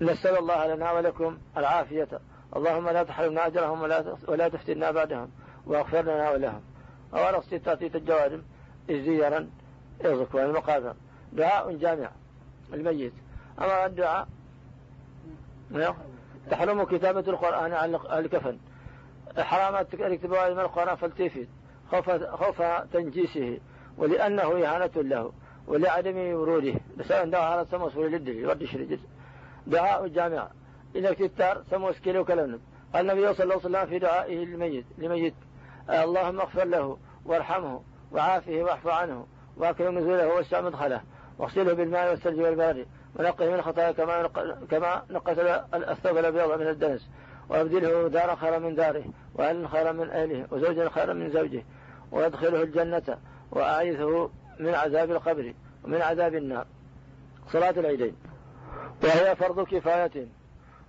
نسأل 0.01 0.39
الله 0.39 0.75
لنا 0.75 0.93
ولكم 0.93 1.39
العافية. 1.57 2.09
اللهم 2.57 2.89
لا 2.89 3.03
تحرمنا 3.03 3.47
أجرهم 3.47 3.83
ولا 3.83 4.16
ولا 4.29 4.49
تفتنا 4.49 4.91
بعدهم 4.91 5.31
واغفر 5.66 6.03
لنا 6.03 6.31
ولهم. 6.31 6.62
أولا 7.14 7.41
ستة 7.41 7.97
الجوارم 7.97 8.43
زيارا 8.91 9.51
يرزق 10.05 10.37
المقابر. 10.37 10.95
دعاء 11.33 11.77
جامع 11.77 12.11
الميت. 12.75 13.13
أما 13.59 13.87
الدعاء 13.87 14.29
تحرم 16.51 16.85
كتابة 16.85 17.21
القرآن 17.21 17.73
على 17.73 18.01
الكفن. 18.13 18.59
حرامات 19.39 19.95
الاكتباء 19.95 20.55
من 20.55 20.61
القرآن 20.61 20.97
فالتفت 20.97 21.49
خوف, 21.91 22.11
خوف 22.11 22.63
تنجيسه 22.93 23.59
ولأنه 23.99 24.43
إهانة 24.43 24.91
له 24.97 25.33
ولعدم 25.67 26.17
وروده. 26.17 26.75
بس 26.97 27.11
أن 27.13 27.31
دعاء 27.31 27.53
على 27.53 27.67
سموس 27.71 27.97
وللدل 27.97 28.37
يردش 28.37 28.75
رجل 28.75 28.99
دعاء 29.67 30.09
جامع. 30.09 30.49
إذا 30.95 31.13
تتار 31.13 31.63
سموس 31.71 31.99
كيلو 31.99 32.25
كلام. 32.25 32.61
قال 32.95 33.11
النبي 33.11 33.35
صلى 33.35 33.45
الله 33.45 33.55
عليه 33.55 33.65
وسلم 33.65 33.87
في 33.87 33.99
دعائه 33.99 34.45
للميت 34.45 34.85
لميت 34.99 35.35
اللهم 35.91 36.41
اغفر 36.41 36.65
له 36.65 36.99
وارحمه 37.25 37.83
وعافه 38.13 38.63
واعف 38.63 38.87
عنه. 38.87 39.27
واكرم 39.59 39.99
نزوله 39.99 40.29
ووسع 40.29 40.61
مدخله. 40.61 41.01
واغسله 41.39 41.73
بالماء 41.73 42.11
والثلج 42.11 42.41
والبرد. 42.41 42.87
ونقه 43.17 43.49
من 43.49 43.55
الخطايا 43.55 43.93
كما 43.93 44.29
كما 44.71 45.03
نقت 45.11 45.39
الثوب 45.75 46.19
الأبيض 46.19 46.61
من 46.61 46.69
الدنس. 46.69 47.09
وأبدله 47.49 48.09
دارا 48.09 48.35
خيرا 48.35 48.59
من 48.59 48.75
داره 48.75 49.05
وأهلا 49.35 49.69
خيرا 49.69 49.93
من 49.93 50.11
أهله 50.11 50.47
وزوجا 50.51 50.89
خيرا 50.89 51.13
من 51.13 51.31
زوجه. 51.31 51.65
ويدخله 52.13 52.63
الجنة 52.63 53.19
وأعيذه 53.51 54.31
من 54.61 54.75
عذاب 54.75 55.11
القبر 55.11 55.55
ومن 55.85 56.03
عذاب 56.03 56.35
النار. 56.35 56.67
صلاة 57.53 57.71
العيدين. 57.71 58.17
وهي 59.05 59.37
فرض 59.37 59.67
كفاية. 59.67 60.27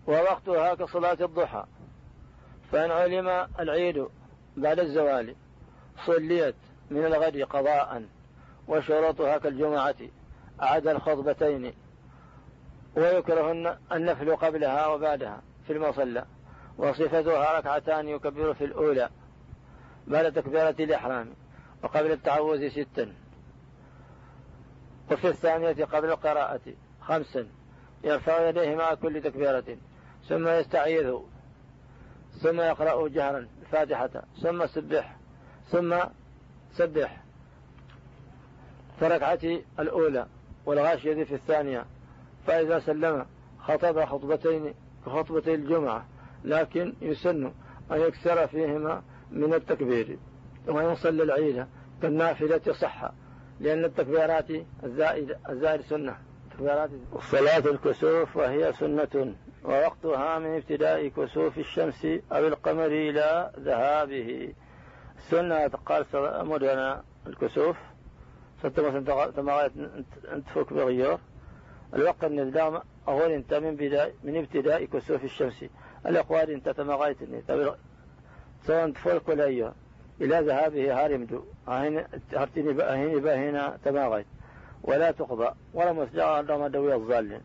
ووقتها 0.08 0.74
كصلاة 0.74 1.18
الضحى. 1.22 1.64
فإن 2.72 2.92
علم 2.92 3.48
العيد 3.60 4.08
بعد 4.58 4.80
الزوال 4.80 5.36
صليت 6.06 6.56
من 6.92 7.06
الغد 7.06 7.38
قضاء. 7.38 8.04
وشروطها 8.70 9.38
كالجمعة 9.38 9.96
عدا 10.60 10.92
الخطبتين 10.92 11.74
ويكره 12.96 13.78
النفل 13.92 14.36
قبلها 14.36 14.88
وبعدها 14.88 15.42
في 15.68 15.74
المصلى 15.74 16.26
وصفتها 16.78 17.60
ركعتان 17.60 18.08
يكبر 18.08 18.54
في 18.54 18.66
الأولى 18.66 19.10
بعد 20.08 20.34
تكبيرة 20.34 20.76
الإحرام 20.80 21.34
وقبل 21.84 22.12
التعوذ 22.12 22.70
ستا. 22.70 23.14
وفي 25.12 25.28
الثانية 25.28 25.86
قبل 25.86 26.10
القراءة 26.10 26.62
خمسا 27.02 27.48
يرفع 28.04 28.50
يديه 28.50 28.76
مع 28.76 28.94
كل 28.94 29.22
تكبيرة 29.22 29.78
ثم 30.28 30.48
يستعيذ 30.48 31.16
ثم 32.42 32.62
يقرأ 32.62 33.08
جهرا 33.08 33.48
الفاتحة 33.62 34.10
ثم 34.42 34.68
سبح 34.68 35.16
ثم 35.72 35.96
سبح. 36.74 37.29
في 39.00 39.08
الركعة 39.08 39.60
الأولى 39.80 40.28
والغاشية 40.66 41.24
في 41.24 41.36
الثانية 41.36 41.86
فإذا 42.48 42.80
سلم 42.80 43.26
خطب 43.60 44.06
خطبتين 44.06 44.74
كخطبتي 45.06 45.54
الجمعة 45.56 46.06
لكن 46.44 46.94
يسن 47.02 47.52
أن 47.92 48.02
يكثر 48.02 48.48
فيهما 48.48 49.04
من 49.32 49.54
التكبير 49.54 50.18
وأن 50.68 50.92
يصلي 50.92 51.24
العيد 51.24 51.66
كالنافلة 52.02 52.74
صحة 52.74 53.14
لأن 53.60 53.86
التكبيرات 53.86 54.46
الزائد 54.84 55.36
الزائد 55.50 55.82
سنة. 55.82 56.18
تكبيرات 56.52 56.90
صلاة 57.20 57.58
الكسوف 57.58 58.38
وهي 58.38 58.74
سنة 58.74 59.36
ووقتها 59.64 60.40
من 60.40 60.56
ابتداء 60.56 61.08
كسوف 61.08 61.58
الشمس 61.58 62.06
أو 62.32 62.48
القمر 62.48 62.86
إلى 62.86 63.52
ذهابه. 63.60 64.54
السنة 65.18 65.68
قال 65.68 66.06
مدنا 66.48 67.04
الكسوف. 67.28 67.78
تمغيت 68.62 69.72
انت 70.34 70.50
فوق 70.54 70.74
بغيور 70.74 71.20
الوقت 71.94 72.24
النظام 72.24 72.82
أول 73.08 73.32
انت 73.32 73.54
من 73.54 73.76
بداية 73.76 74.14
من 74.24 74.38
ابتداء 74.38 74.86
كسوف 74.86 75.24
الشمس. 75.24 75.66
الأقوال 76.06 76.50
انت 76.50 76.70
تمغيت 76.70 77.18
سواء 78.62 78.86
انت 78.86 78.98
فوق 78.98 79.30
ولا 79.30 79.74
إلى 80.22 80.40
ذهابه 80.40 81.04
هارمدو 81.04 81.44
هرتني 81.68 82.84
هين 82.84 83.28
هنا 83.28 83.78
تماغيت 83.86 84.26
ولا 84.84 85.12
تقضى. 85.12 85.50
ولا 85.74 85.94
مسجع 85.94 86.42
رمى 86.42 86.70
دوي 86.70 86.94
الظالين 86.94 87.42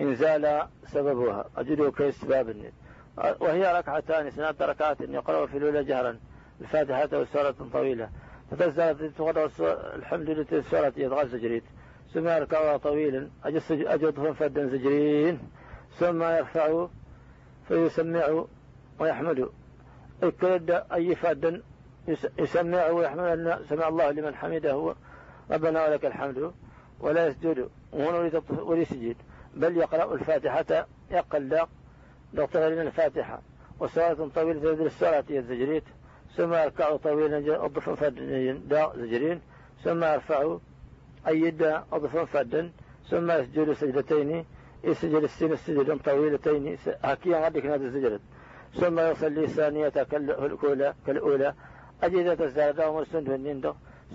إن 0.00 0.14
زال 0.14 0.66
سببها. 0.86 1.44
أجده 1.56 1.90
كاستباب 1.90 2.48
النت 2.50 2.72
وهي 3.40 3.78
ركعتان 3.78 4.30
سنة 4.30 4.54
ركعات 4.60 5.00
يقرأ 5.00 5.46
في 5.46 5.58
الأولى 5.58 5.84
جهرا. 5.84 6.18
الفاتحة 6.60 7.08
وسورة 7.12 7.54
طويلة. 7.72 8.08
فتزداد 8.52 9.12
تقرأ 9.18 9.50
الحمد 9.94 10.30
لله 10.30 10.60
سورة 10.60 10.92
يضغط 10.96 11.26
زجريت. 11.26 11.62
ثم 12.14 12.28
يركعها 12.28 12.76
طويلا 12.76 13.28
أجد 13.44 14.32
فدا 14.32 14.66
زجرين 14.66 15.38
ثم 15.98 16.22
يرفع 16.22 16.86
فيسمع 17.68 18.44
ويحمد. 18.98 19.48
الكرد 20.22 20.70
أي 20.70 21.14
فدا 21.14 21.62
يسمع 22.38 22.86
ويحمد 22.86 23.60
سمع 23.68 23.88
الله 23.88 24.10
لمن 24.10 24.34
حمده 24.34 24.94
ربنا 25.50 25.84
ولك 25.88 26.06
الحمد. 26.06 26.52
ولا 27.00 27.26
يسجد 27.26 27.68
ولا 27.92 28.82
يسجد 28.82 29.16
بل 29.54 29.76
يقرأ 29.76 30.14
الفاتحة 30.14 30.86
يقل 31.10 31.66
دكتور 32.32 32.68
لنا 32.68 32.82
الفاتحة. 32.82 33.42
وسورة 33.80 34.30
طويلة 34.34 34.86
السورة 34.86 35.24
الزجريت 35.30 35.84
ثم 36.36 36.54
يركع 36.54 36.96
طويلا 36.96 37.64
أضف 37.64 37.90
فدا 37.90 38.92
زجرين. 38.96 39.40
ثم 39.84 40.04
يرفع 40.04 40.58
أيد 41.28 41.62
أضف 41.92 42.16
فدا. 42.16 42.70
ثم 43.10 43.30
يسجد 43.30 43.72
سجدتين. 43.72 44.44
يسجد 44.84 45.22
السين 45.22 45.52
السجد 45.52 45.98
طويلتين. 45.98 46.78
هكيا 47.04 47.44
غاديك 47.44 47.66
هذا 47.66 47.84
السجد 47.84 48.20
ثم 48.74 49.00
يصلي 49.00 49.44
الثانية 49.44 49.88
كالأولى 49.88 50.94
كالأولى. 51.06 51.54
أجد 52.02 52.36
تزداد 52.36 52.80
ومرسل 52.80 53.26
في 53.26 53.34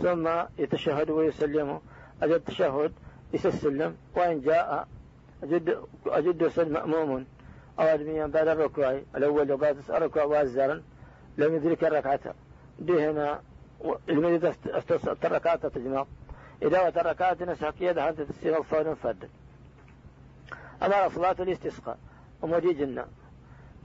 ثم 0.02 0.30
يتشهد 0.58 1.10
ويسلم. 1.10 1.80
أجد 2.24 2.34
التشهد 2.34 2.92
يسلم. 3.34 3.96
وإن 4.16 4.42
جاء 4.42 4.88
أجد 5.44 5.78
أجد 6.08 6.48
سن 6.48 6.74
مأموم. 6.74 7.26
أو 7.80 7.86
أدميا 7.86 8.26
بعد 8.26 8.48
الركوع. 8.48 9.02
الأول 9.16 9.52
وبعد 9.52 9.78
الركوع 9.90 10.24
وازرا 10.24 10.84
لم 11.38 11.56
يدرك 11.56 11.84
الركعة. 11.84 12.20
دهنا 12.80 13.42
المدة 14.10 14.56
الركعة 15.24 15.68
تجمع. 15.68 16.06
إذا 16.62 16.88
وتركات 16.88 17.44
نسحك 17.44 17.82
يدها 17.82 18.10
أنت 18.10 18.22
تسير 18.22 18.60
الصور 18.60 18.96
فد 18.96 19.30
أما 20.84 21.10
صلاة 21.10 21.36
الاستسقاء 21.40 21.98
ومدي 22.42 22.74
جنة. 22.74 23.06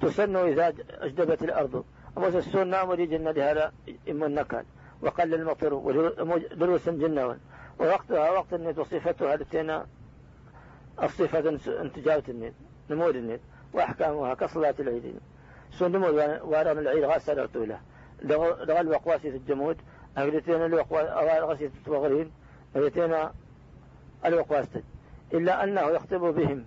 تسن 0.01 0.37
إذا 0.37 0.75
أجدبت 0.91 1.43
الأرض. 1.43 1.85
أما 2.19 2.29
السنة 2.29 2.85
مدي 2.85 3.07
جنة 3.07 3.31
لهذا 3.31 3.73
إما 4.11 4.27
النكال 4.27 4.65
وقل 5.03 5.35
المطر 5.35 5.75
ودروس 5.75 6.89
جنة. 6.89 7.39
ووقتها 7.81 8.31
وقت 8.31 8.55
النت 8.55 8.79
وصفتها 8.79 9.37
لتينا 9.37 9.87
الصفة 11.03 11.59
انتجاوة 11.83 12.23
النت 12.29 12.55
نمود 12.91 13.17
النت 13.17 13.41
وأحكامها 13.73 14.35
كصلاة 14.35 14.75
العيد. 14.81 15.21
سن 15.79 15.93
نمود 15.93 16.15
وارم 16.45 16.79
العيد 16.79 17.05
غاسة 17.05 17.47
طولة 17.47 17.81
دغل 18.67 18.89
وقواسي 18.89 19.31
في 19.31 19.37
الجمود 19.37 19.77
أقلتين 20.17 20.63
الوقواسي 20.63 21.67
التوغرين 21.67 22.33
أقلتين 22.77 23.15
الوقواسي 24.25 24.83
إلا 25.35 25.65
أنه 25.65 25.81
يخطب 25.81 26.21
بهم. 26.21 26.65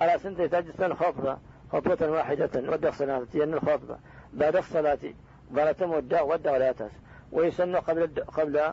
على 0.00 0.18
سنة 0.18 0.46
تجسن 0.46 0.94
خطبة 0.94 1.38
خطبة 1.72 2.10
واحدة 2.10 2.50
ودق 2.54 2.90
صلاة 2.90 3.26
لأن 3.34 3.54
الخطبة. 3.54 3.98
بعد 4.32 4.56
الصلاة 4.56 4.98
بعد 5.50 5.82
مدة 5.82 6.24
ودق 6.24 6.56
لا 6.56 6.72
تس 6.72 6.90
ويسن 7.32 7.76
قبل 7.76 8.24
قبل 8.24 8.72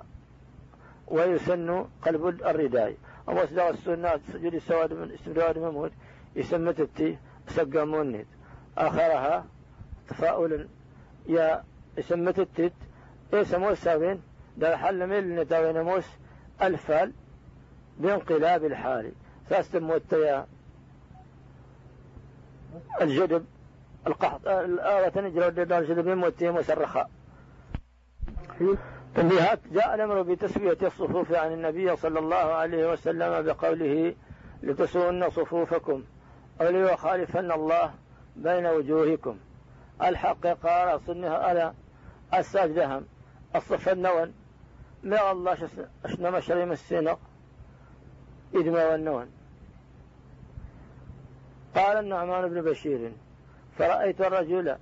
ويسن 1.07 1.85
قلب 2.01 2.27
الرداء. 2.27 2.95
أو 3.29 3.43
أصدق 3.43 3.67
السنة 3.67 4.19
سجود 4.33 4.53
السواد 4.53 4.93
من 4.93 5.11
استمرار 5.11 5.59
مموت 5.59 5.91
يسمى 6.35 6.73
تبتي 6.73 7.17
سقامون 7.47 8.25
آخرها 8.77 9.45
تفاؤل 10.09 10.67
يا 11.29 11.63
يسمى 11.97 12.29
التت. 12.29 12.73
يسمو 13.33 13.69
السابين 13.69 14.21
ده 14.57 14.77
حل 14.77 15.07
من 15.07 15.35
نتاوي 15.35 15.73
نموس 15.73 16.05
الفال 16.61 17.13
بانقلاب 17.97 18.65
الحال. 18.65 19.11
فاستموت 19.49 20.13
يا 20.13 20.47
الجدب 23.01 23.45
القحط 24.07 24.47
الآوة 24.47 25.09
تنجر 25.09 25.47
ودار 25.47 25.79
الجدب 25.79 26.07
يموتهم 26.07 26.55
وسرخاء 26.55 27.09
تنبيهات 29.15 29.59
جاء 29.71 29.95
الأمر 29.95 30.21
بتسوية 30.21 30.77
الصفوف 30.83 31.31
عن 31.33 31.53
النبي 31.53 31.95
صلى 31.95 32.19
الله 32.19 32.35
عليه 32.35 32.91
وسلم 32.91 33.41
بقوله 33.45 34.15
لتسون 34.63 35.29
صفوفكم 35.29 36.03
أو 36.61 36.69
ليخالفن 36.69 37.51
الله 37.51 37.93
بين 38.35 38.65
وجوهكم. 38.65 39.37
الحق 40.01 40.47
قال 40.47 41.01
صنها 41.07 41.51
ألا 41.51 41.73
الساجدهم 42.33 43.05
الصف 43.55 43.89
النون 43.89 44.33
ما 45.03 45.31
الله 45.31 45.57
أشنا 46.05 46.29
مشرم 46.29 46.71
السنق 46.71 47.19
إدما 48.55 48.85
والنون. 48.85 49.27
قال 51.75 51.97
النعمان 51.97 52.49
بن 52.49 52.61
بشير 52.61 53.11
فرأيت 53.77 54.21
الرجل 54.21 54.75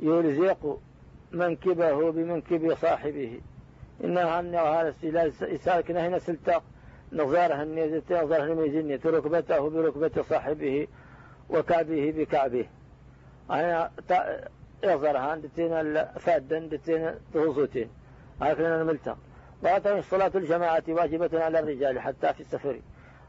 يلزق 0.00 0.78
منكبه 1.32 2.10
بمنكب 2.10 2.74
صاحبه. 2.74 3.40
إنها 4.04 4.40
أن 4.40 4.54
هذا 4.54 4.94
يسالك 5.42 5.90
هنا 5.90 6.18
سلتاق 6.18 6.62
نظارها 7.12 7.62
النيزتين 7.62 8.22
نظارها 8.22 8.44
الميزينية 8.44 9.00
ركبته 9.04 9.70
بركبة 9.70 10.22
صاحبه 10.22 10.88
وكعبه 11.50 12.14
بكعبه. 12.16 12.66
أنا 13.50 13.90
يظهرها 14.84 15.36
دتين 15.36 16.04
فادا 16.04 16.58
دتين 16.58 17.14
تغوصوتين 17.34 17.88
هكذا 18.40 18.80
الملتق 18.82 19.18
وأتى 19.62 20.02
صلاة 20.02 20.32
الجماعة 20.34 20.82
واجبة 20.88 21.44
على 21.44 21.58
الرجال 21.58 22.00
حتى 22.00 22.32
في 22.32 22.40
السفر. 22.40 22.80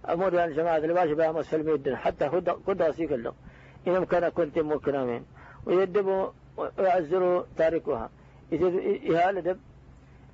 أمور 0.09 0.43
الجماعة 0.43 0.77
الواجبة 0.77 1.29
أمس 1.29 1.47
في 1.47 1.55
الميدن 1.55 1.95
حتى 1.95 2.25
قد 2.67 2.91
سيك 2.91 3.11
له 3.11 3.33
إن 3.87 3.95
أمكن 3.95 4.29
كنت 4.29 4.59
مكرمين. 4.59 5.25
ويدب 5.65 6.31
ويعزر 6.57 7.45
تاركها 7.57 8.09
إذا 8.51 9.31
دب 9.31 9.59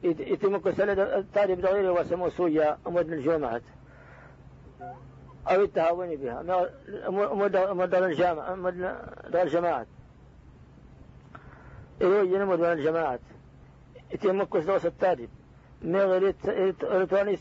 يتمك 0.04 0.70
سلد 0.70 1.00
التالي 1.00 1.56
بدغيره 1.56 1.92
وسمو 1.92 2.30
سويا 2.30 2.78
أمود 2.88 3.12
الجامعة 3.12 3.62
أو 5.48 5.62
التهاون 5.62 6.16
بها. 6.16 6.42
أمود 7.72 7.96
الجامعة 7.96 8.54
أمود 8.54 8.96
الجماعة 9.36 9.86
إلو 12.02 12.24
ينمود 12.24 12.60
من 12.60 12.66
الجماعة 12.66 13.20
يتمك 14.12 14.60
سلوس 14.60 14.86
التالي. 14.86 15.28
من 15.82 16.00
غير 16.00 16.36
إلتواني 16.84 17.38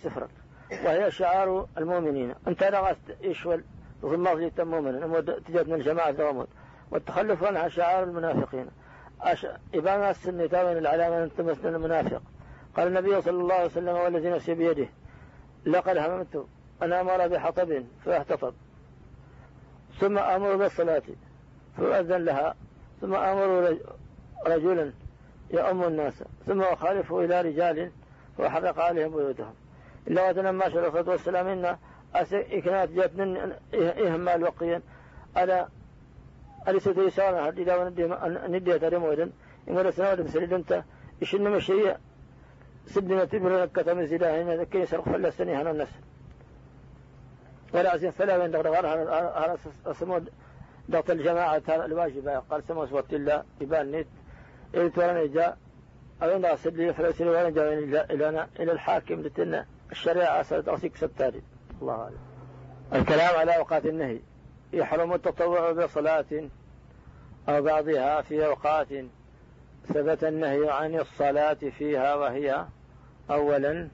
وهي 0.85 1.11
شعار 1.11 1.67
المؤمنين. 1.79 2.35
أنت 2.49 2.63
لا 2.63 2.97
يشول 3.21 3.65
ثم 4.03 4.15
الله 4.15 4.51
مؤمنا 4.59 5.21
تجد 5.21 5.69
من 5.69 5.75
الجماعة 5.75 6.11
دوامود 6.11 6.49
والتخلف 6.91 7.45
عنها 7.45 7.69
شعار 7.69 8.05
المنافقين. 8.05 8.67
أش... 9.21 9.47
إبانة 9.75 10.11
السنة 10.11 10.47
تابن 10.47 10.79
العلامة 10.79 11.25
أنت 11.25 11.41
مثل 11.41 11.69
المنافق. 11.69 12.23
قال 12.77 12.89
النبي 12.89 13.23
صلى 13.23 13.41
الله 13.41 13.55
عليه 13.55 13.67
وسلم 13.67 13.97
والذي 13.97 14.31
نفسي 14.31 14.55
بيده 14.55 14.89
لقد 15.67 15.97
هممت 15.97 16.47
أن 16.83 16.93
أمر 16.93 17.29
بحطب 17.29 17.85
فاحتطب. 18.05 18.55
ثم 20.01 20.19
أمر 20.19 20.57
بالصلاة 20.57 21.03
فأذن 21.77 22.25
لها. 22.25 22.55
ثم 23.01 23.15
أمر 23.15 23.79
رجلا 24.47 24.93
يؤم 25.51 25.85
الناس. 25.85 26.25
ثم 26.47 26.63
أخالفه 26.63 27.25
إلى 27.25 27.41
رجال 27.41 27.91
وحرق 28.39 28.79
عليهم 28.81 29.17
بيوتهم. 29.17 29.55
إلا 30.09 30.31
وتنمى 30.31 30.71
شر 30.71 30.87
الصلاة 30.87 31.11
والسلام 31.11 31.47
إن 31.47 31.77
إكنات 32.33 32.89
جات 32.91 33.11
إهمال 33.75 34.43
وقيا. 34.43 34.83
على 35.37 35.69
أليس 36.69 36.85
تيسانا 36.85 37.49
هدي 37.49 37.65
لا 37.65 38.49
ندي 38.49 38.79
تري 38.79 38.99
مودا 38.99 39.31
إن 39.69 39.79
رسنا 39.79 40.15
بسرد 40.15 40.53
أنت 40.53 40.83
إيش 41.23 41.35
إنما 41.35 41.59
شيء 41.59 41.97
سدنا 42.87 43.25
تبر 43.25 43.67
كتم 43.67 44.05
زيدا 44.05 44.43
هنا 44.43 44.65
كي 44.65 44.87
سرق 44.87 45.05
فلسني 45.05 45.57
هنا 45.57 45.71
الناس. 45.71 45.89
ولا 47.75 48.11
فلا 48.11 48.37
وين 48.37 48.51
دغدغ 48.51 48.87
على 48.87 49.57
سمود 49.93 50.29
ضغط 50.91 51.11
الجماعة. 51.11 51.63
الواجبة 51.69 52.39
قال 52.39 52.63
سمو 52.69 52.87
صوت 52.87 53.13
الله 53.15 53.45
يبان 53.61 53.91
نيت. 53.91 54.07
إذ 54.75 54.89
تورنا 54.89 55.27
جاء. 55.27 55.59
أو 56.23 56.37
إن 56.37 56.45
أصل 56.45 56.77
لي 56.77 56.95
وين 57.21 57.55
جاء 57.55 58.15
إلى 58.15 58.49
إلى 58.61 58.73
الحاكم 58.73 59.23
لتنا 59.23 59.67
الشريعة 59.93 60.43
سأتغسيك 60.43 60.97
ستاري. 60.97 61.43
الله 61.83 61.95
أعلم. 61.95 62.19
الكلام 62.93 63.37
على 63.37 63.57
أوقات 63.57 63.87
النهي. 63.87 64.21
يحرم 64.73 65.13
التطوع 65.13 65.73
بصلاة 65.73 66.49
أو 67.49 67.63
بعضها 67.63 68.23
في 68.23 68.47
أوقات 68.47 68.89
ثبت 69.89 70.25
النهي 70.25 70.71
عن 70.71 70.95
الصلاة 70.95 71.55
فيها 71.79 72.15
وهي 72.15 72.65
أولا 73.31 73.89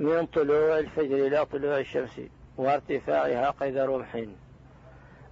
من 0.00 0.26
طلوع 0.26 0.78
الفجر 0.78 1.26
إلى 1.26 1.46
طلوع 1.46 1.78
الشمس. 1.78 2.20
وارتفاعها 2.56 3.50
قيد 3.50 3.78
رمح. 3.78 4.24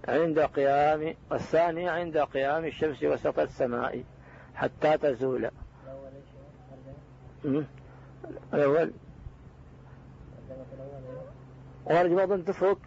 عند 0.07 0.39
قيام 0.39 1.15
الثاني 1.31 1.89
عند 1.89 2.17
قيام 2.17 2.65
الشمس 2.65 3.03
وسط 3.03 3.39
السماء 3.39 4.03
حتى 4.55 4.97
تزول. 4.97 5.51
الأول. 8.53 8.91
ورجمض 11.85 12.43
تفك 12.43 12.77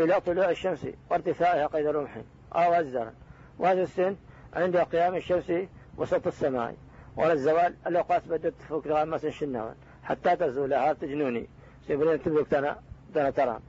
إلى 0.00 0.20
طلوع 0.20 0.50
الشمس 0.50 0.86
وارتفاعها 1.10 1.66
قيد 1.66 1.86
رمح. 1.86 2.16
أو 2.52 2.72
أزرا 2.72 3.12
وهذا 3.58 3.82
السن 3.82 4.16
عند 4.54 4.76
قيام 4.76 5.14
الشمس 5.16 5.52
وسط 5.96 6.26
السماء. 6.26 6.74
ولا 7.16 7.32
الزوال 7.32 7.74
الأوقات 7.86 8.28
بدأت 8.28 8.52
تفك 8.52 8.86
غامس 8.86 9.26
شنوان 9.26 9.74
حتى 10.04 10.36
تزول. 10.36 10.74
هذا 10.74 10.92
تجنوني. 10.92 11.48
سيبرين 11.86 12.22
تنا 12.48 12.78
تنا 13.14 13.30
ترى. 13.30 13.60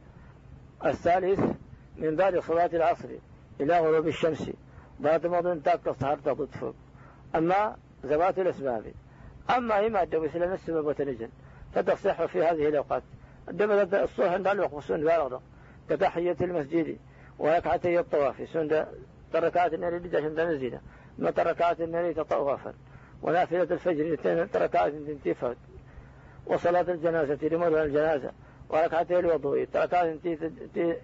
الثالث 0.86 1.40
من 1.98 2.16
بعد 2.16 2.40
صلاة 2.40 2.70
العصر 2.74 3.10
إلى 3.62 3.80
غروب 3.80 4.08
الشمس. 4.08 4.52
بعد 5.00 5.28
مضن 5.28 5.64
تاك 5.64 5.90
صهر 5.90 6.18
تفك 6.18 6.74
أما 7.36 7.76
ذوات 8.06 8.40
الأسباب. 8.40 8.84
أما 9.58 9.80
هي 9.80 9.90
مادة 9.90 10.20
مثل 10.20 10.44
السبب 10.44 10.86
وتنجن 10.86 11.30
فتصح 11.74 12.26
في 12.26 12.44
هذه 12.44 12.68
الأوقات. 12.68 13.04
الدم 13.50 13.72
الصبح 13.72 14.32
عند 14.32 14.48
الوقت 14.48 14.74
والسنة 14.74 14.98
بالغ 14.98 15.40
كتحية 15.90 16.36
المسجد 16.42 16.98
وركعتي 17.40 18.00
الطواف. 18.00 18.50
سنة 18.50 18.88
تركات 19.34 19.74
النار 19.74 19.94
عشان 19.94 20.36
تنزل 20.36 20.80
ما 21.18 21.32
تركات 21.32 21.82
النار 21.82 22.14
تطوافا 22.14 22.74
ونافلة 23.22 23.64
الفجر 23.64 24.16
تركات 24.46 24.94
تنتفت 24.94 25.58
وصلاة 26.46 26.82
الجنازة 26.82 27.48
لمر 27.48 27.84
الجنازة. 27.84 28.32
وركعتي 28.70 29.20
الوضوء 29.20 29.64
تركات 29.74 30.26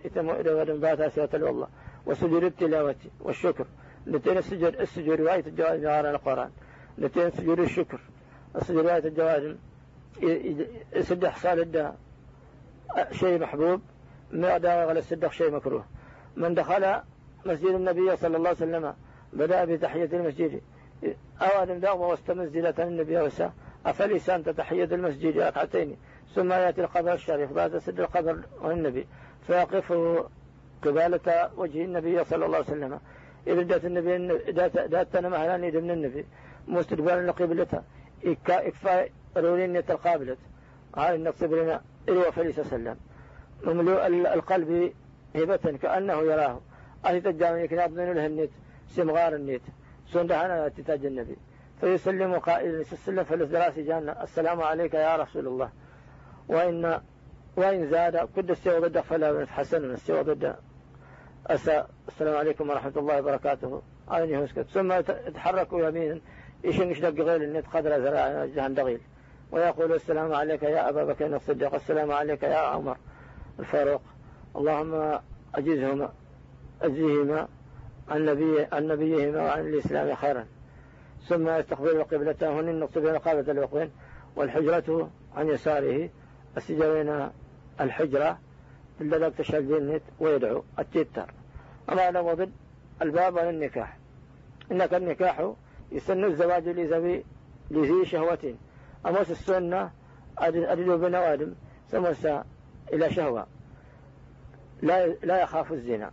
يتم 0.06 0.30
إلى 0.30 0.78
بات 0.78 1.12
سيرة 1.12 1.30
والله 1.34 1.68
وسجود 2.06 2.44
التلاوة 2.44 2.96
والشكر. 3.20 3.66
لتين 4.08 4.38
السجود 4.38 4.76
السجود 4.76 5.22
رواية 5.22 5.44
الجواز 5.48 5.80
من 5.80 6.10
القرآن. 6.10 6.50
لتين 6.98 7.32
سجود 7.32 7.60
الشكر. 7.60 8.00
السجود 8.56 8.86
رواية 8.86 9.06
الجواز 9.06 9.56
يسد 10.94 11.26
حصال 11.26 11.60
الداء. 11.60 11.96
شيء 13.12 13.40
محبوب 13.40 13.82
ما 14.32 14.58
داوى 14.58 14.90
على 14.90 15.00
الصدق 15.00 15.32
شيء 15.32 15.52
مكروه. 15.52 15.86
من 16.36 16.54
دخل 16.54 16.96
مسجد 17.46 17.66
النبي 17.66 18.16
صلى 18.16 18.38
الله 18.38 18.50
عليه 18.50 18.58
وسلم 18.58 18.94
بدأ 19.34 19.66
بتحية 19.66 20.10
المسجد. 20.14 20.62
أوادم 21.42 21.80
داوم 21.80 22.02
واستمزلة 22.02 22.74
النبي 22.80 23.18
وسا 23.18 23.54
أفلسان 23.86 24.56
تحية 24.56 24.84
المسجد 24.84 25.38
ركعتين. 25.38 25.98
ثم 26.36 26.54
يأتي 26.54 26.82
القبر 26.82 27.14
الشريف 27.14 27.52
بعد 27.54 27.78
سد 27.78 28.00
القبر 28.00 28.40
والنبي 28.62 29.08
فيقف 29.48 29.94
قبالة 30.84 31.50
وجه 31.58 31.86
النبي 31.86 32.24
صلى 32.24 32.46
الله 32.46 32.58
عليه 32.58 32.68
وسلم. 32.68 33.00
إذا 33.48 33.62
دات 33.62 33.86
النبي 33.86 34.28
دات 34.88 35.16
أنا 35.16 35.30
مهلا 35.30 35.58
من 35.58 35.92
النبي. 35.92 36.26
مستقبلا 36.68 37.28
لقبلتها 37.28 37.84
إكفاء 38.50 39.12
رولين 39.38 39.78
القابلة 39.78 40.38
هاي 40.96 41.16
النقص 41.16 41.44
بلنا 41.44 41.82
إلو 42.10 42.32
فليس 42.32 42.60
سلم 42.60 42.98
مملوء 43.64 44.08
القلب 44.08 44.94
هبة 45.36 45.78
كأنه 45.82 46.22
يراه. 46.22 46.62
أهي 47.06 47.22
تجاوز 47.22 47.60
يكناب 47.60 47.92
من 47.92 48.12
الهنت 48.12 48.50
سمغار 48.88 49.36
النيت 49.36 49.62
سندهنا 50.08 50.68
تتاج 50.68 51.06
النبي. 51.06 51.38
فيسلم 51.82 52.36
قائلا 52.36 52.82
يسلم 52.82 53.24
فلس 53.24 53.50
دراسي 53.50 53.84
جانا. 53.84 54.24
السلام 54.24 54.62
عليك 54.62 54.94
يا 54.94 55.16
رسول 55.16 55.48
الله. 55.48 55.70
وإن 56.48 57.02
وإن 57.58 57.90
زاد 57.90 58.30
كد 58.36 58.52
السوى 58.52 58.80
ضد 58.80 59.00
فلا 59.00 59.46
حسن 59.46 59.92
السوى 59.92 60.22
ضد 60.22 60.56
السلام 62.08 62.36
عليكم 62.36 62.70
ورحمة 62.70 62.94
الله 62.98 63.20
وبركاته. 63.20 63.82
أين 64.12 64.30
يهسكت 64.30 64.66
ثم 64.70 64.92
يتحركوا 64.92 65.88
يمينا 65.88 66.20
يشنش 66.64 67.00
دق 67.00 67.24
غير 67.24 67.42
النت 67.42 67.66
قدر 67.74 67.90
جهن 68.46 68.74
دغيل 68.74 69.02
ويقول 69.52 69.94
السلام 69.94 70.34
عليك 70.34 70.64
يا 70.64 70.90
أبا 70.90 71.04
بكر 71.04 71.36
الصديق. 71.36 71.74
السلام 71.74 72.12
عليك 72.12 72.44
يا 72.44 72.58
عمر 72.58 72.98
الفاروق. 73.60 74.02
اللهم 74.56 75.20
أجزهما 75.56 76.14
أجزهما 76.82 77.48
عن, 78.10 78.26
نبي 78.26 78.68
عن 78.72 78.88
نبيهما 78.88 79.44
وعن 79.44 79.68
الإسلام 79.68 80.16
خيرا. 80.16 80.46
ثم 81.28 81.50
يستقبل 81.50 82.04
قبلته. 82.04 82.60
هن 82.60 82.70
النقص 82.70 82.98
بين 82.98 83.18
قابة 83.18 83.52
الوقين 83.52 83.92
والحجرة 84.36 85.10
عن 85.36 85.48
يساره. 85.48 86.10
السجرين 86.58 87.30
الحجرة 87.82 88.40
إلا 89.02 89.30
تشهد 89.30 89.72
النت 89.72 90.02
ويدعو 90.20 90.64
التتر 90.80 91.34
أما 91.90 92.10
أنا 92.10 92.20
وضد 92.20 92.52
الباب 93.02 93.38
عن 93.38 93.50
النكاح. 93.50 93.98
إنك 94.72 94.94
النكاح 94.94 95.54
يسن 95.92 96.24
الزواج 96.24 96.68
لذوي 96.68 97.24
لذي 97.72 98.06
شهوة. 98.06 98.56
أموس 99.06 99.32
السنة 99.32 99.92
أريد 100.42 100.90
بنوادم 100.90 101.54
سموسا 101.88 102.46
إلى 102.94 103.10
شهوة. 103.10 103.48
لا 104.82 105.08
لا 105.08 105.42
يخاف 105.42 105.72
الزنا. 105.72 106.12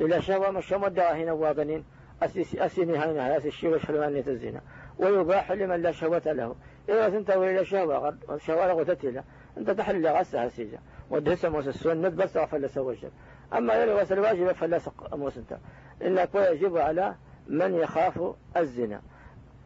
إلى 0.00 0.22
شهوة 0.22 0.50
مش 0.50 0.72
مدة 0.72 1.16
هنا 1.16 1.32
واغنين 1.32 1.84
أسيني 2.22 2.98
هنا 2.98 3.36
الشيء 3.36 3.74
وشحلوانية 3.74 4.24
الزنا. 4.26 4.60
ويباح 4.98 5.52
لمن 5.52 5.82
لا 5.82 5.92
شهوة 5.92 6.22
له. 6.26 6.56
إذا 6.88 7.06
أنت 7.06 7.30
إلى 7.30 7.64
شهوة 7.64 8.18
شهوة 8.36 8.72
غتتلا 8.72 9.24
أنت 9.58 9.70
تحل 9.70 10.06
غسها 10.06 10.48
سيجا 10.48 10.78
ودهس 11.10 11.44
موس 11.44 11.68
السنة 11.68 12.08
بس 12.08 12.38
فلا 12.38 12.68
سوجب 12.68 13.10
أما 13.52 13.84
إلى 13.84 13.92
وصل 13.92 14.18
واجب 14.18 14.52
فلا 14.52 14.80
موس 15.12 15.38
أنت 15.38 15.58
إنك 16.02 16.34
يجب 16.34 16.76
على 16.76 17.14
من 17.48 17.74
يخاف 17.74 18.34
الزنا. 18.56 19.00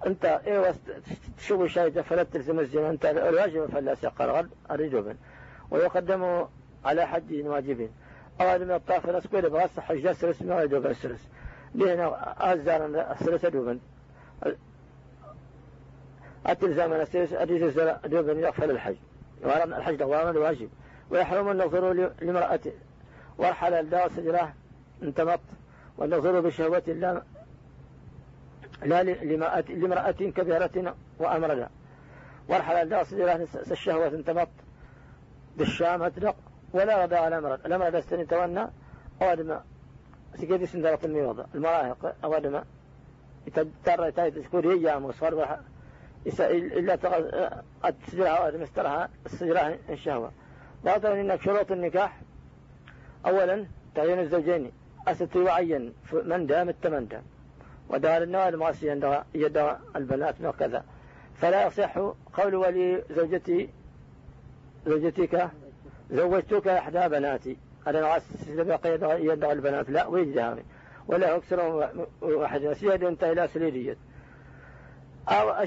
أنت 0.06 0.24
إيه 0.24 0.74
تشوف 1.38 1.64
شيء 1.64 2.02
فلا 2.02 2.22
تلزم 2.22 2.60
الزنا. 2.60 2.90
أنت 2.90 3.04
الواجب 3.04 3.66
فلا 3.66 3.94
سقر 3.94 4.30
غد 4.30 4.50
الرجوبا 4.70 5.16
ويقدم 5.70 6.46
على 6.84 7.06
حد 7.06 7.32
واجب 7.32 7.90
أواد 8.40 8.62
من 8.62 8.70
الطاف 8.70 9.08
نسكويل 9.08 9.50
بغاس 9.50 9.80
حج 9.80 10.12
سرس 10.12 10.42
ما 10.42 10.62
يدوب 10.62 10.86
السرس 10.86 11.28
لهنا 11.74 12.34
أزار 12.52 12.86
السرس 13.12 13.46
دوبا 13.46 13.78
التلزام 16.48 16.92
السيس 16.92 17.32
أديس 17.32 17.62
الزرع 17.62 18.00
دوب 18.04 18.28
يغفل 18.28 18.70
الحج. 18.70 18.96
وأردنا 19.42 19.78
الحج 19.78 19.94
دوام 19.94 20.28
الواجب 20.28 20.70
ويحرم 21.10 21.50
النظر 21.50 21.92
لامرأته 21.92 22.72
وارحل 23.38 23.74
الدار 23.74 24.08
سجراه 24.08 24.52
انتمط 25.02 25.40
والنظر 25.98 26.40
بشهوة 26.40 26.82
الله 26.88 27.22
لا 28.82 29.02
لامرأة 29.02 30.10
كبيرة 30.10 30.94
وأمرنا. 31.18 31.70
وارحل 32.48 32.76
الدار 32.76 33.04
سجراه 33.04 33.46
الشهوة 33.70 34.08
انتمط 34.08 34.48
بالشام 35.56 36.02
أطلق 36.02 36.36
ولا 36.72 37.02
غدا 37.02 37.18
على 37.18 37.38
أمرد 37.38 37.66
الأمرد 37.66 37.94
استني 37.94 38.26
تونا 38.26 38.70
أودم 39.22 39.58
سكيدي 40.34 40.66
سندرة 40.66 40.98
الميوضة. 41.04 41.46
المراهق 41.54 42.16
أودم 42.24 42.62
يتدر 43.46 44.10
تايد 44.10 44.34
تذكر 44.34 44.72
هي 44.72 44.98
مصفر 44.98 45.58
إلا 46.26 46.98
السجرة 47.84 48.28
أودم 48.28 48.62
استرها 48.62 49.08
السجرة 49.26 49.78
الشهوة. 49.90 50.32
ضغطا 50.84 51.12
إنك 51.12 51.42
شروط 51.42 51.72
النكاح 51.72 52.20
أولا 53.26 53.66
تعين 53.94 54.18
الزوجين 54.18 54.72
أستي 55.08 55.38
وعين 55.38 55.92
من 56.12 56.46
دام 56.46 56.68
التمن 56.68 57.08
ودار 57.88 58.22
النوال 58.22 58.56
معصي 58.56 58.86
يد 59.34 59.76
البنات 59.96 60.34
وكذا 60.44 60.84
فلا 61.34 61.66
يصح 61.66 61.98
قول 62.32 62.54
ولي 62.54 63.04
زوجتي 63.10 63.68
زوجتك 64.86 65.50
زوجتك 66.10 66.68
إحدى 66.68 67.08
بناتي. 67.08 67.56
هذا 67.86 68.00
نعاس 68.00 68.22
يد 69.02 69.44
البنات 69.44 69.90
لا 69.90 70.06
ويجدها. 70.06 70.56
ولا 71.06 71.36
أكثر 71.36 71.90
واحد 72.22 72.62
انتهى 73.04 73.32
إلى 73.32 73.48
سليدية 73.48 73.96
أو 75.28 75.62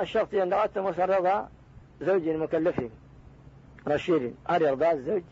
الشرط 0.00 0.34
يندغت 0.34 0.78
مسرضة 0.78 1.48
زوج 2.00 2.28
مكلف 2.28 2.82
رشيد 3.88 4.34
هذا 4.48 4.68
يرضى 4.68 4.90
الزوج 4.90 5.22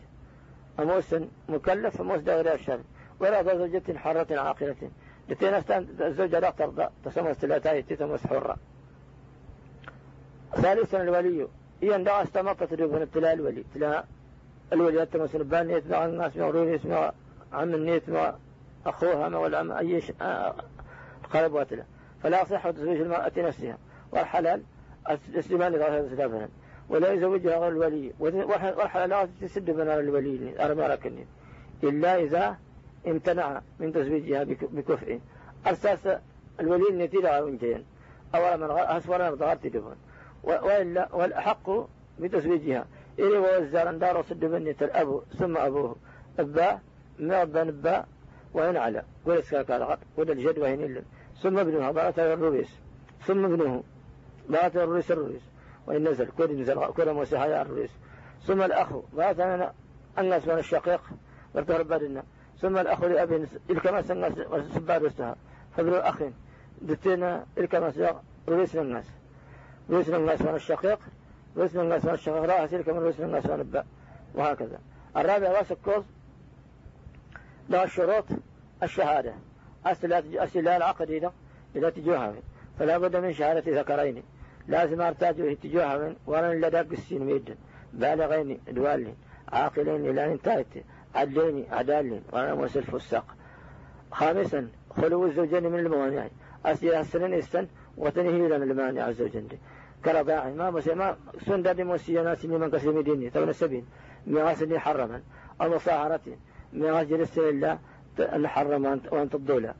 أموس 0.79 1.15
مكلف 1.49 2.01
أموس 2.01 2.19
دغري 2.19 2.53
الشر. 2.53 2.79
ولا 3.19 3.57
زوجة 3.57 3.97
حرة 3.97 4.39
عاقلة. 4.39 4.75
لتين 5.29 5.53
الزوجة 6.01 6.39
لا 6.39 6.49
ترضى 6.49 6.87
تسمى 7.05 7.31
استلاتاي 7.31 7.81
تتمس 7.81 8.27
حرة. 8.27 8.57
ثالثا 10.55 11.01
الولي. 11.01 11.47
هي 11.81 11.93
عندها 11.93 12.23
استمطت 12.23 12.73
ريبون 12.73 13.11
تلا 13.11 13.33
الولي. 13.33 13.63
تلا 13.75 14.03
الولي 14.73 15.03
التمس 15.03 15.35
نبان 15.35 15.67
نيت 15.67 15.87
مع 15.87 16.05
الناس 16.05 16.37
مغرور 16.37 16.67
يسمع 16.67 17.11
عم 17.53 17.73
النيت 17.73 18.09
مع 18.09 18.35
أخوها 18.85 19.37
والعم 19.37 19.71
أي 19.71 20.01
شيء 20.01 20.15
قرب 21.33 21.53
واتلا. 21.53 21.83
فلا 22.25 22.43
صح 22.43 22.69
تزويج 22.69 23.01
المرأة 23.01 23.31
نفسها 23.37 23.77
والحلال 24.11 24.63
السلمان 25.35 25.73
إذا 25.73 25.87
هذا 25.87 26.49
ولا 26.89 27.11
يزوجها 27.11 27.57
غير 27.57 27.67
الولي. 27.67 28.13
والحلال 28.19 29.09
لا 29.09 29.27
تسد 29.41 29.65
بنار 29.65 29.99
الولي 29.99 30.65
أرمى 30.65 30.83
لكني 30.83 31.25
إلا 31.83 32.15
إذا 32.15 32.57
امتنع 33.07 33.61
من 33.79 33.93
تزويجها 33.93 34.43
بكفء. 34.43 35.19
أساس 35.65 36.07
الولي 36.59 36.89
النتيجة 36.89 37.43
وانتين 37.43 37.85
أولا 38.35 38.57
من 38.57 38.71
أسفل 38.71 39.31
من 39.31 39.37
ضغط 39.37 39.57
تلفون 39.57 39.95
وإلا 40.43 41.15
والأحق 41.15 41.69
بتزويجها. 42.19 42.85
إلي 43.19 43.37
ووزار 43.37 43.97
دار 43.97 44.21
صد 44.21 44.39
بنية 44.39 44.75
الأب 44.81 45.21
ثم 45.39 45.57
أبوه. 45.57 45.95
أبا 46.39 46.79
ما 47.19 47.41
أبا 47.41 47.63
نبا 47.63 48.05
وإن 48.53 48.77
على. 48.77 49.03
ولسكا 49.25 49.63
كالغر 49.63 49.99
ولا 50.17 50.31
الجد 50.31 50.59
وهن 50.59 50.83
إلا. 50.83 51.01
ثم 51.41 51.57
ابنها 51.57 51.91
بارت 51.91 52.19
الرئيس 52.19 52.69
ثم 53.25 53.45
ابنه 53.45 53.83
بارت 54.49 54.75
الرئيس 54.75 55.11
الرئيس 55.11 55.41
وإن 55.87 56.07
نزل 56.07 56.27
كل 56.37 56.61
نزل 56.61 56.85
كل 56.85 57.13
موسيحى 57.13 57.61
الرئيس 57.61 57.91
ثم 58.43 58.61
الأخ 58.61 58.89
أنا 59.19 59.73
الناس 60.17 60.47
من 60.47 60.57
الشقيق 60.57 61.01
ورتهرب 61.55 61.87
بدنا 61.87 62.23
ثم 62.61 62.77
الأخ 62.77 63.03
لأبي 63.03 63.47
الكماس 63.69 64.11
الناس 64.11 64.33
سبار 64.75 65.03
وستها 65.03 65.35
فابن 65.77 65.89
الأخ 65.89 66.17
دتينا 66.81 67.45
الكماس 67.57 67.99
رئيس 68.49 68.75
الناس. 68.75 69.05
رئيس 69.89 70.09
الناس 70.09 70.41
من 70.41 70.55
الشقيق 70.55 70.99
رئيس 71.57 71.75
الناس 71.75 72.05
من 72.05 72.13
الشقيق. 72.13 72.43
راح 72.43 72.65
سلك 72.65 72.89
من 72.89 72.99
رئيس 72.99 73.19
الناس 73.19 73.45
من 73.45 73.59
الباء 73.59 73.85
وهكذا. 74.35 74.79
الرابع 75.17 75.49
واسك 75.49 75.77
كوز 75.85 76.03
له 77.69 77.83
الشروط 77.83 78.25
الشهادة. 78.83 79.33
أسئلة 79.85 80.77
العقدية 80.77 81.31
إذا 81.75 81.89
تجوها 81.89 82.27
من. 82.31 82.41
فلا 82.79 82.97
بد 82.97 83.15
من 83.15 83.33
شهادة 83.33 83.79
ذكرين. 83.79 84.23
لازم 84.67 85.01
ارتاجوا 85.01 85.53
تجوها 85.53 85.97
من. 85.97 86.15
وأنا 86.27 86.67
لدى 86.67 86.77
قسين 86.77 87.25
ميدا 87.25 87.55
بالغين 87.93 88.59
دوالين 88.71 89.15
عاقلين 89.47 90.09
إلى 90.09 90.25
انتهت 90.33 90.67
عدلين 91.15 91.65
عدالين 91.71 92.23
وأنا 92.31 92.55
موسى 92.55 92.79
الفساق 92.79 93.25
خامسا 94.11 94.67
خلو 94.89 95.25
الزوجين 95.25 95.63
من 95.63 95.79
الموانع. 95.79 96.27
أسئلة 96.65 96.99
السنين 96.99 97.33
إستن 97.33 97.67
وتنهي 97.97 98.47
لنا 98.47 98.55
المانع 98.55 99.09
الزوجين. 99.09 99.47
دي 99.47 99.59
كرضاعي 100.05 100.53
ما 100.53 100.81
سندا 101.45 101.73
دي 101.73 101.83
موسيا 101.83 102.23
ناس 102.23 102.45
من 102.45 102.71
قسم 102.71 103.01
ديني. 103.01 103.29
تبن 103.29 103.49
السبين 103.49 103.85
ميراث 104.27 104.63
اللي 104.63 104.79
حرما. 104.79 105.21
أو 105.61 105.69
مصاهرة 105.75 106.21
ميراث 106.73 107.07
جلس 107.07 107.37
إلا. 107.37 107.77
المحرم 108.19 109.01
وأن 109.11 109.29
تضولا 109.29 109.73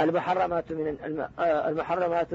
المحرمات 0.00 0.72
من 0.72 0.96
آه، 1.38 1.68
المحرمات 1.68 2.28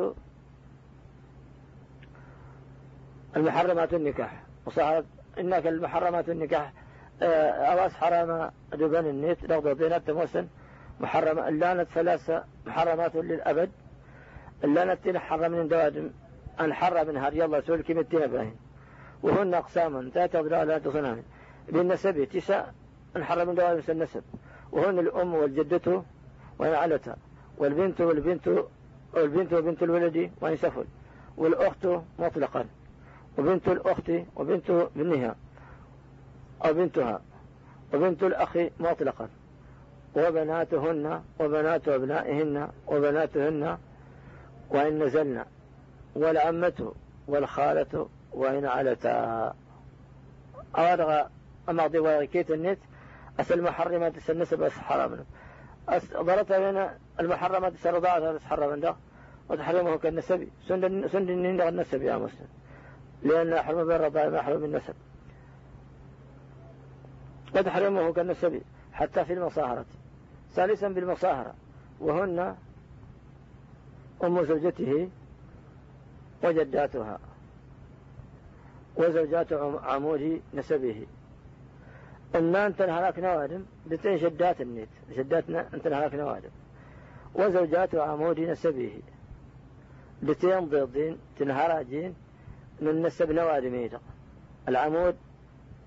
المحرمات 3.35 3.93
النكاح. 3.93 4.43
وصارت 4.65 5.05
إنك 5.39 5.67
المحرمات 5.67 6.29
النكاح 6.29 6.73
آه، 7.21 7.51
أواس 7.51 7.93
حرام 7.93 8.51
دبن 8.71 9.05
النيت 9.05 9.43
لغض 9.43 9.67
بينات 9.67 10.07
تموسن. 10.07 10.47
محرم 10.99 11.39
اللانة 11.39 11.83
ثلاثة 11.83 12.43
محرمات 12.65 13.15
للأبد. 13.15 13.71
اللانة 14.63 14.93
تنحرم 14.93 15.51
من 15.51 15.67
دوادم 15.67 16.09
أنحر 16.59 17.05
من 17.05 17.17
هذه 17.17 17.45
الله 17.45 17.61
سؤال 17.61 17.83
كم 17.83 17.99
التنبهين 17.99 18.55
وهن 19.23 19.53
أقسام 19.53 20.09
ثلاثة 20.13 20.39
أضلاع 20.39 20.63
لا 20.63 20.77
تصنعن 20.77 21.23
بالنسب 21.69 22.23
تسع 22.23 22.65
انحر 23.15 23.45
من 23.45 23.55
دوادم 23.55 23.81
النسب 23.89 24.23
وهن 24.77 24.99
الأم 24.99 25.33
والجدة 25.33 26.01
ونعلتها 26.59 27.17
والبنت 27.57 28.01
والبنت 28.01 28.65
والبنت 29.13 29.53
وبنت 29.53 29.83
الولد 29.83 30.31
وينسفل 30.41 30.85
والأخت 31.37 31.87
مطلقا 32.19 32.65
وبنت 33.37 33.67
الأخت 33.67 34.11
وبنت 34.35 34.69
ابنها 34.69 35.35
أو 36.65 36.73
بنتها 36.73 37.21
وبنت 37.93 38.23
الأخ 38.23 38.57
مطلقا 38.79 39.29
وبناتهن 40.15 41.21
وبنات 41.39 41.87
أبنائهن 41.87 42.67
وبناتهن 42.87 43.77
وإن 44.69 45.03
نزلنا 45.03 45.45
والعمة 46.15 46.93
والخالة 47.27 48.09
وإن 48.31 48.65
علتا. 48.65 49.53
أوارغ 50.77 51.27
أماضي 51.69 51.99
وغيكيت 51.99 52.51
النت 52.51 52.77
أسل 53.39 53.61
محرمات 53.61 54.17
السنسب 54.17 54.63
أس 54.63 54.71
حرام. 54.71 55.25
ضرت 56.13 56.53
بين 56.53 56.89
المحرمات 57.19 57.73
السرضاء 57.73 58.35
أس 58.35 58.43
حرام. 58.43 58.79
ده 58.79 58.95
وتحرمه 59.49 59.97
كالنسب. 59.97 60.47
سند 60.67 61.07
سند 61.07 61.29
النسب 61.61 62.01
يا 62.01 62.17
مسلم. 62.17 62.47
لأن 63.23 63.53
أحرم 63.53 63.87
بالرضاء 63.87 64.29
ما 64.29 64.39
أحرم 64.39 64.61
بالنسب. 64.61 64.93
وتحرمه 67.55 68.13
كالنسب 68.13 68.61
حتى 68.93 69.25
في 69.25 69.33
المصاهرة. 69.33 69.85
ثالثا 70.51 70.87
بالمصاهرة. 70.87 71.53
وهن 71.99 72.55
أم 74.23 74.43
زوجته 74.43 75.09
وجداتها. 76.43 77.19
وزوجات 78.95 79.53
عمود 79.83 80.41
نسبه. 80.53 81.07
إما 82.35 82.67
أنت 82.67 82.81
هلاك 82.81 83.19
نوادم 83.19 83.63
بتين 83.87 84.17
شدات 84.17 84.61
النيت 84.61 84.89
شداتنا 85.15 85.67
أنت 85.73 85.87
هلاك 85.87 86.15
نوادم 86.15 86.49
وزوجات 87.35 87.95
عمود 87.95 88.39
نسبه. 88.39 89.01
بتين 90.23 90.65
ضدين 90.65 91.17
تنهراجين 91.39 92.15
من 92.81 93.01
نسب 93.01 93.31
نوادم 93.31 93.89
العمود 94.67 95.15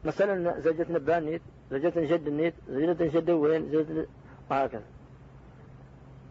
مثلا 0.05 0.61
زوجة 0.61 0.86
نبان 0.91 1.24
نيت 1.24 1.43
زوجة 1.70 2.07
شد 2.07 2.26
النيت 2.26 2.55
زوجة 2.68 3.09
شد 3.09 3.30
وين 3.30 3.70
زوجة 3.70 4.07
وهكذا. 4.51 4.84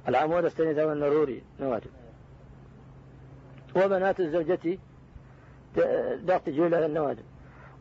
العمود 0.07 0.45
استنيت 0.45 0.77
النروري 0.79 1.43
نوادم 1.59 1.89
وبنات 3.75 4.19
الزوجة 4.19 4.77
ضغط 6.25 6.49
جولة 6.49 6.85
النوادم 6.85 7.23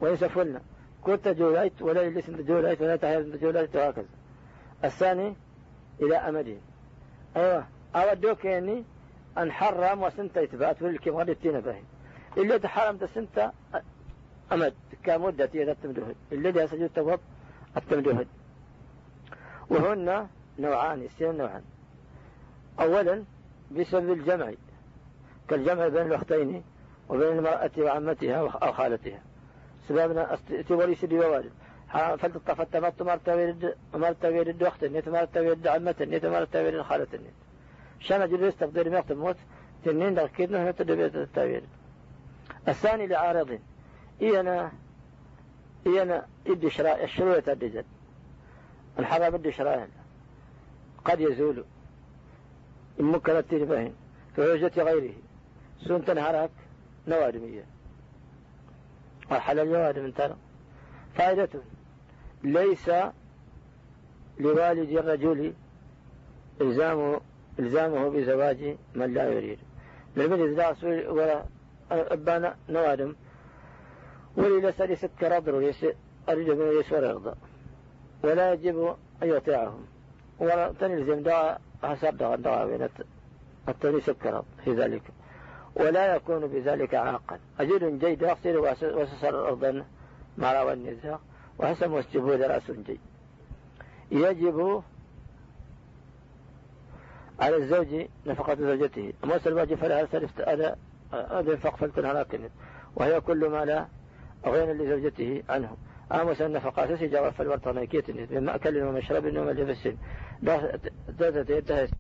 ويسفلنا. 0.00 0.60
كنت 1.02 1.28
جوليت 1.28 1.82
ولا 1.82 2.02
يلسن 2.02 2.44
جوليت 2.44 2.80
ولا 2.80 2.96
تحيل 2.96 3.40
جوليت 3.40 3.76
وهكذا. 3.76 4.06
الثاني 4.84 5.34
إلى 6.02 6.16
أمده 6.16 6.56
أيوة. 7.36 7.66
أودوك 7.94 8.44
يعني 8.44 8.84
أن 9.38 9.52
حرم 9.52 10.02
وسنت 10.02 10.38
إثبات 10.38 10.82
والكي 10.82 11.10
غادي 11.10 11.34
تنبهي 11.34 11.82
اللي 12.36 12.58
تحرم 12.58 13.06
سنت 13.14 13.50
أمد. 14.52 14.74
كمدة 15.04 15.50
إذا 15.54 15.76
اللي 16.32 16.52
ده 16.52 16.66
سجود 16.66 16.90
توب 16.94 17.20
التمدهد 17.76 18.26
وهن 19.70 20.28
نوعان 20.58 21.02
يصير 21.02 21.32
نوعان. 21.32 21.62
أولا 22.80 23.24
بسبب 23.70 24.12
الجمع. 24.12 24.52
كالجمع 25.48 25.88
بين 25.88 26.06
الأختين 26.06 26.62
وبين 27.08 27.38
المرأة 27.38 27.70
وعمتها 27.78 28.36
أو 28.36 28.72
خالتها 28.72 29.20
سببنا 29.88 30.38
تولي 30.68 30.94
سدي 30.94 31.18
ووالد 31.18 31.52
فلتطفى 31.92 32.62
التمط 32.62 33.02
مرتا 33.02 33.34
ويرد 33.34 33.74
مرتا 33.94 34.28
ويرد 34.28 34.62
أخت 34.62 34.84
النت 34.84 35.08
مرتا 35.08 35.40
ويرد 35.40 35.66
النت 35.66 36.26
مرتا 36.26 36.62
ويرد 36.62 36.82
خالة 36.82 37.06
النت 37.14 37.34
شان 38.00 38.28
جلس 38.28 38.56
تقدير 38.56 38.90
مقت 38.90 39.12
موت 39.12 39.36
تنين 39.84 40.14
دقيقنا 40.14 40.70
تدبيت 40.70 41.16
التاويل 41.16 41.62
الثاني 42.68 43.06
لعارض. 43.06 43.58
إينا 44.22 44.72
إينا 45.86 46.26
إدي 46.46 46.70
شراء 46.70 47.04
الشروع 47.04 47.36
الدجل 47.48 47.84
الحرام 48.98 49.34
إدي 49.34 49.52
شراء. 49.52 49.88
قد 51.04 51.20
يزول. 51.20 51.64
إن 53.00 53.04
مكنت 53.04 53.44
تنبهن 53.50 53.92
في 54.36 54.82
غيره. 54.82 55.14
سنة 55.84 55.98
تنهرك 55.98 56.50
نوادمية. 57.08 57.64
والحلال 59.30 59.72
نوادم 59.72 60.10
ترى. 60.10 60.36
فائدة 61.14 61.48
ليس 62.44 62.90
لوالد 64.38 64.90
الرجل 64.90 65.54
إلزامه 66.60 67.20
إلزامه 67.58 68.08
بزواج 68.08 68.76
من 68.94 69.14
لا 69.14 69.28
يريد. 69.28 69.58
لمن 70.16 70.42
إذا 70.42 70.76
ولا 71.10 71.44
أبانا 71.90 72.56
نوادم 72.68 73.14
ولي 74.36 74.60
لسالي 74.60 74.96
سكر 74.96 75.36
أضر 75.36 75.72
أريد 76.28 76.50
من 76.50 76.80
يسور 76.80 77.04
يرضى 77.04 77.34
ولا 78.24 78.52
يجب 78.52 78.96
أن 79.22 79.28
يطيعهم. 79.28 79.86
ولا 80.38 80.72
تنلزم 80.80 81.22
دعاء 81.22 81.60
حسب 81.82 82.16
دعاء 82.16 82.36
دعاء 82.36 82.66
بين 82.66 82.88
التوني 83.68 84.00
سكر 84.00 84.44
في 84.64 84.72
ذلك. 84.72 85.02
ولا 85.78 86.16
يكون 86.16 86.46
بذلك 86.46 86.94
عاقا 86.94 87.38
أجل 87.60 87.98
جيد 87.98 88.22
يغسل 88.22 88.56
وسسر 88.82 89.28
الأرض 89.28 89.84
مع 90.38 90.62
روى 90.62 90.72
النزاع 90.72 91.18
وحسن 91.58 91.90
والسجود 91.90 92.42
رأس 92.42 92.70
جيد 92.70 93.00
يجب 94.10 94.82
على 97.40 97.56
الزوج 97.56 98.06
نفقة 98.26 98.54
زوجته 98.54 99.12
أما 99.24 99.40
الواجب 99.46 99.74
فلا 99.74 100.06
سلفت 100.06 100.40
أنا 100.40 100.76
الإنفاق 101.12 101.76
فلتن 101.76 102.04
هلاكن 102.06 102.48
وهي 102.96 103.20
كل 103.20 103.48
ما 103.48 103.64
لا 103.64 103.86
غير 104.46 104.72
لزوجته 104.72 105.42
عنه 105.48 105.76
أمس 106.12 106.42
النفقات 106.42 106.92
سجى 106.92 107.30
فالورطة 107.30 107.72
نيكيت 107.72 108.10
من 108.10 108.44
مأكل 108.44 108.82
ومشرب 108.82 109.24
وملبس 109.24 109.88
لا 110.42 110.78
تتهز 111.18 111.90